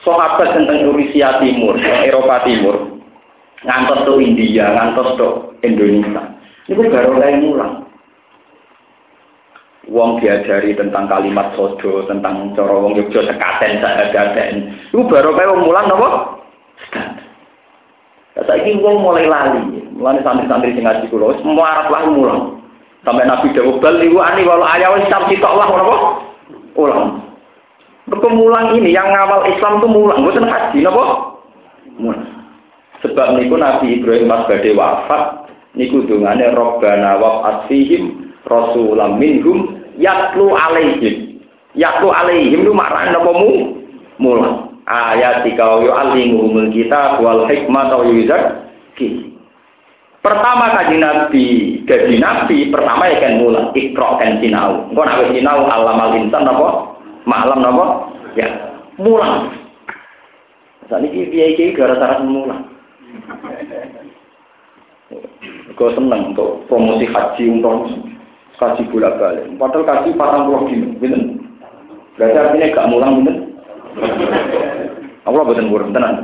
[0.00, 3.04] Sahabat tentang Rusia Timur, Eropa Timur,
[3.68, 5.28] ngantos ke India, ngantos ke
[5.60, 6.24] Indonesia.
[6.72, 7.89] Itu baru mulai mulang.
[10.00, 14.72] Wong diajari tentang kalimat sodo, tentang cara wong Yogyo sekaten sahadaten.
[14.88, 16.40] Iku baru kayak wong mulang napa?
[18.48, 19.60] Saiki wong mulai lali.
[19.92, 22.64] Mulane santri-santri sing ngaji kula wis arep lah mulang.
[23.04, 25.96] Sampai Nabi Dawud bal liwa ani walau ayah wis tam sitok lah napa?
[26.80, 27.20] Ulang.
[28.08, 31.04] Berkemulang ini yang ngawal Islam itu mulang, bukan haji napa?
[32.00, 32.24] Mulang.
[33.04, 35.44] Sebab niku Nabi Ibrahim pas badhe wafat
[35.76, 41.44] niku dongane Rabbana wa asfihim rasulam minhum yatlu alaihim.
[41.76, 43.78] Yatlu alaihim lu maknane napa mu?
[44.16, 44.80] Mulang.
[44.88, 49.30] Ayat tiga yo alimu kita wal hikmah wa yuzaki.
[50.20, 51.46] Pertama kaji Nabi,
[51.88, 54.84] gaji Nabi pertama ya kan mulang, ikro kan sinau.
[54.92, 56.92] Engko nek sinau alam al insan apa?
[57.24, 57.86] Malam apa?
[58.36, 58.48] Ya,
[59.00, 59.48] mulang.
[60.92, 62.68] Saat ini dia iki gara-gara mulang.
[65.80, 67.88] Kau seneng untuk promosi haji untuk
[68.60, 69.48] kaji bolak balik.
[69.56, 71.22] Padahal kaji patang puluh dino, bener.
[72.20, 73.36] Berarti artinya gak mulang bener.
[75.24, 76.20] Allah betul burung tenan.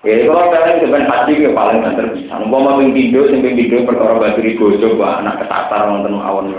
[0.00, 2.40] Ya kalau kalian sebenarnya haji itu paling banter bisa.
[2.40, 6.56] Umpama ping pindho sing ping pindho perkara batu di bojo wah anak kesatar wonten awon.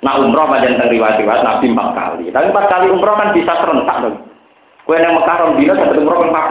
[0.00, 2.24] Nah umroh macam teng riwayat-riwayat Nabi empat kali.
[2.30, 4.16] Tapi empat kali umroh kan bisa serentak dong.
[4.86, 6.50] Kue yang Mekah rong dino satu umroh kan empat.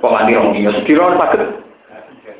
[0.00, 1.67] Kok nganti rong dino sediro sakit.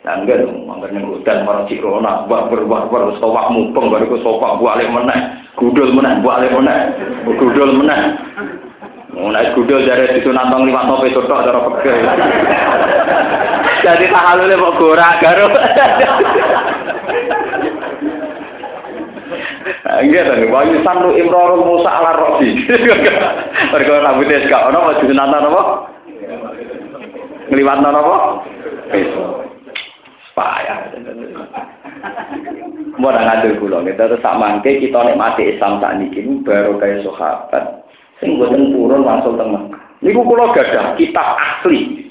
[0.06, 4.62] Tanggal mangan ngudan marang marah si Rona, buah berbuah ber, sopak mumpung, baru ke sopak
[4.62, 5.18] buah lek menek,
[5.58, 6.80] gudel menek, buah lek menek,
[7.26, 8.14] gudel menek.
[9.18, 11.98] Mulai gudul dari itu nantang lima topi toto cara pegel.
[13.84, 15.46] Jadi tak halu lek mau gora garu.
[19.88, 22.54] Enggak, ah, tapi wahyu sanu imrorul musa ala rofi.
[23.74, 25.00] Mereka rambutnya sekarang, apa?
[25.02, 25.62] Jadi nantang apa?
[27.48, 28.16] Ngelibat apa?
[28.92, 29.57] Besok.
[30.38, 30.94] Payah.
[32.98, 37.86] Mau ngatur kula, kita terus sak mangke kita nikmati Islam tak niki baru kayak sahabat
[38.18, 39.82] sing boten purun masuk teng Mekah.
[40.02, 42.06] Niku kula gadah kitab asli.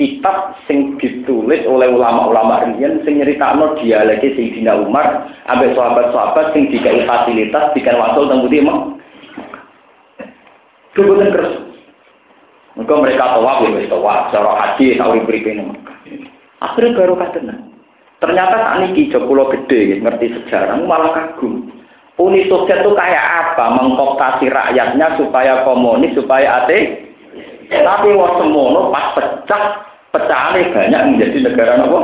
[0.00, 7.04] Kitab sing ditulis oleh ulama-ulama riyen sing nyeritakno dialek Sayyidina Umar ambek sahabat-sahabat sing dikai
[7.04, 8.96] fasilitas dikan wasul teng Budi Mekah.
[10.96, 11.54] Kebetulan keres.
[12.80, 15.96] Mereka mereka tawaf ya wis tawaf, cara haji sauri berikene Mekah.
[16.64, 17.69] Akhirnya baru katena.
[18.20, 21.72] Ternyata tak niki jok gede ngerti sejarah malah kagum.
[22.20, 23.80] Uni Soviet itu kayak apa?
[23.80, 27.08] Mengkooptasi rakyatnya supaya komunis, supaya ate.
[27.72, 32.00] Tapi wah semono pas pecah, pecahnya banyak menjadi negara apa?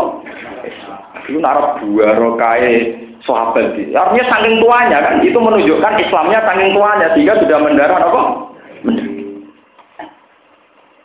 [1.28, 2.96] Itu naruh dua rokai
[3.28, 3.76] sahabat.
[3.76, 8.22] Artinya saking tuanya kan, itu menunjukkan Islamnya saking tuanya sehingga sudah mendarah apa?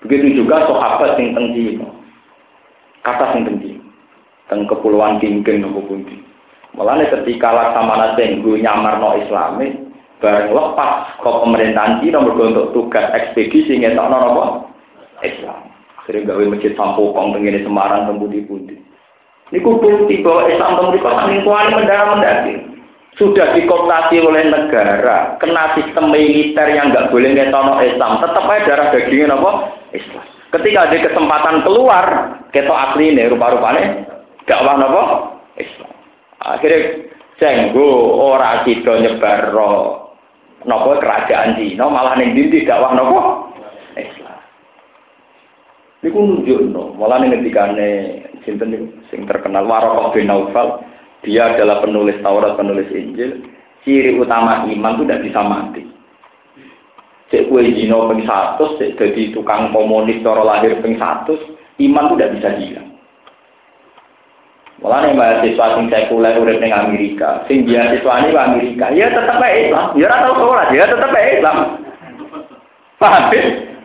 [0.06, 1.78] Begitu juga sahabat yang tinggi,
[3.06, 3.71] kata yang tinggi,
[4.52, 6.20] teng kepulauan Kinggeng nopo pundi.
[6.76, 9.72] Mulane ketika laksamana tenggu nyamar no islami,
[10.20, 14.44] bareng lepas ke pemerintahan Cina untuk tugas ekspedisi ngetokno napa?
[15.24, 15.72] Islam.
[16.04, 18.76] Akhirnya gawe masjid Sampokong tengene Semarang tembuti-pundi.
[19.52, 22.56] Niku bukti bahwa Islam teng mriku saking kuali mendarah mendaki.
[23.20, 28.88] Sudah dikoptasi oleh negara, kena sistem militer yang nggak boleh ngetono Islam, tetap aja darah
[28.96, 29.52] dagingnya apa?
[29.92, 30.24] Islam.
[30.56, 32.06] Ketika ada kesempatan keluar,
[32.56, 34.11] ketok asli ini rupa-rupanya,
[34.46, 35.04] gak wah apa?
[35.60, 35.94] Islam.
[36.42, 36.80] Akhirnya
[37.38, 39.54] jenggo ora kita nyebar
[40.66, 43.20] nopo kerajaan Cina malah ning ndi dakwah nopo
[43.98, 44.40] Islam.
[46.02, 47.90] Niku nunjukno, malah ning ngendikane
[48.42, 50.82] sinten sing terkenal Waraqah bin Naufal,
[51.22, 53.46] dia adalah penulis Taurat, penulis Injil.
[53.82, 55.84] Ciri utama iman itu tidak bisa mati.
[57.34, 61.34] Cek kue jino peng satu, cek jadi tukang komunis cara lahir peng satu,
[61.82, 62.91] iman itu tidak bisa hilang.
[64.82, 69.70] Malah nih mahasiswa sing sekuler urip ning Amerika, sing beasiswa ini Amerika, ya tetap baik
[69.70, 71.58] Islam, ya ora tau sholat, ya tetap baik Islam.
[72.98, 73.44] Paham sih?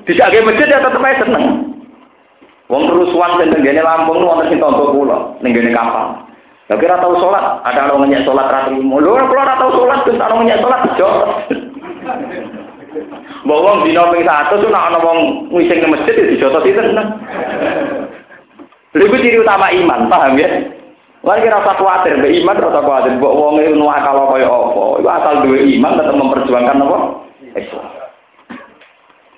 [0.09, 1.44] Bisa ke masjid ya tetap baik seneng.
[2.73, 6.16] Wong kerusuhan sing tenggene Lampung wonten sing tonton kula ning gene kapal.
[6.66, 8.97] Lah kira tau sholat, ada orang ngenyek sholat ra trimo.
[8.97, 11.09] Lho kula ora tau sholat, terus ana ngenyek sholat jo.
[13.44, 15.18] Mbok wong dina ping 100 nek ana wong
[15.52, 17.05] ngising ke masjid ya dijotos sinten.
[18.97, 20.48] Lha ciri utama iman, paham ya?
[21.27, 23.19] Lagi rasa khawatir, be iman rasa khawatir.
[23.19, 24.82] Buat wong itu akal kaya apa?
[25.03, 26.98] Itu asal dua iman tetap memperjuangkan apa?
[27.59, 27.86] Islam.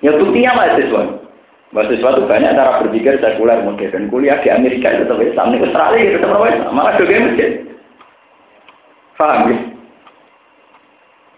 [0.05, 1.03] Ya buktinya mahasiswa.
[1.73, 4.13] Mahasiswa itu banyak cara berpikir sekuler modern.
[4.13, 5.57] Kuliah di Amerika itu tetap Islam.
[5.57, 6.73] Di Australia itu tetap Islam.
[6.77, 7.51] Malah juga masjid.
[9.17, 9.57] Paham ya?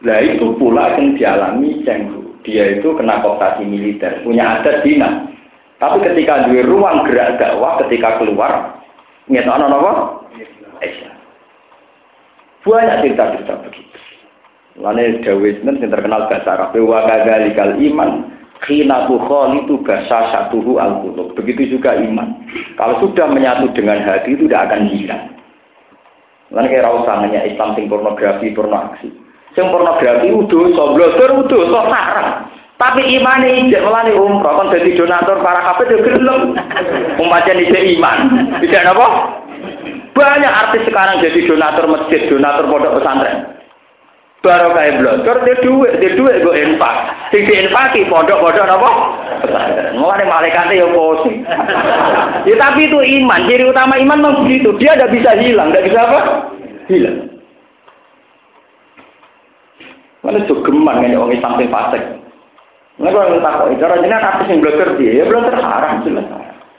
[0.00, 2.20] Nah itu pula yang dialami Cenggu.
[2.42, 5.28] Dia itu kena kooptasi militer, punya adat dina.
[5.76, 8.80] Tapi ketika di ruang gerak dakwah, ketika keluar,
[9.28, 9.92] ngetokno apa?
[10.82, 11.16] Islam.
[12.60, 13.98] Banyak cerita-cerita begitu.
[14.80, 16.76] Lalu Dawid yang terkenal bahasa Arab.
[16.76, 18.10] Wa kagalikal iman.
[18.60, 21.32] Khina itu bahasa satuhu al -qulub.
[21.32, 22.44] Begitu juga iman.
[22.76, 25.24] Kalau sudah menyatu dengan hati itu tidak akan hilang.
[26.52, 29.08] Lalu kira usahanya Islam sing pornografi, pornoaksi.
[29.56, 31.08] Sing pornografi udah, so udah,
[31.48, 31.80] so.
[32.80, 36.56] Tapi iman ini melani umroh, kan jadi donatur para kafe itu gelem.
[37.20, 38.18] Umpamanya ijek iman,
[38.64, 39.36] ijek apa?
[40.20, 43.56] Banyak artis sekarang jadi donatur masjid, donatur pondok pesantren.
[44.40, 46.96] Baru kayak blogger, dia duit, dia duit gue empat.
[47.32, 48.90] Sing diinfaki pondok-pondok napa?
[49.40, 49.96] Pesantren.
[49.96, 51.40] Mulane malaikate ya pusing.
[52.48, 53.48] ya tapi itu iman.
[53.48, 54.76] Ciri utama iman memang begitu.
[54.76, 56.20] Dia tidak bisa hilang, tidak bisa apa?
[56.92, 57.16] Hilang.
[60.20, 62.02] Mana geman kan orang Islam sing fasik.
[63.00, 65.10] Nah kalau tak kok, cara jenengan apa sing belajar dia?
[65.16, 66.28] Ya belajar haram jelas.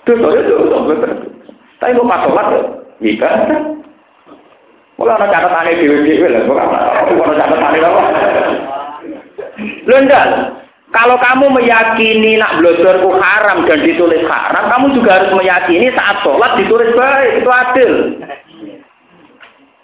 [0.06, 1.10] Dosa itu dosa belajar.
[1.82, 2.62] Tapi kok pas sholat ya?
[3.02, 3.38] Kan?
[5.02, 5.50] Kalau lah, kalau
[7.82, 8.02] apa?
[9.90, 10.22] Lenda,
[10.94, 16.54] kalau kamu meyakini nak belajarku haram dan ditulis haram, kamu juga harus meyakini saat sholat
[16.62, 17.92] ditulis baik, itu adil.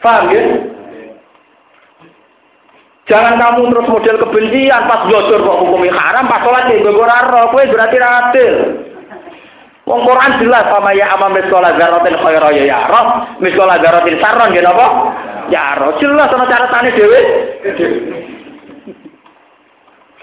[0.06, 0.42] Paham ya?
[3.10, 7.98] Jangan kamu terus model kebencian pas belajar kok hukumnya haram, pas sholat ya gue berarti
[7.98, 8.54] adil.
[9.88, 14.52] Wong Quran jelas sama ya amam miskola zarotin khaira ya ya roh, miskola zarotin saron
[14.52, 14.88] gitu apa?
[15.48, 17.22] Ya roh, jelas sama cara tani dewi.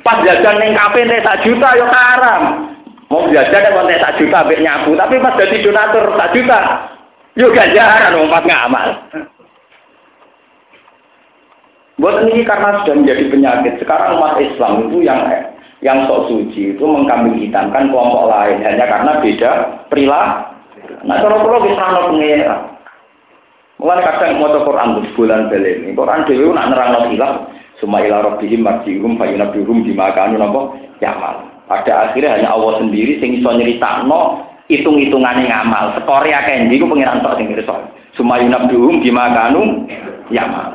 [0.05, 2.43] Pas jajan neng kafe nih sak juta yo ya haram.
[3.09, 6.61] Mau jajan nek nek sak juta ambek nyabu, tapi pas jadi donatur sak juta,
[7.33, 8.89] yo ganjaran wong pas ngamal.
[12.05, 13.75] Buat ini karena sudah menjadi penyakit.
[13.81, 15.25] Sekarang umat Islam itu yang
[15.85, 19.51] yang sok suci itu mengkambing hitamkan kelompok lain hanya karena beda
[19.93, 20.55] perilaku.
[21.05, 22.57] Nah, kalau perlu bisa pengira.
[23.77, 25.93] Mulai kadang mau Quran bulan belen.
[25.93, 27.53] Quran dewi nak nerang hilang.
[27.77, 30.73] Semua ilah robbihim marjihum fayunabihum dimakanu nopo
[31.05, 31.45] yamal.
[31.69, 35.93] Pada akhirnya hanya Allah sendiri sing iso nyeritakno hitung-hitungannya ngamal.
[36.01, 37.77] Sekore akeh ndi ku pengiran tok sing pirsa.
[38.17, 39.85] Yunabihum dimakanu
[40.33, 40.74] yamal.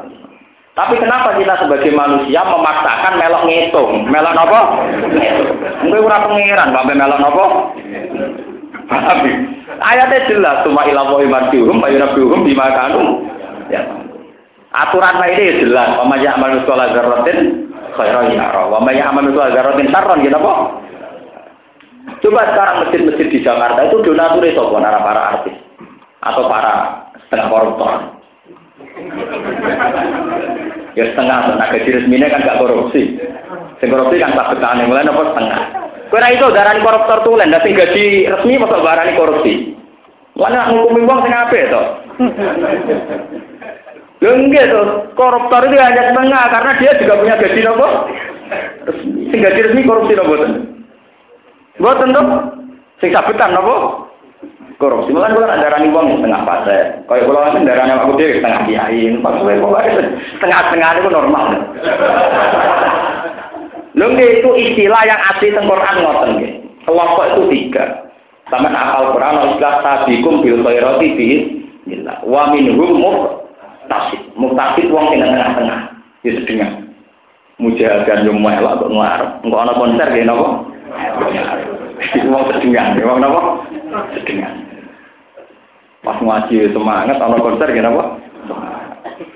[0.79, 4.07] Tapi kenapa kita sebagai manusia memaksakan melok ngitung?
[4.07, 4.61] Melok apa?
[5.83, 7.45] Mungkin ora pengiran, sampai melok apa?
[9.83, 13.27] Ayatnya jelas, cuma ilawo imarjuhum, bayunabjuhum dimakanu.
[13.67, 13.83] Ya.
[14.71, 17.67] Aturan ini jelas, ya'mal mithqala dzarratin
[17.99, 20.53] khairan yara, may ya'mal mithqala dzarratin syarran ya apa?
[22.23, 25.55] Coba sekarang masjid-masjid di Jakarta itu donatur sapa para artis
[26.23, 26.73] atau para
[27.27, 28.18] setengah koruptor.
[30.97, 33.15] Ya setengah, nah gaji resminya kan gak korupsi.
[33.79, 35.61] Sing korupsi kan tak betane, mulai nopo setengah.
[36.09, 39.77] Kira itu darani koruptor tuh lain, sing gaji resmi masa darani korupsi.
[40.33, 41.83] Mana ngukumi uang sing apa itu?
[44.19, 44.85] Lho enggak tuh,
[45.15, 47.87] koruptor itu hanya setengah karena dia juga punya gaji nopo.
[49.05, 50.51] Sing gaji resmi korupsi nopo tuh.
[51.79, 52.27] Boten tuh,
[52.99, 54.08] sing sabetan nopo
[54.79, 55.11] korupsi.
[55.11, 56.79] Malah kalau ada rani uang setengah fase.
[57.05, 59.01] Kalau kalau nanti darahnya aku dia setengah kiai.
[59.19, 59.73] Maksudnya kok
[60.39, 61.47] setengah-setengah itu normal.
[63.99, 66.31] Lalu itu istilah yang asli tengkorak ngoten
[66.87, 67.85] Kelompok itu tiga.
[68.47, 71.27] Sama akal Quran istilah tabikum bil khairati bi
[72.23, 74.21] wa minhum muktasid.
[74.39, 75.79] Muktasid wong sing tengah-tengah.
[76.23, 76.71] Ya sedengah.
[77.59, 79.31] Mujahadan yo melok kok ngarep.
[79.43, 80.47] Engko ana konser nggih napa?
[82.31, 83.41] Wong sedengah, wong napa?
[84.15, 84.51] Sedengah.
[85.99, 88.03] Pas ngaji semangat, ana konser gini apa?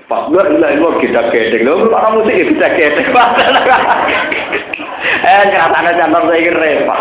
[0.08, 3.06] Pas luar ilah ilah kita kedek, lho para musik ya kita kedek.
[5.24, 7.00] Eh nyatanya cantor saya kira repot.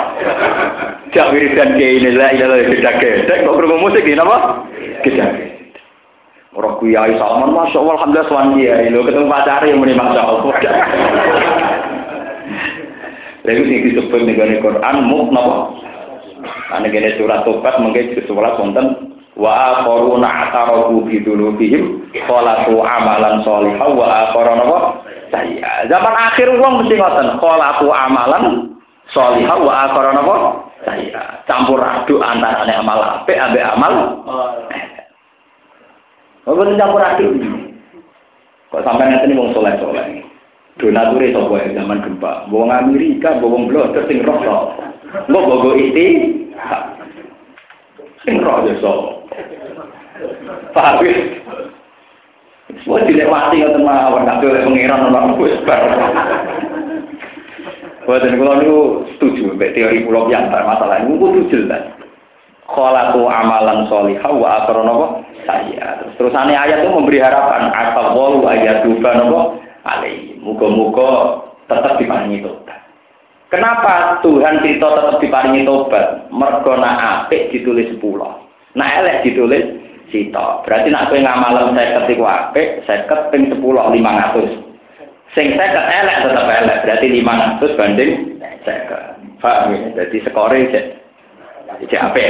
[1.15, 4.68] Jak wiridan kayak ini lah ilah kita kedek, kok berumur musik gini apa?
[5.03, 5.26] Kita
[6.53, 10.53] Orang kuyai Salman, masya Allah, alhamdulillah suan kiai, lo ketemu pacar yang meni masya Allah.
[13.44, 15.73] Lalu sing disebut negara Quran, muk napa?
[16.77, 19.51] Ane gene surat tobat mungkin surat wonten wa
[19.81, 24.80] akharuna atarafu fi dzunubihim khalaqu amalan sholihan wa akharuna apa?
[25.34, 28.43] Saya zaman akhir wong mesti ngoten khalaqu amalan
[29.10, 30.35] sholihan wa akharuna apa?
[30.84, 33.93] Saya campur aduk antara amal apik ambek amal.
[36.43, 37.31] Oh, betul campur aduk.
[38.73, 40.26] Kok sampai nanti wong soleh soleh.
[40.81, 42.49] Donatur itu boleh zaman gempa.
[42.49, 44.73] Wong Amerika, wong terus sing roh.
[45.30, 46.34] Lo bogo itu,
[48.23, 49.23] sing roh ya so.
[50.71, 51.15] Paham ya?
[52.81, 55.83] Semua dilewati ya teman awan tak boleh pengiran orang wis bar.
[58.03, 58.79] Buatan kalau itu
[59.15, 61.87] setuju, teori pulau piantar masalah ini kudu jelas.
[62.67, 66.03] Kholatu amalan solihah wa akronopo saya.
[66.19, 70.35] Terus aneh ayat itu memberi harapan asal walu ayat juga nopo alaihi.
[70.43, 71.39] Muga-muga
[71.71, 72.82] tetap diparingi tobat.
[73.53, 76.25] Kenapa Tuhan cerita tetap diparingi tobat?
[76.34, 78.49] Mergona apik ditulis pulau.
[78.73, 79.61] Nah elek ditulis
[80.09, 80.65] sito.
[80.65, 85.38] Berarti nak kowe ngamalem 50 iku apik, 50 ping 10 500.
[85.38, 85.61] Sing 50
[86.01, 88.11] elek tetep elek, berarti 500 banding
[88.41, 89.38] 50.
[89.38, 89.80] Paham ya?
[90.01, 90.85] Jadi skore cek
[91.93, 92.25] cek apik.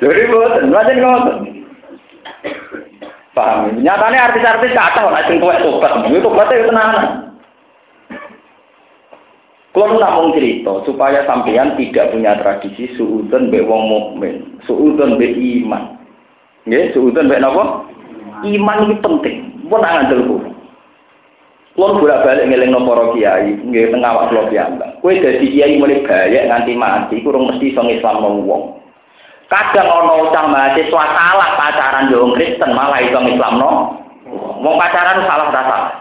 [0.00, 1.36] Jadi boten, macam ngoten.
[3.36, 3.92] Paham ya?
[3.92, 7.23] Nyatane artis-artis kata ora sing tuwek tobat, itu tobatnya tenanan.
[9.74, 15.98] Kalau namun cerita supaya sampean tidak punya tradisi suudon be wong mukmin, suudon be iman.
[16.70, 17.82] Nggih, suudon be napa?
[18.46, 19.50] Iman itu penting.
[19.66, 20.50] Tak ngandel kulo.
[21.74, 25.02] Kulo bolak-balik ngelingno para kiai, nggih teng awak kula piyambak.
[25.02, 28.78] Kowe dadi kiai mulai bayek nganti mati, kurang mesti iso Islam wong.
[29.50, 33.98] Kadang ana ucap mahasiswa salah pacaran yo Kristen malah iso Islamno.
[34.62, 35.92] Wong pacaran salah ta salah?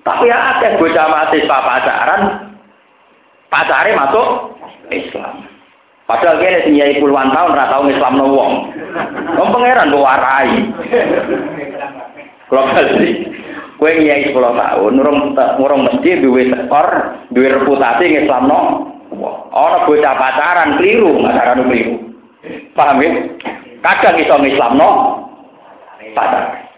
[0.00, 2.20] Tapi ya akeh bocah mahasiswa pacaran
[3.54, 4.58] pacare masuk
[4.90, 5.46] Islam.
[6.04, 8.52] Padahal kene sing nyai puluhan tahun ora tau Islamno wong.
[9.40, 10.50] Wong pangeran kok warai.
[12.44, 13.14] Kalau balik,
[13.80, 15.32] kue nyai 10 tahun, urung
[15.64, 16.88] urung mesti duwe skor,
[17.32, 18.90] duwe reputasi Islamno.
[19.54, 21.96] Ana bocah pacaran keliru, pacaran keliru.
[22.76, 23.10] Paham ya?
[23.80, 24.88] Kadang iso Islamno
[26.12, 26.68] pacaran.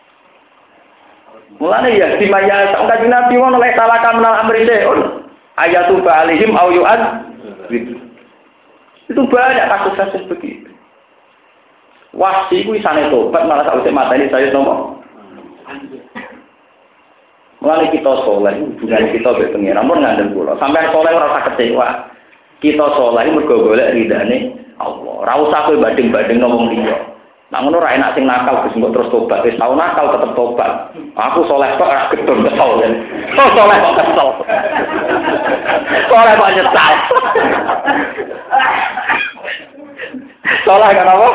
[1.56, 4.68] Mulane ya di maya sak kanjeng Nabi ngono lek salah kamnal amri
[5.56, 7.02] ayatu ba'alihim au yu'ad
[9.06, 10.70] itu banyak kasus-kasus begitu
[12.16, 14.96] wahsi ku isane tobat malah mata ini saya nopo
[17.56, 20.54] Mulai kita soleh, hubungan kita be pengiran pun ngandel kula.
[20.60, 21.88] Sampai soleh usah kecewa.
[22.62, 23.90] Kita soleh mergo golek
[24.78, 25.12] Allah.
[25.24, 27.15] Ora usah kowe bading-bading ngomong liya.
[27.46, 29.46] Nah ngono enak sing nakal Gus terus tobat.
[29.46, 30.90] Wis tau nakal tetep tobat.
[31.14, 32.70] Aku soleh kok ora gedung kesel.
[33.38, 34.28] Oh soleh kok kesel.
[36.10, 36.94] soleh kok nyesal.
[40.66, 41.28] soleh kan apa?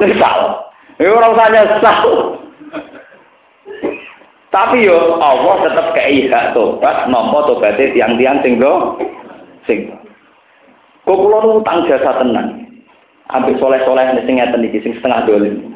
[0.00, 0.40] Nyesal.
[0.96, 2.00] Ya ora usah nyesal.
[4.48, 8.96] Tapi yo Allah tetep kei hak tobat nampa tobaté tiang-tiang sing do
[9.68, 9.92] sing.
[11.04, 12.65] Kok kula utang jasa tenan.
[13.34, 15.74] Ambil soleh-soleh sing ngeten iki sing setengah dolim.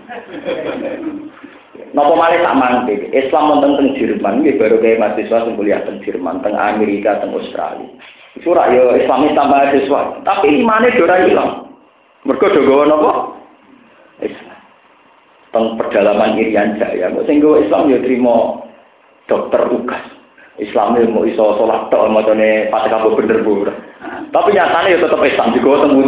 [1.90, 2.94] Napa malih tak mangke?
[3.10, 7.34] Islam wonten teng Jerman nggih baru kayak mahasiswa sing kuliah teng Jerman, teng Amerika, teng
[7.34, 7.90] Australia.
[8.38, 11.50] Itu rak yo Islam tambah mahasiswa, tapi imane ora ilang.
[12.22, 13.12] Mergo do gawa napa?
[14.22, 14.58] Islam.
[15.50, 18.36] Teng pedalaman Irian Jaya, kok sing Islam yo trimo
[19.26, 20.06] dokter ugas.
[20.62, 23.66] Islam mau iso sholat tok macane Fatihah bener bu.
[24.30, 25.98] Tapi nyatane yo tetep Islam juga teng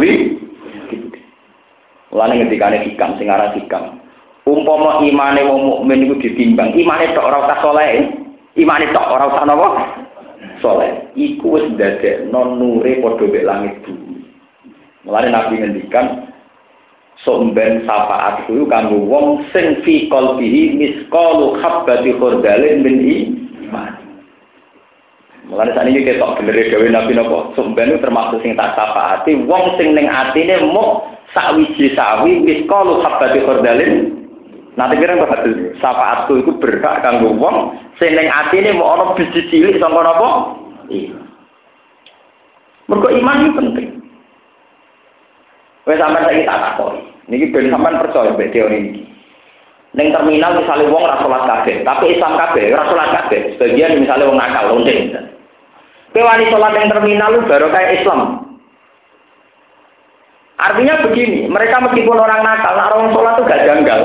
[2.13, 3.97] Mulane ngendikane hikam sing aran hikam.
[4.45, 8.05] Umpama imane wong mukmin iku ditimbang, imane tok ora usah saleh.
[8.53, 9.69] Imane tok ora usah napa?
[10.61, 11.09] Saleh.
[11.17, 14.21] Iku wis ndadekno nure padha mek langit bumi.
[15.09, 16.29] Mulane Nabi ngendikan
[17.25, 22.95] somben syafaat kuwi kanggo wong sing fi qalbihi misqalu habbati khurdalin min
[23.65, 23.97] iman.
[25.49, 27.57] Mulane saat ini ketok bener dewe Nabi napa?
[27.57, 33.41] Somben termasuk sing tak syafaati wong sing ning atine muk sakwiji sawi wis kalu habati
[33.41, 34.13] khordalin
[34.77, 39.41] nanti kira apa hadis syafaatku itu berhak kanggo wong sing ning atine mau ana biji
[39.49, 40.13] cilik sangka
[40.89, 41.17] iya
[42.89, 43.89] mergo iman iki penting
[45.89, 49.03] wis sampean saiki tak takoni niki ben sampean percaya mbek teori iki
[49.93, 53.53] Neng terminal misalnya wong ora salat kabeh, tapi Islam kabeh ora salat kabeh.
[53.53, 55.05] Sebagian misalnya wong nakal lonte.
[56.17, 58.42] Kowe salat ning terminal lu baru kayak Islam.
[60.63, 64.01] Artinya begini, mereka meskipun orang nakal, nak orang sholat itu gak janggal.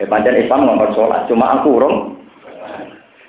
[0.00, 1.96] Ya panjang Islam ngomong sholat, cuma aku urung.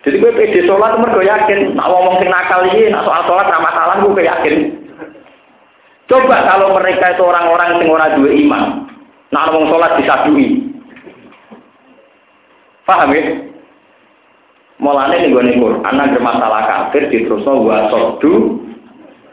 [0.08, 3.74] Jadi gue pede sholat mergo yakin, nak ngomong sing nakal ini, nak soal sholat ramah
[3.76, 4.56] salah gue yakin.
[6.08, 8.64] Coba kalau mereka itu orang-orang sing ora dua iman,
[9.36, 10.72] nak ngomong sholat disadui.
[12.88, 13.44] Paham ya?
[14.80, 18.64] Mulane nih gue nih anak bermasalah kafir diterusno wa sodu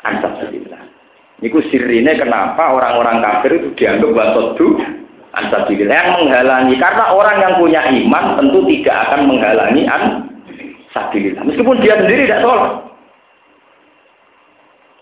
[0.03, 0.35] ansab
[1.37, 4.81] Niku sirine kenapa orang-orang kafir itu dianggap wasodu
[5.37, 10.03] ansabilillah yang menghalangi karena orang yang punya iman tentu tidak akan menghalangi an
[10.97, 12.73] sabilillah meskipun dia sendiri tidak sholat.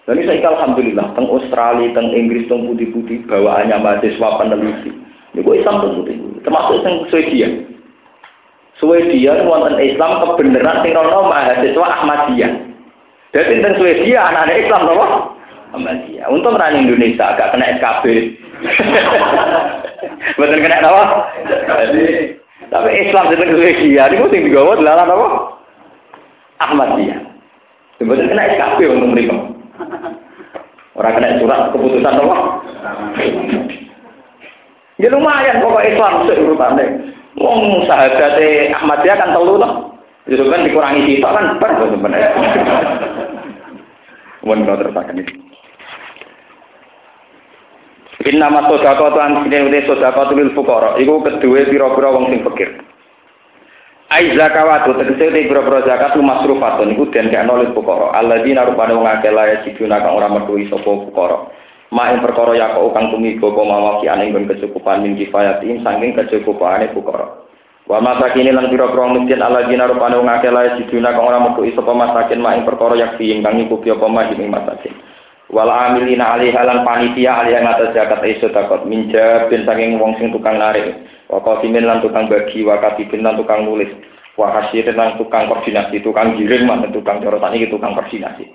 [0.05, 4.93] Dan saya alhamdulillah teng Australia, teng Inggris, teng putih-putih bawaannya mahasiswa peneliti.
[5.33, 7.49] Ini gue Islam putih, termasuk teng Swedia.
[8.77, 12.53] Swedia wonten Islam kebenaran sing mahasiswa Ahmadiyah.
[13.33, 15.34] Jadi teng Swedia anak-anak Islam nopo?
[15.75, 16.31] Ahmadiyah.
[16.31, 18.05] Untung orang Indonesia agak kena SKB.
[20.39, 21.03] Betul kena apa?
[22.71, 25.29] Tapi Islam itu Indonesia, ini mesti digawa dalam apa?
[26.63, 27.21] Ahmadiyah.
[27.99, 29.37] Betul kena SKB untuk mereka.
[30.95, 32.37] Orang kena surat keputusan apa?
[35.03, 36.87] Ya lumayan pokok Islam itu urutannya.
[37.35, 38.39] Wong sahabat
[38.79, 39.99] Ahmadiyah kan telu loh.
[40.31, 42.31] Justru kan dikurangi kita kan ber sebenarnya.
[44.45, 45.54] Kau teruskan ini.
[48.25, 50.97] Inna mas sodako tuan sini udah sodako tuh lil fukoro.
[50.97, 52.73] Iku kedua piro-piro wong sing fakir.
[54.09, 59.11] Ai zakawatu tegese te boro-boro zakat masrufatun iku den kek nolih Allah Alladzina rupane wong
[59.11, 61.51] akeh lae siduna kang ora metuhi sapa fuqara.
[61.93, 66.17] Mak ing perkara ya kok kang tumiba apa mawaki ane nggon kecukupan min kifayatin saking
[66.17, 67.27] kecukupane fuqara.
[67.85, 71.93] Wa masakin lan pira-pira miskin alladzina rupane wong akeh lae siduna kang ora metuhi sapa
[71.93, 74.95] masakin mak ing perkara yak ing kang nyukupi apa mah ing masakin.
[75.55, 78.83] Wal amilina alih halan panitia alih ngatas zakat iso takut.
[78.91, 80.99] Minjab ben saking wong sing tukang narik.
[81.31, 83.87] Wa qasimin lan tukang bagi wa katibin lan tukang nulis.
[84.35, 88.51] Wa hasirin lan tukang koordinasi tukang giring mana tukang cara tani tukang koordinasi.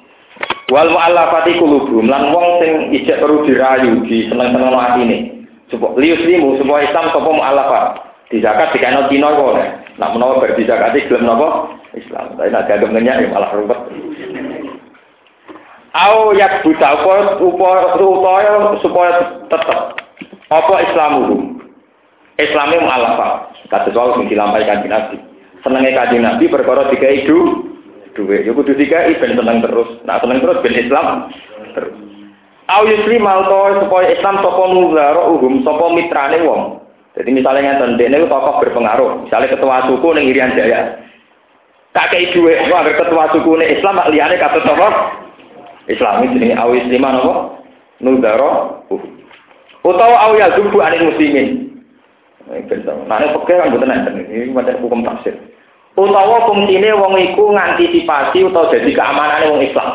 [0.68, 5.18] Wal mu'allafati qulubum lan wong sing ijek perlu dirayu di seneng-seneng atine.
[5.72, 7.88] Supaya liuslimu supaya Islam sapa mu'allafat?
[8.28, 9.56] Di zakat dikano Cina kok
[9.96, 11.80] nak menawa ber di zakat gelem napa?
[11.96, 12.36] Islam.
[12.36, 13.80] Tapi nak dianggap ngenyak ya malah ruwet
[15.94, 17.02] Au yak buta
[17.41, 19.98] upaya supaya tetap
[20.49, 21.60] apa Islamuhum
[22.40, 23.52] Islami mu'alafa.
[23.68, 25.18] Kados wau sing dilampaikan Nabi.
[25.60, 27.68] Senenge kanjeng Nabi perkara dikai du
[28.16, 28.48] duwe.
[28.48, 29.99] Ya kudu dikai ben seneng terus.
[30.07, 31.30] Nah seneng terus ben Islam
[31.76, 31.94] terus.
[32.70, 33.44] Au yusli mau
[33.82, 36.86] supaya Islam sapa muzaro uhum sapa mitrane wong.
[37.18, 41.02] Jadi misalnya ngeten dene tokoh berpengaruh, misalnya ketua suku ning Irian Jaya.
[41.91, 44.94] Kei dhuwit, agar ketua suku Islam liyane katut tokoh
[45.90, 47.60] Islam ini jenenge au yusli napa?
[47.99, 49.20] Nuzaro uhum.
[49.84, 51.70] Utawa au yazubu anil muslimin.
[52.49, 55.36] Nah, ini pekeh kan betul ini macam hukum tafsir.
[55.98, 59.90] Utawa fungsine wong iku ngantisipasi utawa jadi keamanan wong Islam.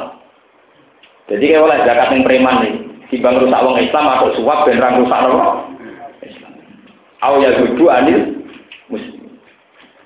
[1.24, 2.74] Jadi kayak oleh zakat yang preman nih,
[3.08, 5.72] timbang rusak wong Islam atau suap dan rusak nopo.
[7.24, 8.20] Aw ya gudu anil
[8.92, 9.23] muslim.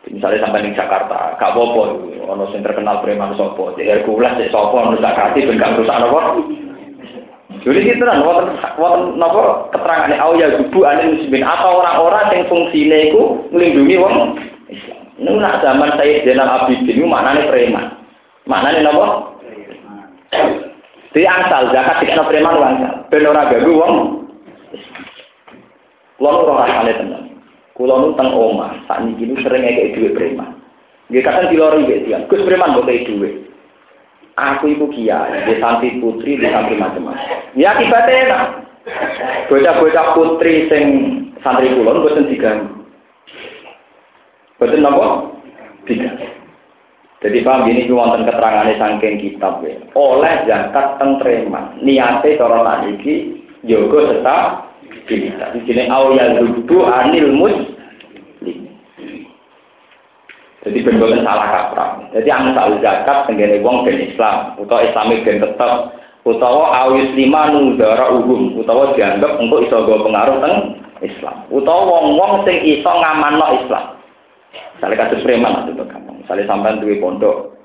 [0.09, 1.83] Misalnya sampai di Jakarta, gak apa-apa,
[2.25, 6.19] ono sing terkenal preman sopo, jadi Hercules sopo, ono zakati ben gak rusak nopo.
[7.59, 13.11] Jadi kita kan wonten napa keterangane au ya gubu anil muslimin atau orang-orang yang fungsine
[13.11, 14.15] iku nglindungi wong
[14.71, 15.01] Islam.
[15.19, 17.87] Ini nak zaman saya Zainal Abidin itu maknanya preman.
[18.47, 19.07] Maknanya napa?
[21.13, 22.95] Di angsal zakat dikena preman angsal.
[23.11, 23.95] Ben ora gagu wong
[26.19, 27.28] Kulo ora rasane tenan.
[27.79, 30.51] Kulo nu teng omah, sakniki nu sering ngekek dhuwit preman.
[31.09, 32.27] Nggih kadang dilori nggih tiyang.
[32.27, 33.49] Gus preman mbok kei dhuwit
[34.39, 37.59] aku ibu kiai, di santri putri, di santri macam-macam.
[37.59, 38.43] Ya akibatnya enak.
[39.51, 40.85] Bocah-bocah putri sing
[41.43, 42.87] santri kulon boten diganggu.
[44.63, 45.35] Boten napa?
[45.85, 46.15] Tiga.
[47.19, 49.75] Jadi paham ini wonten keterangannya saking kitab ya.
[49.99, 51.83] Oleh zakat teng preman.
[51.83, 54.68] Niate tak iki yoga tetap
[55.09, 55.57] kita.
[55.57, 57.57] Di sini awal rubu anil mus
[60.69, 61.91] jadi benar salah kaprah.
[62.13, 65.73] Jadi angsal zakat tenggene wong ben Islam, utawa Islami ben tetep,
[66.29, 70.55] utawa awis lima nudara uhum, utawa dianggap untuk iso pengaruh teng
[71.01, 73.97] Islam, utawa wong-wong sing iso ngamanno Islam.
[74.77, 76.17] Misalnya kasus preman itu gampang.
[76.21, 77.57] Misalnya sampai duwe pondok,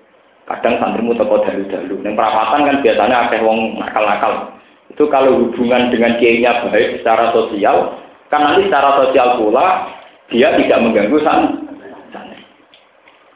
[0.47, 1.95] kadang santrimu teko dalu-dalu.
[2.01, 4.53] Neng perapatan kan biasanya akeh wong nakal-nakal.
[4.91, 9.87] Itu kalau hubungan dengan kiainya baik secara sosial, kan nanti secara sosial pula
[10.27, 11.63] dia tidak mengganggu san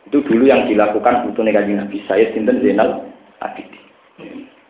[0.07, 1.97] itu dulu yang dilakukan butuh negatif Nabi.
[2.07, 3.03] Saya Sinten Zainal
[3.43, 3.83] Abidin.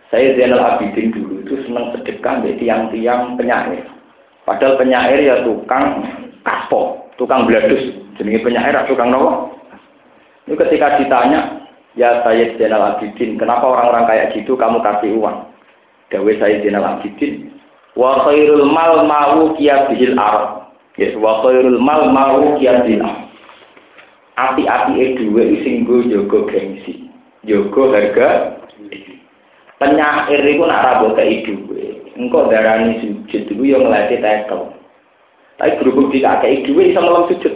[0.09, 3.85] Saya Zainal Abidin dulu itu senang sedekah dari tiang-tiang penyair.
[4.49, 6.01] Padahal penyair ya tukang
[6.41, 7.93] kaspo, tukang bladus.
[8.17, 9.53] Jadi penyair ya tukang nopo.
[10.49, 15.37] Ini ketika ditanya, ya saya Zainal Abidin, kenapa orang-orang kayak gitu kamu kasih uang?
[16.07, 17.51] Dawe saya Zainal Abidin,
[17.99, 20.71] wa khairul mal mau kia bihil arab.
[20.95, 23.27] Yes, wa khairul mal mau kia bihil arab
[24.37, 27.09] api-api e dua sing go jogo gengsi,
[27.43, 28.61] jogo harga
[29.81, 31.97] penyair itu nak rabo ke duwe.
[32.17, 34.73] Engkau darani sujud itu yang ngelatih tekel.
[35.57, 37.53] Tapi berhubung tidak kayak duwe bisa malam sujud.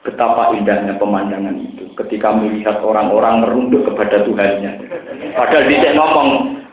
[0.00, 4.80] Betapa indahnya pemandangan itu ketika melihat orang-orang merunduk kepada Tuhannya.
[5.36, 6.28] Padahal dia ngomong,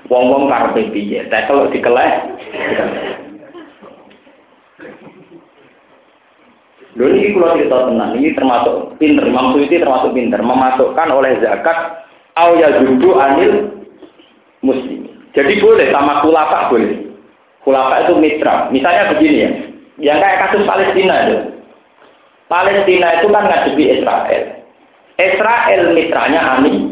[0.08, 2.12] wong-wong karpe piye, tekel dikeleh.
[6.98, 12.02] Lalu ini kalau cerita tenang, ini termasuk pinter, Imam itu termasuk pinter, memasukkan oleh zakat
[12.34, 13.54] au ya anil
[14.66, 15.06] muslim.
[15.38, 17.06] Jadi boleh sama kulapa boleh.
[17.62, 18.74] Kulapa itu mitra.
[18.74, 19.52] Misalnya begini ya,
[20.02, 21.38] yang kayak kasus Palestina itu.
[22.50, 24.44] Palestina itu kan ngadepi Israel.
[25.20, 26.86] Israel mitranya Amerika.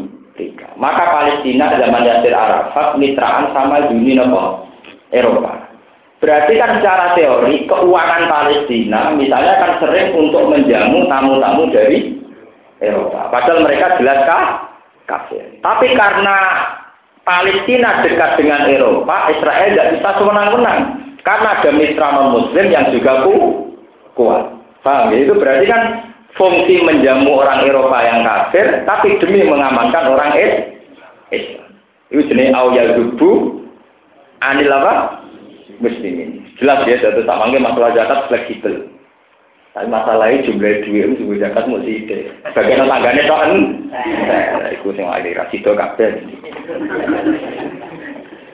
[0.76, 4.16] Maka Palestina zaman Yasir Arafat mitraan sama Uni
[5.12, 5.52] Eropa.
[6.16, 12.20] Berarti kan secara teori keuangan Palestina misalnya kan sering untuk menjamu tamu-tamu dari
[12.80, 13.28] Eropa.
[13.32, 14.66] Padahal mereka jelas kah?
[15.06, 15.62] kafir.
[15.62, 16.36] Tapi karena
[17.22, 20.80] Palestina dekat dengan Eropa, Israel tidak bisa sewenang-wenang.
[21.26, 23.34] Karena ada mitra non-muslim yang juga ku,
[24.14, 24.46] kuat.
[24.86, 25.26] Paham ya?
[25.26, 25.82] Itu berarti kan
[26.36, 30.36] fungsi menjamu orang Eropa yang kafir, tapi demi mengamankan orang
[31.32, 31.72] Islam.
[32.12, 33.64] Itu jenis awal zubu
[34.44, 35.24] anil apa?
[35.82, 36.46] Muslimin.
[36.56, 38.88] Jelas ya, satu sama masalah zakat fleksibel.
[39.76, 42.32] Tapi masalahnya jumlah duit itu zakat mesti ide.
[42.56, 43.52] Bagian tangganya toh kan?
[43.92, 46.16] Nah, itu yang ada rasido kabel.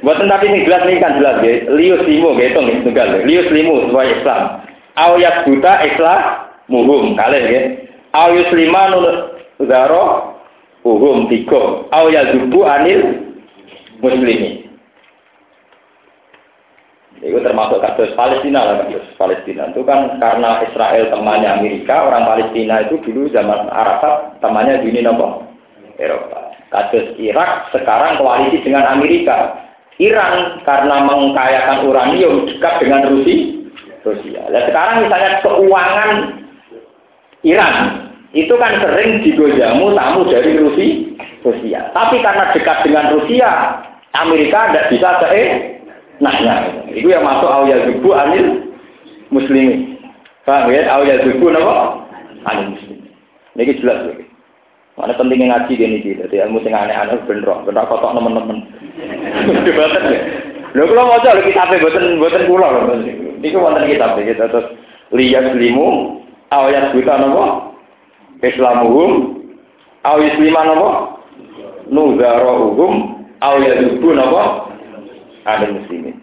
[0.02, 1.70] Buatan tapi ini jelas ini kan jelas ya.
[1.70, 3.22] Lius limo gitu nih tunggal.
[3.22, 4.42] Lius limo sebuah Islam.
[4.98, 6.20] Awiyat buta Islam
[6.72, 7.62] muhum kalian ya.
[8.16, 9.06] Awiyus lima nul
[9.68, 10.36] zaro
[10.88, 11.84] uhum tiga.
[11.92, 13.00] Awiyat zubu anil
[14.00, 14.64] muslimi.
[17.22, 22.82] Itu termasuk kasus Palestina lah kasus Palestina itu kan karena Israel temannya Amerika, orang Palestina
[22.82, 25.46] itu dulu zaman Arafat temannya dunia nopo
[26.02, 26.50] Eropa.
[26.74, 29.54] Kasus Irak sekarang koalisi dengan Amerika.
[30.02, 33.54] Iran karena mengkayakan uranium dekat dengan Rusia.
[34.02, 34.42] Rusia.
[34.50, 36.10] Nah, sekarang misalnya keuangan
[37.42, 41.12] Iran itu kan sering digojamu tamu dari Rusia.
[41.42, 41.90] Rusia.
[41.90, 43.50] Tapi karena dekat dengan Rusia,
[44.14, 45.42] Amerika tidak bisa ke
[46.22, 46.58] nah, nah
[46.94, 48.46] itu yang masuk awal zubu anil
[49.34, 49.98] muslimi.
[50.46, 50.86] Paham ya?
[50.86, 52.06] Awal zubu apa?
[52.46, 52.98] Anil muslim.
[53.58, 54.24] Ini jelas lagi.
[54.96, 56.20] Mana pentingnya ngaji gini gitu.
[56.24, 58.58] Jadi ilmu sing aneh-aneh bener, bener kotok teman-teman.
[59.66, 60.20] Debaten ya.
[60.72, 62.80] Lho kula maca lho kitabe boten boten kula lho.
[63.42, 64.68] Niku wonten kitab iki terus
[65.10, 66.21] liyas limu
[66.52, 67.44] awayat buta napa?
[68.44, 69.10] Islamuhum
[70.04, 70.90] aw isliman napa?
[71.88, 72.92] Nuzarohum
[73.40, 74.68] aw yadubu napa?
[75.48, 76.20] Ada muslimin.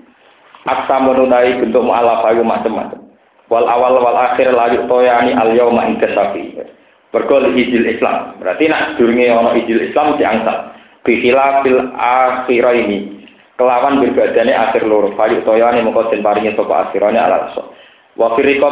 [0.69, 3.01] Aksa menunai bentuk mu'alaf ayu macam-macam.
[3.49, 6.61] Wal awal wal akhir layu toyani al yauma inkasafi.
[7.09, 8.37] Bergol ijil Islam.
[8.37, 10.77] Berarti nak durunge ana ijil Islam diangkat.
[11.01, 13.25] Bihila fil akhirah ini.
[13.57, 15.17] Kelawan berbadane akhir loro.
[15.17, 17.49] Fayu toyani mongko den paringi sapa akhirane ala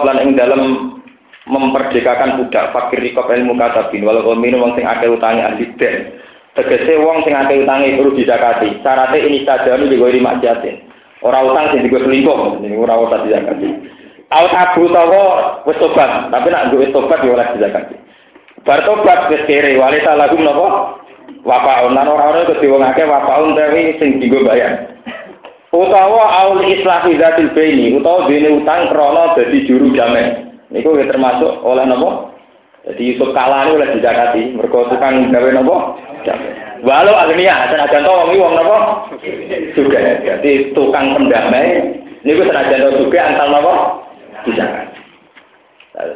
[0.05, 0.61] lan ing dalam
[1.47, 4.03] memerdekakan budak fakir rikob ilmu katabin.
[4.03, 6.19] Walau minum wong sing akeh utangi ahli den
[6.53, 10.81] tegese wong sing akeh utangi perlu dizakati syaratnya ini saja ini juga lima jatin
[11.23, 12.61] orang utang sing digo selingkuh.
[12.61, 13.67] Ini ora usah dizakati
[14.27, 15.23] Aut abu tawa
[15.63, 16.27] wis tobat.
[16.27, 17.95] Tapi nak gue tobat ya ora dizakati
[18.67, 19.79] bar tobat wis kere.
[20.03, 20.67] Salahum napa
[21.47, 21.95] wapaun.
[21.95, 24.97] Lan ora-ora kudu wong akeh tapi sing digo bayar.
[25.71, 27.95] Utawa aul islahi zatil baini.
[27.95, 32.35] Utawa dene utang krana dadi juru damai Niku termasuk oleh nopo.
[32.87, 34.55] Jadi Yusuf kalah oleh dijakati.
[34.55, 35.95] Mereka tukang gawe nopo.
[36.83, 38.77] Walau agnia, senajan to wong wong nopo.
[39.75, 40.19] Juga.
[40.23, 41.95] Jadi tukang pendamai.
[42.27, 43.73] Niku senajan to juga antar nopo.
[44.43, 44.99] Dijakati.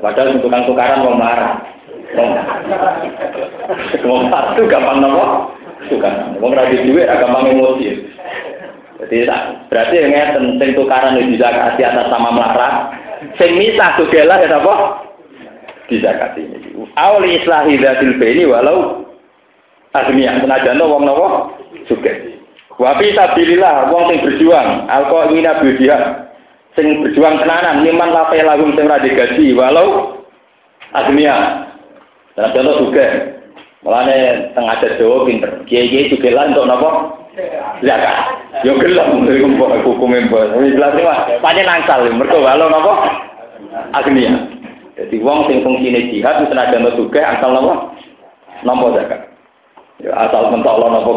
[0.03, 1.63] Padahal tukang tukaran wong marah.
[4.03, 5.55] Wong satu gampang nopo.
[5.87, 6.35] Tukaran.
[6.43, 8.11] Wong duit gampang emosi.
[9.01, 9.25] Jadi
[9.65, 13.00] berarti yang sing tukaran di zakati atas sama melarat
[13.37, 14.73] sing misah sugelah ya apa?
[15.91, 16.41] Dizakati.
[16.95, 19.05] Awli islahi dzatil baini walau
[19.93, 21.51] agniya senajan wong napa
[21.85, 22.39] sugih.
[22.79, 25.97] Wa fi wong sing berjuang, alqa ingina bidiha
[26.73, 30.17] sing berjuang tenanan liman la lagum sing ora gaji walau
[30.95, 31.67] agniya.
[32.33, 33.11] Senajan sugih.
[33.81, 35.65] Mulane tengah Jawa pinter.
[35.65, 37.20] Kiai-kiai sugelan untuk napa?
[37.81, 38.15] Zakat.
[38.67, 39.25] Yo gelem
[39.55, 40.59] mbok hukume mbok.
[40.59, 42.93] Wis jelas mah pancen nangsal mergo walau napa?
[43.95, 44.35] Agnia.
[44.99, 47.95] Jadi wong sing fungsine jihad senajan sugih asal napa?
[48.67, 49.21] Nampa zakat.
[50.03, 51.11] Ya asal mentolo napa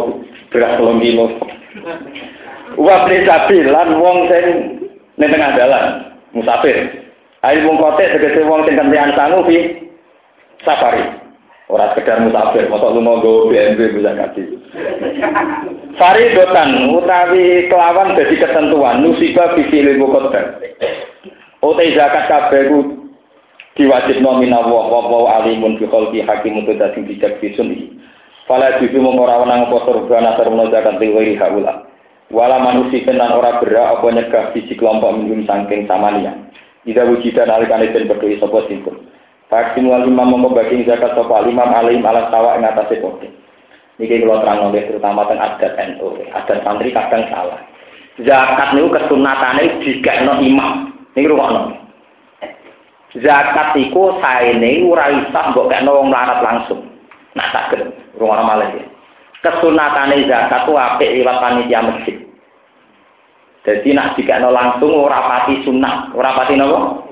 [0.54, 1.26] beras telung kilo.
[2.78, 4.44] Wa lan wong sing
[5.18, 5.84] ning tengah dalan
[6.30, 7.04] musafir.
[7.44, 9.84] Ayo wong kote tegese wong sing kentean sangu fi
[10.62, 11.24] safari.
[11.64, 14.46] Orang sekedar musafir, masa lu mau gue BNB bisa kasih.
[15.94, 20.58] Faridotan utawi kelawan jadi ketentuan nusibah visi libu kota.
[21.62, 22.66] Ote zakat kabeh
[23.78, 27.70] diwajib nomina wa wa alimun bi khalqi hakim untuk dadi bijak bisun
[28.44, 31.88] Fala juju mengora wenang apa surga nasar zakat liwiri haula.
[32.28, 36.36] Wala manusia tenan ora berak apa nyegah visi kelompok minum sangking samania.
[36.84, 39.00] Ida wujidan alikane den berdoi sapa singkul.
[39.48, 43.00] Faksim wal imam membagi zakat sopa imam alim ala tawa ing atase.
[43.94, 47.62] Niki kalau terang oleh terutama tentang adat NU, adat santri kadang salah.
[48.18, 50.90] Zakat niku kesunatane digekno imam.
[51.14, 51.78] Niki rungokno.
[53.14, 56.82] Zakat iku saene ora isa mbok kekno wong melarat langsung.
[57.38, 57.86] Nah saged
[58.18, 58.84] rungokno malih ya.
[59.46, 62.16] Kesunatane zakat ku apik liwat panitia masjid.
[63.62, 67.04] Jadi nak dikekno langsung ora pati sunat, ora pati napa?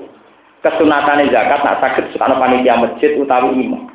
[0.63, 3.91] kesunatan zakat nak sakit ana panitia masjid utawi imam.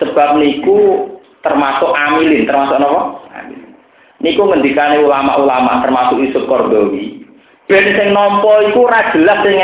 [0.00, 1.04] Sebab niku
[1.42, 3.02] termasuk amilin, termasuk apa?
[3.38, 3.72] Amilin.
[4.18, 7.22] Niku ngendikane ulama-ulama termasuk Yusuf Kordowi.
[7.68, 9.60] Ben sing nampa iku ora jelas sing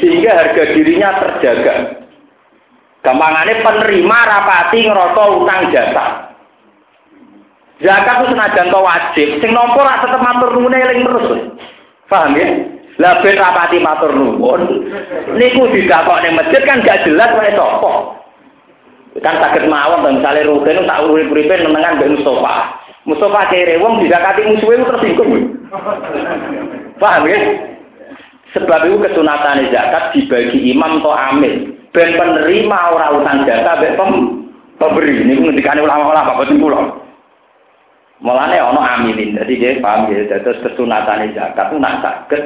[0.00, 1.74] sehingga harga dirinya terjaga.
[3.04, 6.06] Gampangane penerima rapati ngerasa utang jasa.
[7.82, 11.26] Zakat itu senajan to wajib, sing nampa ra tetep matur nuwun eling terus.
[12.06, 12.46] Paham ya?
[13.02, 14.62] Lah ben rapati matur nuwun.
[15.36, 18.21] Niku didakok ning masjid kan gak jelas wae sapa.
[19.20, 22.80] Kan sakit mawon dan misalnya rugen tak urip-uripe nenengan mbek Mustafa.
[23.04, 25.32] Mustafa kere wong didakati musuhe tersinggung.
[27.02, 27.38] Paham ya?
[28.56, 31.76] Sebab itu kesunatan zakat dibagi imam atau amil.
[31.92, 34.10] Ben penerima ora utang jasa ben pem
[34.80, 35.28] pemberi.
[35.28, 36.80] Ini ngendikane ulama-ulama boten kula.
[38.24, 39.36] Mulane ana amilin.
[39.36, 42.42] Jadi dia paham ya, terus kesunatan zakat itu nak sakit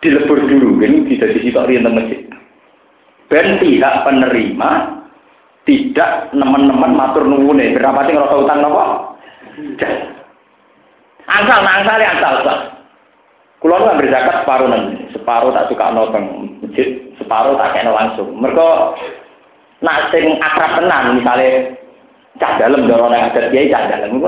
[0.00, 0.80] dilebur dulu.
[0.80, 2.20] Ini bisa disitok di masjid.
[3.28, 4.70] Ben pihak penerima
[5.66, 7.74] tidak nemen-nemen matur nuwune.
[7.74, 8.82] Berapa sih ngerasa utang nopo?
[11.26, 12.36] Angsal, angsal ya angsal.
[13.58, 16.24] Kulo nggak berzakat separuh nanti, separuh tak suka nonton
[16.60, 18.30] masjid, separuh tak kena langsung.
[18.36, 18.68] Mereka
[19.82, 21.72] nak sing akrab tenan, misalnya
[22.36, 24.22] cah dalam dorong yang ada dia cah dalam,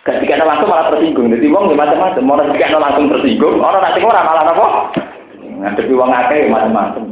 [0.00, 1.28] Ketika langsung malah tersinggung.
[1.28, 2.24] Jadi wong macam-macam.
[2.24, 4.68] Mau ketika langsung tersinggung, orang nanti orang malah apa?
[5.36, 7.04] Ngadepi wong akeh macam-macam.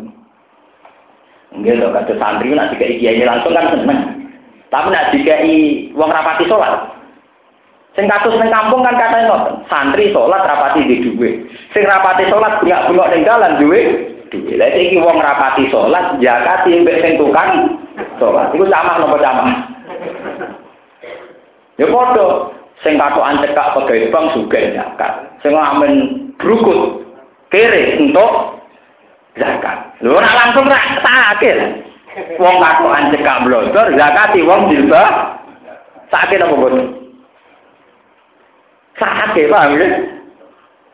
[1.48, 4.00] Enggak loh, kata santri nak dikai kiai langsung kan seneng.
[4.68, 6.92] Tapi nak dikai wong rapati sholat.
[7.96, 11.40] Sing kasus neng kampung kan katanya ngoten, santri sholat rapati di duwe.
[11.72, 13.80] Sing rapati sholat bengak-bengok ning dalan duwe.
[14.28, 14.54] Duwe.
[14.60, 17.80] Lah iki wong rapati sholat zakati mbek sing tukang
[18.20, 18.52] sholat.
[18.52, 19.50] Iku sama nopo sama?
[21.80, 22.52] Ya padha
[22.84, 25.12] sing katokan cekak pegawai bank juga zakat.
[25.40, 25.92] Sing ngamen
[26.36, 27.08] brukut
[27.48, 28.57] kere untuk
[29.38, 29.96] zakat.
[30.02, 31.56] Lho ora langsung ra sakit.
[32.36, 35.02] Wong katokan cekak blodor zakati wong dilba
[36.10, 36.76] sakit apa bos?
[38.98, 39.88] Sakit paham ya?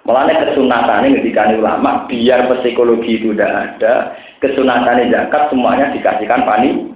[0.05, 6.93] Mulanya kesunatan ini ketika ulama, biar psikologi itu tidak ada, kesunatan zakat semuanya dikasihkan pani,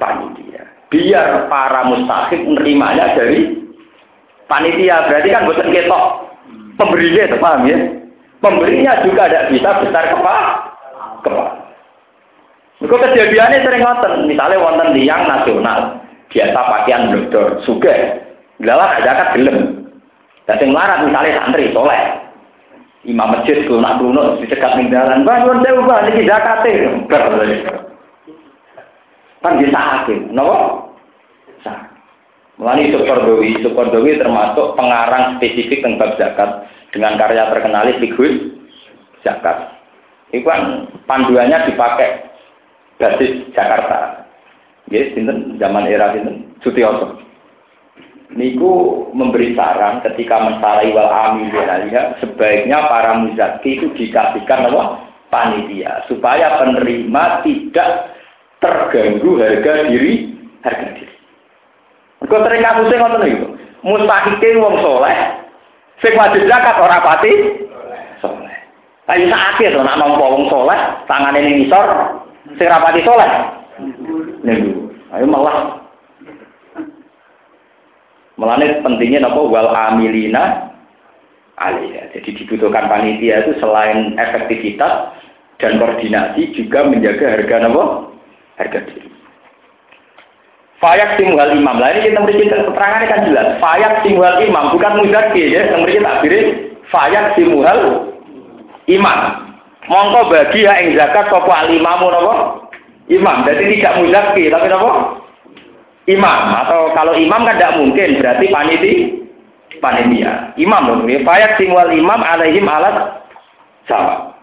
[0.00, 0.64] panitia.
[0.88, 3.66] Biar para mustahik menerimanya dari
[4.46, 6.04] panitia berarti kan bukan ketok
[6.78, 7.78] pemberinya itu paham ya
[8.38, 10.65] pemberinya juga tidak bisa besar kepala
[11.26, 11.66] kepala
[12.76, 15.96] Kau kejadiannya sering ngoten, misalnya wonten liang nasional,
[16.28, 18.20] biasa pakaian blodor, suge,
[18.60, 19.88] ada kan gelem.
[20.44, 22.02] Dan yang larat misalnya santri, soleh,
[23.08, 26.72] imam masjid nak kuno dicegat ning dalan, "Mbah nyuwun sewu, Mbah niki zakate."
[29.40, 30.90] Kan bisa hakim, napa?
[31.62, 31.78] Sah.
[32.58, 38.32] Mulai Sukordowi, Sukordowi termasuk pengarang spesifik tentang zakat dengan karya terkenal Figur
[39.22, 39.76] Zakat.
[40.34, 42.26] Itu kan panduannya dipakai
[42.98, 44.26] basis Jakarta.
[44.90, 47.18] Ya, sinten zaman era sinten Sutioso.
[48.34, 51.50] Niku memberi saran ketika mensarai wal amil
[51.90, 55.06] ya, sebaiknya para muzaki itu dikasihkan apa?
[55.26, 58.14] panitia supaya penerima tidak
[58.62, 61.14] terganggu harga diri harga diri.
[62.26, 63.46] Kau sering sing ngoten niku.
[63.86, 65.18] Mustahike wong soleh,
[66.02, 67.30] sing wajib zakat ora pati
[69.06, 71.86] Ayo sakit to nek nampa wong soleh, tangane ning ngisor,
[72.58, 73.30] sing ora pati soleh.
[74.42, 74.90] Niku.
[75.14, 75.86] Ayo malah
[78.36, 80.68] Melane pentingnya nopo wal amilina
[81.56, 82.12] alaiha.
[82.12, 85.16] Jadi dibutuhkan panitia itu selain efektivitas
[85.56, 88.12] dan koordinasi juga menjaga harga nopo
[88.60, 89.08] harga diri.
[90.76, 91.80] Fayak timuhal imam.
[91.80, 93.48] Lah ini kita beri keterangannya kan jelas.
[93.56, 95.72] Fayak timuhal imam bukan muzaki ya.
[95.72, 96.34] Yang beri takbir
[96.92, 97.80] fayak timuhal
[98.90, 99.18] imam.
[99.86, 102.34] Mongko bagi ya ing zakat sapa alimamu napa?
[103.06, 103.46] Imam.
[103.46, 104.90] Jadi tidak muzaki tapi napa?
[106.06, 108.94] Imam atau kalau imam kan tidak mungkin berarti paniti
[109.78, 110.54] panitia.
[110.58, 110.98] Imam loh.
[111.06, 113.26] Fayak timuhal imam alaihim alat
[113.86, 114.34] sama.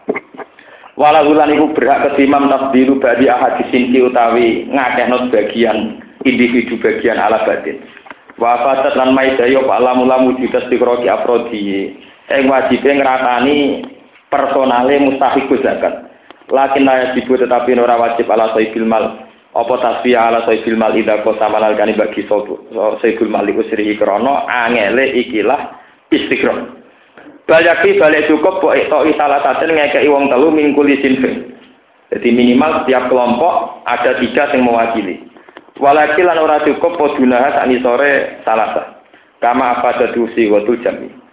[0.94, 7.18] Walau lan iku berhak ke imam tasdiru badi ahadis sinti utawi ngakehno bagian individu bagian
[7.18, 7.82] ala batin.
[8.38, 11.98] Wa fatat lan maidaya pak lamu-lamu jutas dikroki aprodi.
[12.30, 13.82] Ing wajibe ngratani
[14.34, 16.10] personale mustahiku zakat.
[16.50, 19.30] Lakin la yajibu tetapi ora wajib ala saibil mal.
[19.54, 25.78] Apa tasbih ala saibil mal ida kota malal bagi saibil mal siri krana angele ikilah
[26.10, 26.82] istiqrom.
[27.44, 31.54] Balyaki balik cukup kok itu salah satu ngekei wong telu mingkuli sinfin.
[32.08, 35.28] Jadi minimal setiap kelompok ada tiga yang mewakili.
[35.82, 39.02] Walakil lan ora cukup podunah ani sore salasa.
[39.42, 41.23] Kama apa dadusi wa jami.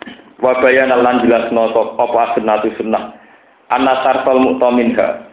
[0.42, 1.70] Wa bayana lan jelasno
[2.02, 3.14] apa sunnatu sunnah.
[3.70, 5.30] Anna sarfal mu'taminha.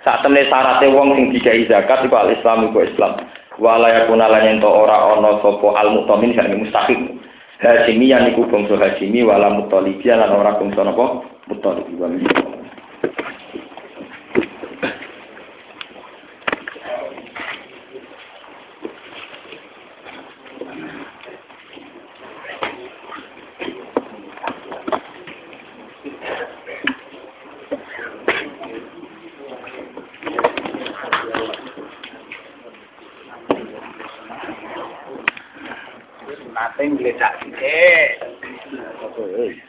[0.00, 3.20] Saat temne syaratnya wong sing dikai zakat iku al-Islam iku Islam.
[3.60, 7.20] Wala yakuna lan ento ora ana sapa al-mu'tamin sing mustahil.
[7.60, 12.00] Hasimi yang iku bangsa Hasimi wala mutalibi lan ora bangsa napa mutalibi.
[36.84, 37.32] inglesa.
[37.32, 37.38] Ah,
[39.16, 39.62] pues, ¡Eh!